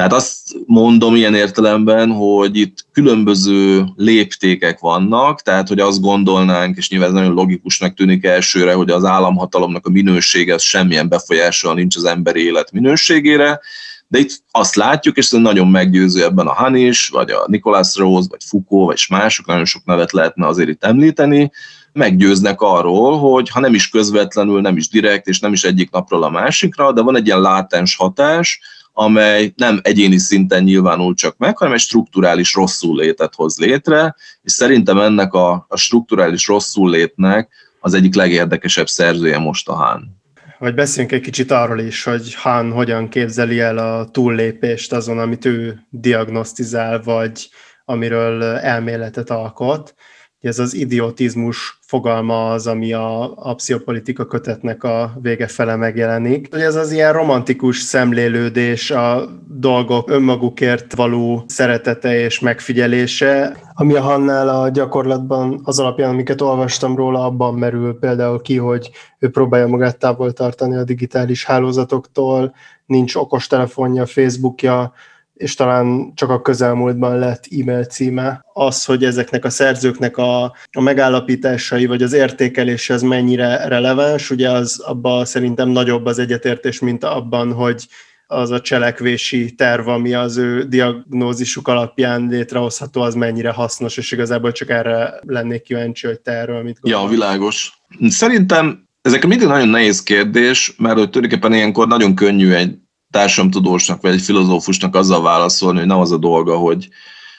Tehát 0.00 0.14
azt 0.14 0.38
mondom 0.66 1.14
ilyen 1.14 1.34
értelemben, 1.34 2.10
hogy 2.10 2.56
itt 2.56 2.86
különböző 2.92 3.84
léptékek 3.96 4.78
vannak, 4.78 5.42
tehát 5.42 5.68
hogy 5.68 5.80
azt 5.80 6.00
gondolnánk, 6.00 6.76
és 6.76 6.90
nyilván 6.90 7.08
ez 7.08 7.14
nagyon 7.14 7.32
logikusnak 7.32 7.94
tűnik 7.94 8.24
elsőre, 8.24 8.72
hogy 8.72 8.90
az 8.90 9.04
államhatalomnak 9.04 9.86
a 9.86 9.90
minősége 9.90 10.54
az 10.54 10.62
semmilyen 10.62 11.08
befolyással 11.08 11.74
nincs 11.74 11.96
az 11.96 12.04
emberi 12.04 12.44
élet 12.44 12.72
minőségére, 12.72 13.60
de 14.08 14.18
itt 14.18 14.42
azt 14.50 14.74
látjuk, 14.74 15.16
és 15.16 15.24
ez 15.24 15.40
nagyon 15.40 15.68
meggyőző 15.68 16.24
ebben 16.24 16.46
a 16.46 16.54
Hanis, 16.54 17.08
vagy 17.08 17.30
a 17.30 17.44
Nicholas 17.46 17.96
Rose, 17.96 18.28
vagy 18.30 18.44
Foucault, 18.44 18.86
vagy 18.86 19.18
mások, 19.18 19.46
nagyon 19.46 19.64
sok 19.64 19.84
nevet 19.84 20.12
lehetne 20.12 20.46
azért 20.46 20.68
itt 20.68 20.84
említeni, 20.84 21.50
meggyőznek 21.92 22.60
arról, 22.60 23.18
hogy 23.18 23.50
ha 23.50 23.60
nem 23.60 23.74
is 23.74 23.88
közvetlenül, 23.88 24.60
nem 24.60 24.76
is 24.76 24.88
direkt, 24.88 25.26
és 25.26 25.40
nem 25.40 25.52
is 25.52 25.64
egyik 25.64 25.90
napról 25.90 26.22
a 26.22 26.30
másikra, 26.30 26.92
de 26.92 27.02
van 27.02 27.16
egy 27.16 27.26
ilyen 27.26 27.40
látens 27.40 27.96
hatás, 27.96 28.60
amely 29.00 29.52
nem 29.56 29.80
egyéni 29.82 30.18
szinten 30.18 30.62
nyilvánul 30.62 31.14
csak 31.14 31.36
meg, 31.36 31.56
hanem 31.56 31.74
egy 31.74 31.80
strukturális 31.80 32.54
rosszul 32.54 32.96
létet 32.96 33.34
hoz 33.34 33.58
létre, 33.58 34.14
és 34.42 34.52
szerintem 34.52 34.98
ennek 34.98 35.32
a, 35.32 35.66
a 35.68 35.76
strukturális 35.76 36.46
rosszul 36.46 36.90
létnek 36.90 37.48
az 37.80 37.94
egyik 37.94 38.14
legérdekesebb 38.14 38.88
szerzője 38.88 39.38
most 39.38 39.68
a 39.68 39.76
Hán. 39.76 40.20
Vagy 40.58 40.74
beszéljünk 40.74 41.14
egy 41.14 41.20
kicsit 41.20 41.50
arról 41.50 41.80
is, 41.80 42.04
hogy 42.04 42.34
Hán 42.34 42.72
hogyan 42.72 43.08
képzeli 43.08 43.60
el 43.60 43.78
a 43.78 44.10
túllépést 44.10 44.92
azon, 44.92 45.18
amit 45.18 45.44
ő 45.44 45.86
diagnosztizál, 45.90 47.02
vagy 47.02 47.48
amiről 47.84 48.42
elméletet 48.42 49.30
alkot. 49.30 49.94
Ez 50.40 50.58
az 50.58 50.74
idiotizmus 50.74 51.78
fogalma 51.80 52.50
az, 52.50 52.66
ami 52.66 52.92
a, 52.92 53.36
a 53.36 53.54
pszichopolitika 53.54 54.26
kötetnek 54.26 54.84
a 54.84 55.12
vége 55.22 55.46
fele 55.46 55.76
megjelenik. 55.76 56.48
Ez 56.54 56.74
az 56.74 56.92
ilyen 56.92 57.12
romantikus 57.12 57.78
szemlélődés, 57.78 58.90
a 58.90 59.28
dolgok 59.48 60.10
önmagukért 60.10 60.94
való 60.94 61.44
szeretete 61.46 62.18
és 62.18 62.40
megfigyelése, 62.40 63.56
ami 63.74 63.94
a 63.94 64.00
Hannál 64.00 64.48
a 64.48 64.68
gyakorlatban 64.68 65.60
az 65.64 65.78
alapján, 65.78 66.10
amiket 66.10 66.40
olvastam 66.40 66.96
róla, 66.96 67.24
abban 67.24 67.54
merül 67.54 67.98
például 67.98 68.40
ki, 68.40 68.56
hogy 68.56 68.90
ő 69.18 69.30
próbálja 69.30 69.66
magát 69.66 69.98
távol 69.98 70.32
tartani 70.32 70.76
a 70.76 70.84
digitális 70.84 71.44
hálózatoktól, 71.44 72.54
nincs 72.86 73.14
okostelefonja, 73.14 74.06
Facebookja, 74.06 74.92
és 75.40 75.54
talán 75.54 76.12
csak 76.14 76.30
a 76.30 76.42
közelmúltban 76.42 77.18
lett 77.18 77.44
e-mail 77.60 77.84
címe, 77.84 78.44
az, 78.52 78.84
hogy 78.84 79.04
ezeknek 79.04 79.44
a 79.44 79.50
szerzőknek 79.50 80.16
a, 80.16 80.42
a 80.72 80.80
megállapításai 80.80 81.86
vagy 81.86 82.02
az 82.02 82.12
értékelése 82.12 82.94
az 82.94 83.02
mennyire 83.02 83.68
releváns, 83.68 84.30
ugye 84.30 84.50
az 84.50 84.80
abban 84.80 85.24
szerintem 85.24 85.68
nagyobb 85.68 86.06
az 86.06 86.18
egyetértés, 86.18 86.80
mint 86.80 87.04
abban, 87.04 87.52
hogy 87.52 87.86
az 88.26 88.50
a 88.50 88.60
cselekvési 88.60 89.54
terv, 89.54 89.88
ami 89.88 90.14
az 90.14 90.36
ő 90.36 90.62
diagnózisuk 90.64 91.68
alapján 91.68 92.26
létrehozható, 92.28 93.00
az 93.00 93.14
mennyire 93.14 93.50
hasznos, 93.50 93.96
és 93.96 94.12
igazából 94.12 94.52
csak 94.52 94.70
erre 94.70 95.20
lennék 95.26 95.62
kíváncsi, 95.62 96.06
hogy 96.06 96.20
te 96.20 96.32
erről 96.32 96.62
mit 96.62 96.80
gondolsz. 96.80 97.04
Ja, 97.04 97.10
világos. 97.10 97.72
Szerintem 98.08 98.88
ezek 99.02 99.26
mindig 99.26 99.46
nagyon 99.46 99.68
nehéz 99.68 100.02
kérdés, 100.02 100.74
mert 100.78 100.98
hogy 100.98 101.10
tulajdonképpen 101.10 101.56
ilyenkor 101.56 101.88
nagyon 101.88 102.14
könnyű 102.14 102.52
egy 102.52 102.78
társadalomtudósnak 103.10 104.00
vagy 104.00 104.12
egy 104.12 104.22
filozófusnak 104.22 104.94
azzal 104.94 105.22
válaszolni, 105.22 105.78
hogy 105.78 105.86
nem 105.86 105.98
az 105.98 106.12
a 106.12 106.16
dolga, 106.16 106.56
hogy, 106.56 106.88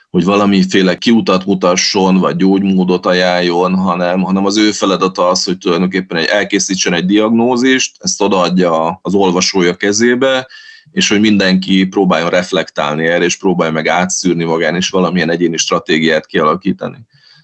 hogy 0.10 0.24
valamiféle 0.24 0.96
kiutat 0.96 1.46
mutasson, 1.46 2.18
vagy 2.18 2.36
gyógymódot 2.36 3.06
ajánljon, 3.06 3.76
hanem, 3.76 4.22
hanem 4.22 4.46
az 4.46 4.58
ő 4.58 4.72
feladata 4.72 5.30
az, 5.30 5.44
hogy 5.44 5.58
tulajdonképpen 5.58 6.18
egy, 6.18 6.26
elkészítsen 6.26 6.94
egy 6.94 7.06
diagnózist, 7.06 7.96
ezt 8.00 8.22
odaadja 8.22 9.00
az 9.02 9.14
olvasója 9.14 9.76
kezébe, 9.76 10.48
és 10.92 11.10
hogy 11.10 11.20
mindenki 11.20 11.86
próbáljon 11.86 12.30
reflektálni 12.30 13.06
erre, 13.06 13.24
és 13.24 13.38
próbálja 13.38 13.74
meg 13.74 13.88
átszűrni 13.88 14.44
magán, 14.44 14.76
és 14.76 14.90
valamilyen 14.90 15.30
egyéni 15.30 15.58
stratégiát 15.58 16.26
kialakítani. 16.26 16.98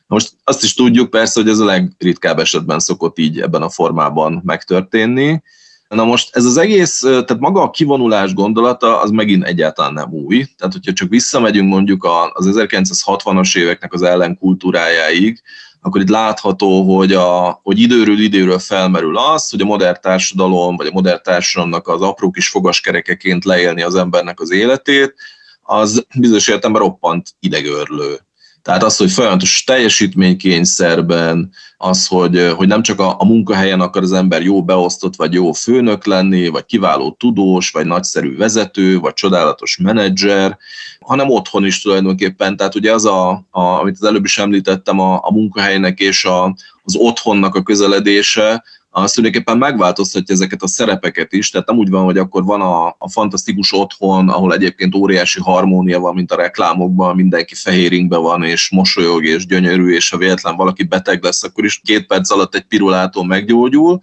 Most 0.07 0.31
azt 0.43 0.63
is 0.63 0.73
tudjuk 0.73 1.09
persze, 1.09 1.41
hogy 1.41 1.49
ez 1.49 1.59
a 1.59 1.65
legritkább 1.65 2.39
esetben 2.39 2.79
szokott 2.79 3.17
így 3.17 3.41
ebben 3.41 3.61
a 3.61 3.69
formában 3.69 4.41
megtörténni, 4.45 5.41
Na 5.89 6.03
most 6.03 6.35
ez 6.35 6.45
az 6.45 6.57
egész, 6.57 6.99
tehát 6.99 7.39
maga 7.39 7.61
a 7.61 7.69
kivonulás 7.69 8.33
gondolata, 8.33 9.01
az 9.01 9.09
megint 9.09 9.43
egyáltalán 9.43 9.93
nem 9.93 10.11
új. 10.11 10.45
Tehát, 10.57 10.73
hogyha 10.73 10.93
csak 10.93 11.09
visszamegyünk 11.09 11.69
mondjuk 11.69 12.07
az 12.33 12.49
1960-as 12.49 13.57
éveknek 13.57 13.93
az 13.93 14.01
ellenkultúrájáig, 14.01 15.41
akkor 15.81 16.01
itt 16.01 16.09
látható, 16.09 16.95
hogy, 16.97 17.13
a, 17.13 17.59
hogy 17.63 17.79
időről 17.79 18.19
időről 18.19 18.59
felmerül 18.59 19.17
az, 19.17 19.49
hogy 19.49 19.61
a 19.61 19.65
modern 19.65 19.97
társadalom, 20.01 20.75
vagy 20.75 20.87
a 20.87 20.91
modern 20.91 21.23
társadalomnak 21.23 21.87
az 21.87 22.01
apró 22.01 22.31
kis 22.31 22.49
fogaskerekeként 22.49 23.45
leélni 23.45 23.81
az 23.81 23.95
embernek 23.95 24.39
az 24.39 24.51
életét, 24.51 25.13
az 25.61 26.05
bizonyos 26.15 26.47
értelemben 26.47 26.81
roppant 26.81 27.29
idegörlő. 27.39 28.26
Tehát 28.67 28.83
az, 28.83 28.97
hogy 28.97 29.11
folyamatos 29.11 29.63
teljesítménykényszerben, 29.63 31.51
az, 31.77 32.07
hogy, 32.07 32.53
hogy 32.55 32.67
nem 32.67 32.81
csak 32.81 32.99
a, 32.99 33.15
a 33.19 33.25
munkahelyen 33.25 33.81
akar 33.81 34.01
az 34.01 34.11
ember 34.11 34.41
jó 34.41 34.63
beosztott, 34.63 35.15
vagy 35.15 35.33
jó 35.33 35.51
főnök 35.51 36.05
lenni, 36.05 36.47
vagy 36.47 36.65
kiváló 36.65 37.15
tudós, 37.19 37.69
vagy 37.69 37.85
nagyszerű 37.85 38.37
vezető, 38.37 38.99
vagy 38.99 39.13
csodálatos 39.13 39.77
menedzser, 39.77 40.57
hanem 40.99 41.29
otthon 41.29 41.65
is 41.65 41.81
tulajdonképpen. 41.81 42.57
Tehát 42.57 42.75
ugye 42.75 42.93
az, 42.93 43.05
a, 43.05 43.29
a, 43.51 43.61
amit 43.61 43.95
az 43.99 44.03
előbb 44.03 44.25
is 44.25 44.37
említettem, 44.37 44.99
a, 44.99 45.19
a 45.23 45.31
munkahelynek 45.31 45.99
és 45.99 46.25
a, 46.25 46.55
az 46.83 46.95
otthonnak 46.95 47.55
a 47.55 47.63
közeledése, 47.63 48.63
az 49.03 49.11
tulajdonképpen 49.11 49.57
megváltoztatja 49.57 50.33
ezeket 50.35 50.61
a 50.61 50.67
szerepeket 50.67 51.33
is, 51.33 51.49
tehát 51.49 51.67
nem 51.67 51.77
úgy 51.77 51.89
van, 51.89 52.03
hogy 52.03 52.17
akkor 52.17 52.43
van 52.43 52.61
a, 52.61 52.87
a 52.87 53.09
fantasztikus 53.09 53.73
otthon, 53.73 54.29
ahol 54.29 54.53
egyébként 54.53 54.95
óriási 54.95 55.39
harmónia 55.39 55.99
van, 55.99 56.13
mint 56.13 56.31
a 56.31 56.35
reklámokban, 56.35 57.15
mindenki 57.15 57.55
fehéringben 57.55 58.21
van, 58.21 58.43
és 58.43 58.69
mosolyog, 58.69 59.25
és 59.25 59.45
gyönyörű, 59.45 59.93
és 59.93 60.09
ha 60.09 60.17
véletlen 60.17 60.55
valaki 60.55 60.83
beteg 60.83 61.23
lesz, 61.23 61.43
akkor 61.43 61.65
is 61.65 61.81
két 61.83 62.07
perc 62.07 62.31
alatt 62.31 62.55
egy 62.55 62.65
piruláton 62.65 63.25
meggyógyul, 63.25 63.99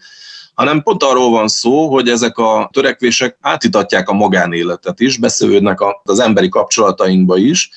hanem 0.54 0.82
pont 0.82 1.02
arról 1.02 1.30
van 1.30 1.48
szó, 1.48 1.92
hogy 1.92 2.08
ezek 2.08 2.38
a 2.38 2.68
törekvések 2.72 3.36
átitatják 3.40 4.08
a 4.08 4.12
magánéletet 4.12 5.00
is, 5.00 5.18
beszélődnek 5.18 5.78
az 6.02 6.18
emberi 6.18 6.48
kapcsolatainkba 6.48 7.36
is, 7.36 7.70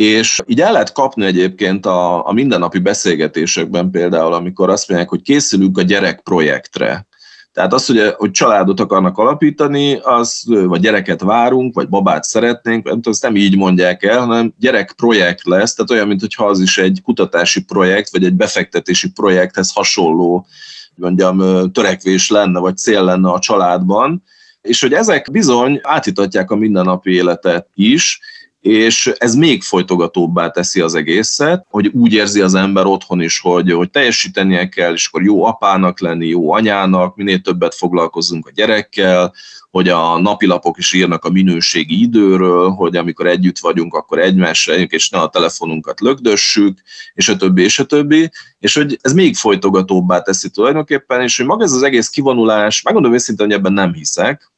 és 0.00 0.38
így 0.46 0.60
el 0.60 0.72
lehet 0.72 0.92
kapni 0.92 1.24
egyébként 1.24 1.86
a, 1.86 2.26
a 2.26 2.32
mindennapi 2.32 2.78
beszélgetésekben 2.78 3.90
például, 3.90 4.32
amikor 4.32 4.70
azt 4.70 4.88
mondják, 4.88 5.10
hogy 5.10 5.22
készülünk 5.22 5.78
a 5.78 5.82
gyerek 5.82 6.20
projektre. 6.20 7.06
Tehát 7.52 7.72
az, 7.72 7.86
hogy, 7.86 8.14
hogy 8.16 8.30
családot 8.30 8.80
akarnak 8.80 9.18
alapítani, 9.18 9.98
az, 10.02 10.42
vagy 10.46 10.80
gyereket 10.80 11.20
várunk, 11.20 11.74
vagy 11.74 11.88
babát 11.88 12.24
szeretnénk, 12.24 12.84
nem 12.84 12.94
tudom, 12.94 13.12
ezt 13.12 13.22
nem 13.22 13.36
így 13.36 13.56
mondják 13.56 14.02
el, 14.02 14.18
hanem 14.18 14.54
gyerekprojekt 14.58 15.46
lesz, 15.46 15.74
tehát 15.74 15.90
olyan, 15.90 16.06
mintha 16.06 16.46
az 16.46 16.60
is 16.60 16.78
egy 16.78 17.00
kutatási 17.02 17.64
projekt, 17.64 18.10
vagy 18.10 18.24
egy 18.24 18.34
befektetési 18.34 19.10
projekthez 19.10 19.72
hasonló 19.72 20.46
mondjam, 20.94 21.70
törekvés 21.72 22.30
lenne, 22.30 22.58
vagy 22.58 22.76
cél 22.76 23.04
lenne 23.04 23.30
a 23.30 23.38
családban, 23.38 24.22
és 24.60 24.80
hogy 24.80 24.92
ezek 24.92 25.30
bizony 25.30 25.80
átítatják 25.82 26.50
a 26.50 26.56
mindennapi 26.56 27.14
életet 27.14 27.68
is, 27.74 28.20
és 28.60 29.12
ez 29.18 29.34
még 29.34 29.62
folytogatóbbá 29.62 30.50
teszi 30.50 30.80
az 30.80 30.94
egészet, 30.94 31.66
hogy 31.68 31.86
úgy 31.86 32.12
érzi 32.12 32.40
az 32.40 32.54
ember 32.54 32.86
otthon 32.86 33.20
is, 33.20 33.40
hogy, 33.40 33.72
hogy 33.72 33.90
teljesítenie 33.90 34.68
kell, 34.68 34.92
és 34.92 35.06
akkor 35.06 35.22
jó 35.22 35.44
apának 35.44 36.00
lenni, 36.00 36.26
jó 36.26 36.52
anyának, 36.52 37.16
minél 37.16 37.40
többet 37.40 37.74
foglalkozunk 37.74 38.46
a 38.46 38.50
gyerekkel, 38.54 39.34
hogy 39.70 39.88
a 39.88 40.18
napilapok 40.18 40.78
is 40.78 40.92
írnak 40.92 41.24
a 41.24 41.30
minőségi 41.30 42.00
időről, 42.00 42.70
hogy 42.70 42.96
amikor 42.96 43.26
együtt 43.26 43.58
vagyunk, 43.58 43.94
akkor 43.94 44.18
egymásra 44.18 44.74
és 44.74 45.08
ne 45.08 45.18
a 45.18 45.28
telefonunkat 45.28 46.00
lögdössük, 46.00 46.78
és 47.14 47.28
a 47.28 47.36
többi, 47.36 47.62
és 47.62 47.78
a 47.78 47.84
többi, 47.84 48.30
és 48.58 48.74
hogy 48.74 48.98
ez 49.00 49.12
még 49.12 49.36
folytogatóbbá 49.36 50.20
teszi 50.20 50.50
tulajdonképpen, 50.50 51.22
és 51.22 51.36
hogy 51.36 51.46
maga 51.46 51.64
ez 51.64 51.72
az 51.72 51.82
egész 51.82 52.08
kivonulás, 52.08 52.82
megmondom 52.82 53.14
őszintén, 53.14 53.46
hogy 53.46 53.54
ebben 53.54 53.72
nem 53.72 53.92
hiszek, 53.92 54.49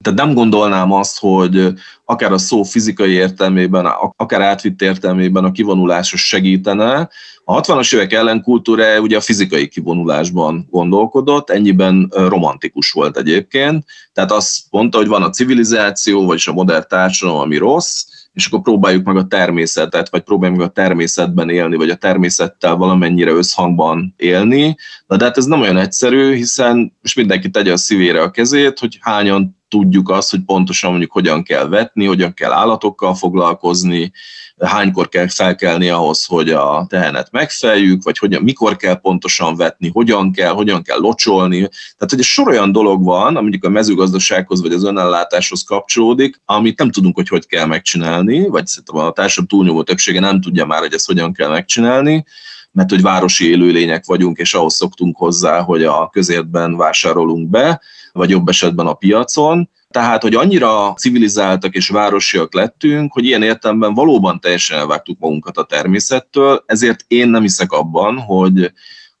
tehát 0.00 0.18
nem 0.18 0.34
gondolnám 0.34 0.92
azt, 0.92 1.18
hogy 1.18 1.72
akár 2.04 2.32
a 2.32 2.38
szó 2.38 2.62
fizikai 2.62 3.10
értelmében, 3.10 3.86
akár 4.16 4.40
átvitt 4.40 4.82
értelmében 4.82 5.44
a 5.44 5.52
kivonulásos 5.52 6.26
segítene. 6.26 7.08
A 7.44 7.60
60-as 7.60 7.94
évek 7.94 8.12
ellenkultúra 8.12 9.00
ugye 9.00 9.16
a 9.16 9.20
fizikai 9.20 9.68
kivonulásban 9.68 10.66
gondolkodott, 10.70 11.50
ennyiben 11.50 12.12
romantikus 12.14 12.90
volt 12.90 13.16
egyébként. 13.16 13.84
Tehát 14.12 14.32
azt 14.32 14.58
mondta, 14.70 14.98
hogy 14.98 15.06
van 15.06 15.22
a 15.22 15.30
civilizáció, 15.30 16.26
vagyis 16.26 16.48
a 16.48 16.52
modern 16.52 16.84
társadalom, 16.88 17.40
ami 17.40 17.56
rossz, 17.56 18.04
és 18.32 18.46
akkor 18.46 18.60
próbáljuk 18.60 19.04
meg 19.04 19.16
a 19.16 19.26
természetet, 19.26 20.10
vagy 20.10 20.22
próbáljuk 20.22 20.58
meg 20.58 20.66
a 20.66 20.72
természetben 20.72 21.50
élni, 21.50 21.76
vagy 21.76 21.90
a 21.90 21.94
természettel 21.94 22.74
valamennyire 22.74 23.30
összhangban 23.30 24.14
élni. 24.16 24.76
Na 25.06 25.16
de 25.16 25.24
hát 25.24 25.36
ez 25.36 25.44
nem 25.44 25.60
olyan 25.60 25.76
egyszerű, 25.76 26.34
hiszen 26.34 26.96
most 27.02 27.16
mindenki 27.16 27.50
tegye 27.50 27.72
a 27.72 27.76
szívére 27.76 28.22
a 28.22 28.30
kezét, 28.30 28.78
hogy 28.78 28.98
hányan 29.00 29.56
tudjuk 29.76 30.10
azt, 30.10 30.30
hogy 30.30 30.40
pontosan 30.40 30.90
mondjuk 30.90 31.12
hogyan 31.12 31.42
kell 31.42 31.68
vetni, 31.68 32.04
hogyan 32.04 32.34
kell 32.34 32.52
állatokkal 32.52 33.14
foglalkozni, 33.14 34.12
hánykor 34.60 35.08
kell 35.08 35.28
felkelni 35.28 35.88
ahhoz, 35.88 36.24
hogy 36.24 36.50
a 36.50 36.86
tehenet 36.88 37.30
megfejjük, 37.30 38.02
vagy 38.02 38.18
hogyan, 38.18 38.42
mikor 38.42 38.76
kell 38.76 38.94
pontosan 38.94 39.56
vetni, 39.56 39.90
hogyan 39.92 40.32
kell, 40.32 40.52
hogyan 40.52 40.82
kell 40.82 40.98
locsolni. 40.98 41.58
Tehát, 41.58 42.10
hogy 42.10 42.18
egy 42.18 42.24
sor 42.24 42.48
olyan 42.48 42.72
dolog 42.72 43.04
van, 43.04 43.36
ami 43.36 43.58
a 43.60 43.68
mezőgazdasághoz 43.68 44.62
vagy 44.62 44.72
az 44.72 44.84
önellátáshoz 44.84 45.62
kapcsolódik, 45.62 46.40
amit 46.44 46.78
nem 46.78 46.90
tudunk, 46.90 47.14
hogy 47.14 47.28
hogy 47.28 47.46
kell 47.46 47.66
megcsinálni, 47.66 48.48
vagy 48.48 48.66
szerintem 48.66 48.96
a 48.96 49.12
társadalom 49.12 49.48
túlnyomó 49.48 49.82
többsége 49.82 50.20
nem 50.20 50.40
tudja 50.40 50.66
már, 50.66 50.78
hogy 50.78 50.94
ezt 50.94 51.06
hogyan 51.06 51.32
kell 51.32 51.48
megcsinálni, 51.48 52.24
mert 52.72 52.90
hogy 52.90 53.02
városi 53.02 53.50
élőlények 53.50 54.04
vagyunk, 54.04 54.38
és 54.38 54.54
ahhoz 54.54 54.74
szoktunk 54.74 55.16
hozzá, 55.16 55.60
hogy 55.60 55.84
a 55.84 56.08
közértben 56.08 56.76
vásárolunk 56.76 57.48
be, 57.48 57.80
vagy 58.16 58.30
jobb 58.30 58.48
esetben 58.48 58.86
a 58.86 58.94
piacon. 58.94 59.70
Tehát, 59.88 60.22
hogy 60.22 60.34
annyira 60.34 60.94
civilizáltak 60.96 61.74
és 61.74 61.88
városiak 61.88 62.54
lettünk, 62.54 63.12
hogy 63.12 63.24
ilyen 63.24 63.42
értelemben 63.42 63.94
valóban 63.94 64.40
teljesen 64.40 64.78
elvágtuk 64.78 65.18
magunkat 65.18 65.56
a 65.56 65.64
természettől, 65.64 66.62
ezért 66.66 67.04
én 67.08 67.28
nem 67.28 67.42
hiszek 67.42 67.72
abban, 67.72 68.18
hogy 68.18 68.72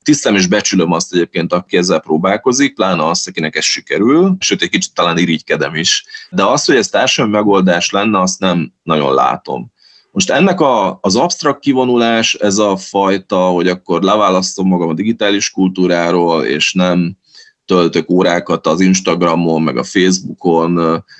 tisztem 0.02 0.34
és 0.34 0.46
becsülöm 0.46 0.92
azt 0.92 1.14
egyébként, 1.14 1.52
aki 1.52 1.76
ezzel 1.76 2.00
próbálkozik, 2.00 2.74
pláne 2.74 3.06
azt, 3.06 3.28
akinek 3.28 3.56
ez 3.56 3.64
sikerül, 3.64 4.36
sőt, 4.38 4.62
egy 4.62 4.68
kicsit 4.68 4.94
talán 4.94 5.18
irigykedem 5.18 5.74
is. 5.74 6.04
De 6.30 6.44
azt, 6.44 6.66
hogy 6.66 6.76
ez 6.76 6.88
társadalmi 6.88 7.36
megoldás 7.36 7.90
lenne, 7.90 8.20
azt 8.20 8.40
nem 8.40 8.72
nagyon 8.82 9.14
látom. 9.14 9.72
Most 10.10 10.30
ennek 10.30 10.60
a, 10.60 10.98
az 11.00 11.16
absztrakt 11.16 11.60
kivonulás, 11.60 12.34
ez 12.34 12.58
a 12.58 12.76
fajta, 12.76 13.38
hogy 13.38 13.68
akkor 13.68 14.02
leválasztom 14.02 14.68
magam 14.68 14.88
a 14.88 14.94
digitális 14.94 15.50
kultúráról, 15.50 16.44
és 16.44 16.72
nem 16.72 17.16
töltök 17.66 18.10
órákat 18.10 18.66
az 18.66 18.80
Instagramon, 18.80 19.62
meg 19.62 19.76
a 19.76 19.84
Facebookon. 19.84 20.74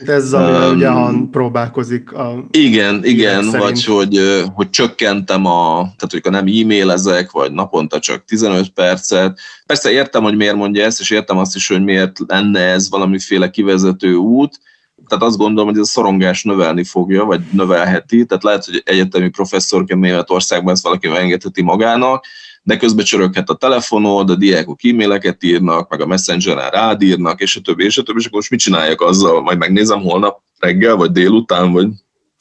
De 0.05 0.13
ez 0.13 0.33
um, 0.33 0.75
ugye 0.75 0.89
Han 0.89 1.31
próbálkozik. 1.31 2.13
A 2.13 2.45
igen, 2.51 3.05
igen, 3.05 3.51
vagy 3.51 3.85
hogy, 3.85 4.45
hogy 4.55 4.71
csökkentem 4.71 5.45
a, 5.45 5.75
tehát 5.75 6.09
hogy 6.11 6.23
nem 6.23 6.47
e-mailezek, 6.47 7.31
vagy 7.31 7.53
naponta 7.53 7.99
csak 7.99 8.25
15 8.25 8.69
percet. 8.69 9.39
Persze 9.67 9.91
értem, 9.91 10.23
hogy 10.23 10.37
miért 10.37 10.57
mondja 10.57 10.85
ezt, 10.85 11.01
és 11.01 11.11
értem 11.11 11.39
azt 11.39 11.57
is, 11.57 11.69
hogy 11.69 11.85
miért 11.85 12.19
lenne 12.27 12.61
ez 12.61 12.91
valamiféle 12.91 13.51
kivezető 13.51 14.15
út, 14.15 14.61
tehát 15.09 15.25
azt 15.25 15.37
gondolom, 15.37 15.69
hogy 15.69 15.79
ez 15.79 15.87
a 15.87 15.91
szorongás 15.91 16.43
növelni 16.43 16.85
fogja, 16.85 17.25
vagy 17.25 17.41
növelheti, 17.53 18.25
tehát 18.25 18.43
lehet, 18.43 18.65
hogy 18.65 18.83
egyetemi 18.85 19.29
professzorként 19.29 20.01
Németországban 20.01 20.73
ezt 20.73 20.83
valaki 20.83 21.09
engedheti 21.09 21.63
magának, 21.63 22.25
de 22.67 22.77
közben 22.77 23.05
csöröghet 23.05 23.49
a 23.49 23.55
telefonod, 23.55 24.31
a 24.31 24.35
diákok 24.35 24.79
e-maileket 24.85 25.45
írnak, 25.45 25.91
meg 25.91 26.01
a 26.01 26.07
messengeren 26.07 26.71
rád 26.71 27.03
írnak, 27.03 27.41
és 27.41 27.57
a 27.57 27.61
többi, 27.61 27.85
és 27.85 27.99
a 27.99 28.03
többi, 28.03 28.19
és 28.19 28.25
akkor 28.25 28.39
most 28.39 28.51
mit 28.51 28.61
csináljak 28.61 29.01
azzal? 29.01 29.43
Majd 29.43 29.59
megnézem 29.59 30.01
holnap 30.01 30.41
reggel, 30.59 30.97
vagy 30.97 31.11
délután, 31.11 31.73
vagy 31.73 31.89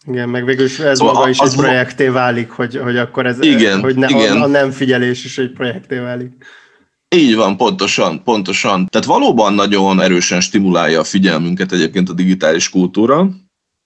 igen, 0.08 0.30
meg 0.30 0.46
végül 0.46 0.66
is 0.66 0.80
ez 0.80 0.98
szóval 0.98 1.14
maga 1.14 1.30
is 1.30 1.38
egy 1.38 1.56
projekté 1.56 2.08
válik, 2.08 2.50
hogy, 2.50 2.78
hogy 2.78 2.98
akkor 2.98 3.26
ez, 3.26 3.38
igen, 3.42 3.82
hogy 3.82 3.96
ne, 3.96 4.08
igen. 4.08 4.38
A, 4.38 4.44
a 4.44 4.48
nem 4.48 4.72
figyelés 4.72 5.26
is 5.26 5.38
egy 5.38 5.52
projekté 5.52 5.98
válik. 5.98 6.32
Így 7.16 7.36
van, 7.36 7.58
pontosan, 7.58 8.24
pontosan. 8.24 8.86
Tehát 8.86 9.08
valóban 9.08 9.54
nagyon 9.54 10.02
erősen 10.02 10.42
stimulálja 10.42 11.00
a 11.00 11.04
figyelmünket 11.04 11.72
egyébként 11.72 12.10
a 12.10 12.14
digitális 12.14 12.70
kultúra. 12.70 13.30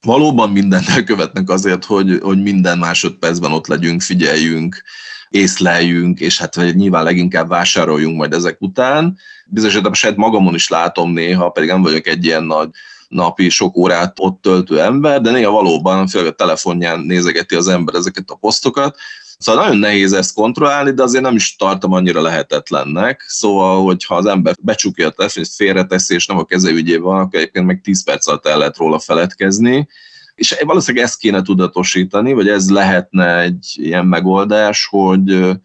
Valóban 0.05 0.49
mindent 0.49 0.87
elkövetnek 0.87 1.49
azért, 1.49 1.85
hogy, 1.85 2.19
hogy 2.21 2.41
minden 2.41 2.77
másodpercben 2.77 3.51
ott 3.51 3.67
legyünk, 3.67 4.01
figyeljünk, 4.01 4.83
észleljünk, 5.29 6.19
és 6.19 6.37
hát 6.37 6.55
nyilván 6.73 7.03
leginkább 7.03 7.49
vásároljunk 7.49 8.17
majd 8.17 8.33
ezek 8.33 8.61
után. 8.61 9.17
Bizonyos 9.45 9.97
saját 9.97 10.15
magamon 10.17 10.55
is 10.55 10.67
látom 10.67 11.11
néha, 11.11 11.49
pedig 11.49 11.69
nem 11.69 11.81
vagyok 11.81 12.07
egy 12.07 12.25
ilyen 12.25 12.43
nagy 12.43 12.69
napi 13.07 13.49
sok 13.49 13.77
órát 13.77 14.17
ott 14.19 14.41
töltő 14.41 14.81
ember, 14.81 15.21
de 15.21 15.31
néha 15.31 15.51
valóban, 15.51 16.07
főleg 16.07 16.27
a 16.27 16.35
telefonján 16.35 16.99
nézegeti 16.99 17.55
az 17.55 17.67
ember 17.67 17.95
ezeket 17.95 18.29
a 18.29 18.35
posztokat, 18.35 18.97
Szóval 19.41 19.63
nagyon 19.63 19.77
nehéz 19.77 20.13
ezt 20.13 20.33
kontrollálni, 20.33 20.91
de 20.91 21.03
azért 21.03 21.23
nem 21.23 21.35
is 21.35 21.55
tartom 21.55 21.93
annyira 21.93 22.21
lehetetlennek. 22.21 23.23
Szóval, 23.27 23.83
hogyha 23.83 24.15
az 24.15 24.25
ember 24.25 24.55
becsukja 24.61 25.07
a 25.07 25.09
telefont, 25.09 25.47
félreteszi, 25.47 26.13
és 26.13 26.25
nem 26.25 26.37
a 26.37 26.45
keze 26.45 26.71
ügyében 26.71 27.03
van, 27.03 27.19
akkor 27.19 27.39
egyébként 27.39 27.65
meg 27.65 27.81
10 27.81 28.03
perc 28.03 28.27
alatt 28.27 28.45
el 28.45 28.57
lehet 28.57 28.77
róla 28.77 28.99
feledkezni. 28.99 29.87
És 30.39 30.55
valószínűleg 30.63 31.05
ezt 31.05 31.19
kéne 31.19 31.41
tudatosítani, 31.41 32.33
vagy 32.33 32.47
ez 32.47 32.69
lehetne 32.69 33.39
egy 33.39 33.75
ilyen 33.75 34.05
megoldás, 34.05 34.87
hogy 34.89 35.57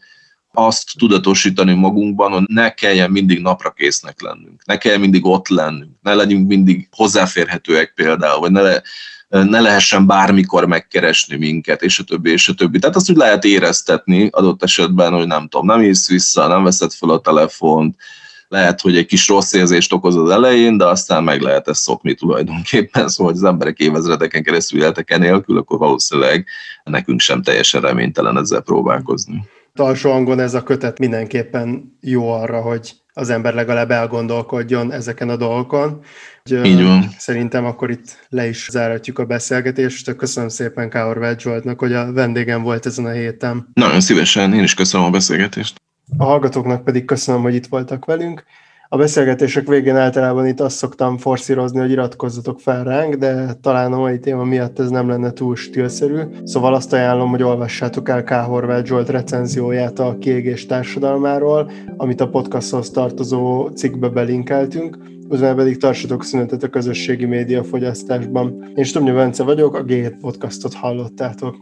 azt 0.53 0.91
tudatosítani 0.99 1.75
magunkban, 1.75 2.33
hogy 2.33 2.43
ne 2.47 2.75
kelljen 2.75 3.11
mindig 3.11 3.41
napra 3.41 3.70
késznek 3.70 4.20
lennünk, 4.20 4.64
ne 4.64 4.77
kelljen 4.77 5.01
mindig 5.01 5.25
ott 5.25 5.49
lennünk, 5.49 5.93
ne 6.03 6.14
legyünk 6.14 6.49
mindig 6.49 6.89
hozzáférhetőek 6.91 7.93
például, 7.95 8.41
vagy 8.41 8.51
ne, 8.51 8.61
le, 8.61 8.83
ne 9.29 9.61
lehessen 9.61 10.07
bármikor 10.07 10.66
megkeresni 10.66 11.37
minket, 11.37 11.83
és 11.83 11.99
a 11.99 12.05
többi, 12.05 12.31
és 12.31 12.49
a 12.49 12.55
többi. 12.55 12.79
Tehát 12.79 12.97
azt 12.97 13.11
úgy 13.11 13.16
lehet 13.16 13.45
éreztetni 13.45 14.29
adott 14.33 14.62
esetben, 14.62 15.12
hogy 15.12 15.27
nem 15.27 15.49
tudom, 15.49 15.66
nem 15.66 15.83
ész 15.83 16.09
vissza, 16.09 16.47
nem 16.47 16.62
veszed 16.62 16.93
fel 16.93 17.09
a 17.09 17.20
telefont, 17.20 17.97
lehet, 18.49 18.80
hogy 18.80 18.97
egy 18.97 19.07
kis 19.07 19.28
rossz 19.28 19.53
érzést 19.53 19.92
okoz 19.92 20.16
az 20.16 20.30
elején, 20.30 20.76
de 20.76 20.84
aztán 20.84 21.24
meg 21.24 21.40
lehet 21.40 21.68
ezt 21.68 21.80
szokni 21.80 22.14
tulajdonképpen, 22.14 23.09
szóval 23.09 23.32
hogy 23.32 23.42
az 23.42 23.49
emberek 23.49 23.78
évezredeken 23.78 24.42
keresztül 24.42 24.82
éltek 24.82 25.11
enélkül, 25.11 25.59
akkor 25.59 25.78
valószínűleg 25.78 26.47
nekünk 26.84 27.20
sem 27.20 27.42
teljesen 27.42 27.80
reménytelen 27.80 28.38
ezzel 28.38 28.61
próbálkozni. 28.61 29.45
Alsó 29.74 30.11
hangon 30.11 30.40
ez 30.40 30.55
a 30.55 30.62
kötet 30.62 30.99
mindenképpen 30.99 31.97
jó 32.01 32.30
arra, 32.30 32.61
hogy 32.61 32.92
az 33.12 33.30
ember 33.30 33.55
legalább 33.55 33.90
elgondolkodjon 33.90 34.92
ezeken 34.92 35.28
a 35.28 35.36
dolgokon. 35.36 36.01
Úgy, 36.51 36.64
Így 36.66 36.82
van. 36.82 37.09
Szerintem 37.18 37.64
akkor 37.64 37.90
itt 37.90 38.26
le 38.28 38.49
is 38.49 38.68
záratjuk 38.70 39.18
a 39.18 39.24
beszélgetést. 39.24 40.16
Köszönöm 40.16 40.49
szépen 40.49 40.90
Káor 40.90 41.36
Zsoltnak, 41.38 41.78
hogy 41.78 41.92
a 41.92 42.12
vendégem 42.12 42.62
volt 42.62 42.86
ezen 42.86 43.05
a 43.05 43.11
héten. 43.11 43.68
Nagyon 43.74 44.01
szívesen, 44.01 44.55
én 44.55 44.62
is 44.62 44.74
köszönöm 44.74 45.07
a 45.07 45.11
beszélgetést. 45.11 45.80
A 46.18 46.24
hallgatóknak 46.24 46.84
pedig 46.84 47.05
köszönöm, 47.05 47.42
hogy 47.42 47.55
itt 47.55 47.66
voltak 47.66 48.05
velünk. 48.05 48.44
A 48.88 48.96
beszélgetések 48.96 49.68
végén 49.68 49.96
általában 49.96 50.46
itt 50.46 50.61
azt 50.61 50.76
szoktam 50.76 51.18
forszírozni, 51.18 51.78
hogy 51.78 51.90
iratkozzatok 51.90 52.61
fel 52.61 52.84
ránk, 52.84 53.14
de 53.14 53.55
talán 53.61 53.92
a 53.92 53.98
mai 53.98 54.18
téma 54.18 54.44
miatt 54.44 54.78
ez 54.78 54.90
nem 54.90 55.09
lenne 55.09 55.30
túl 55.30 55.57
stílszerű. 55.57 56.20
Szóval 56.44 56.74
azt 56.74 56.92
ajánlom, 56.92 57.30
hogy 57.30 57.42
olvassátok 57.42 58.09
el 58.09 58.24
K. 58.24 58.30
Horváth 58.30 58.86
Zsolt 58.86 59.09
recenzióját 59.09 59.98
a 59.98 60.16
kiégés 60.18 60.66
társadalmáról, 60.66 61.70
amit 61.96 62.20
a 62.20 62.28
podcasthoz 62.28 62.90
tartozó 62.90 63.68
cikkbe 63.68 64.09
belinkeltünk 64.09 64.98
utána 65.28 65.55
pedig 65.55 65.76
tartsatok 65.76 66.24
szünetet 66.24 66.62
a 66.62 66.68
közösségi 66.68 67.24
média 67.24 67.64
fogyasztásban. 67.64 68.72
Én 68.74 68.84
Stumnya 68.84 69.14
Bence 69.14 69.42
vagyok, 69.42 69.74
a 69.74 69.84
G7 69.84 70.14
podcastot 70.20 70.74
hallottátok. 70.74 71.57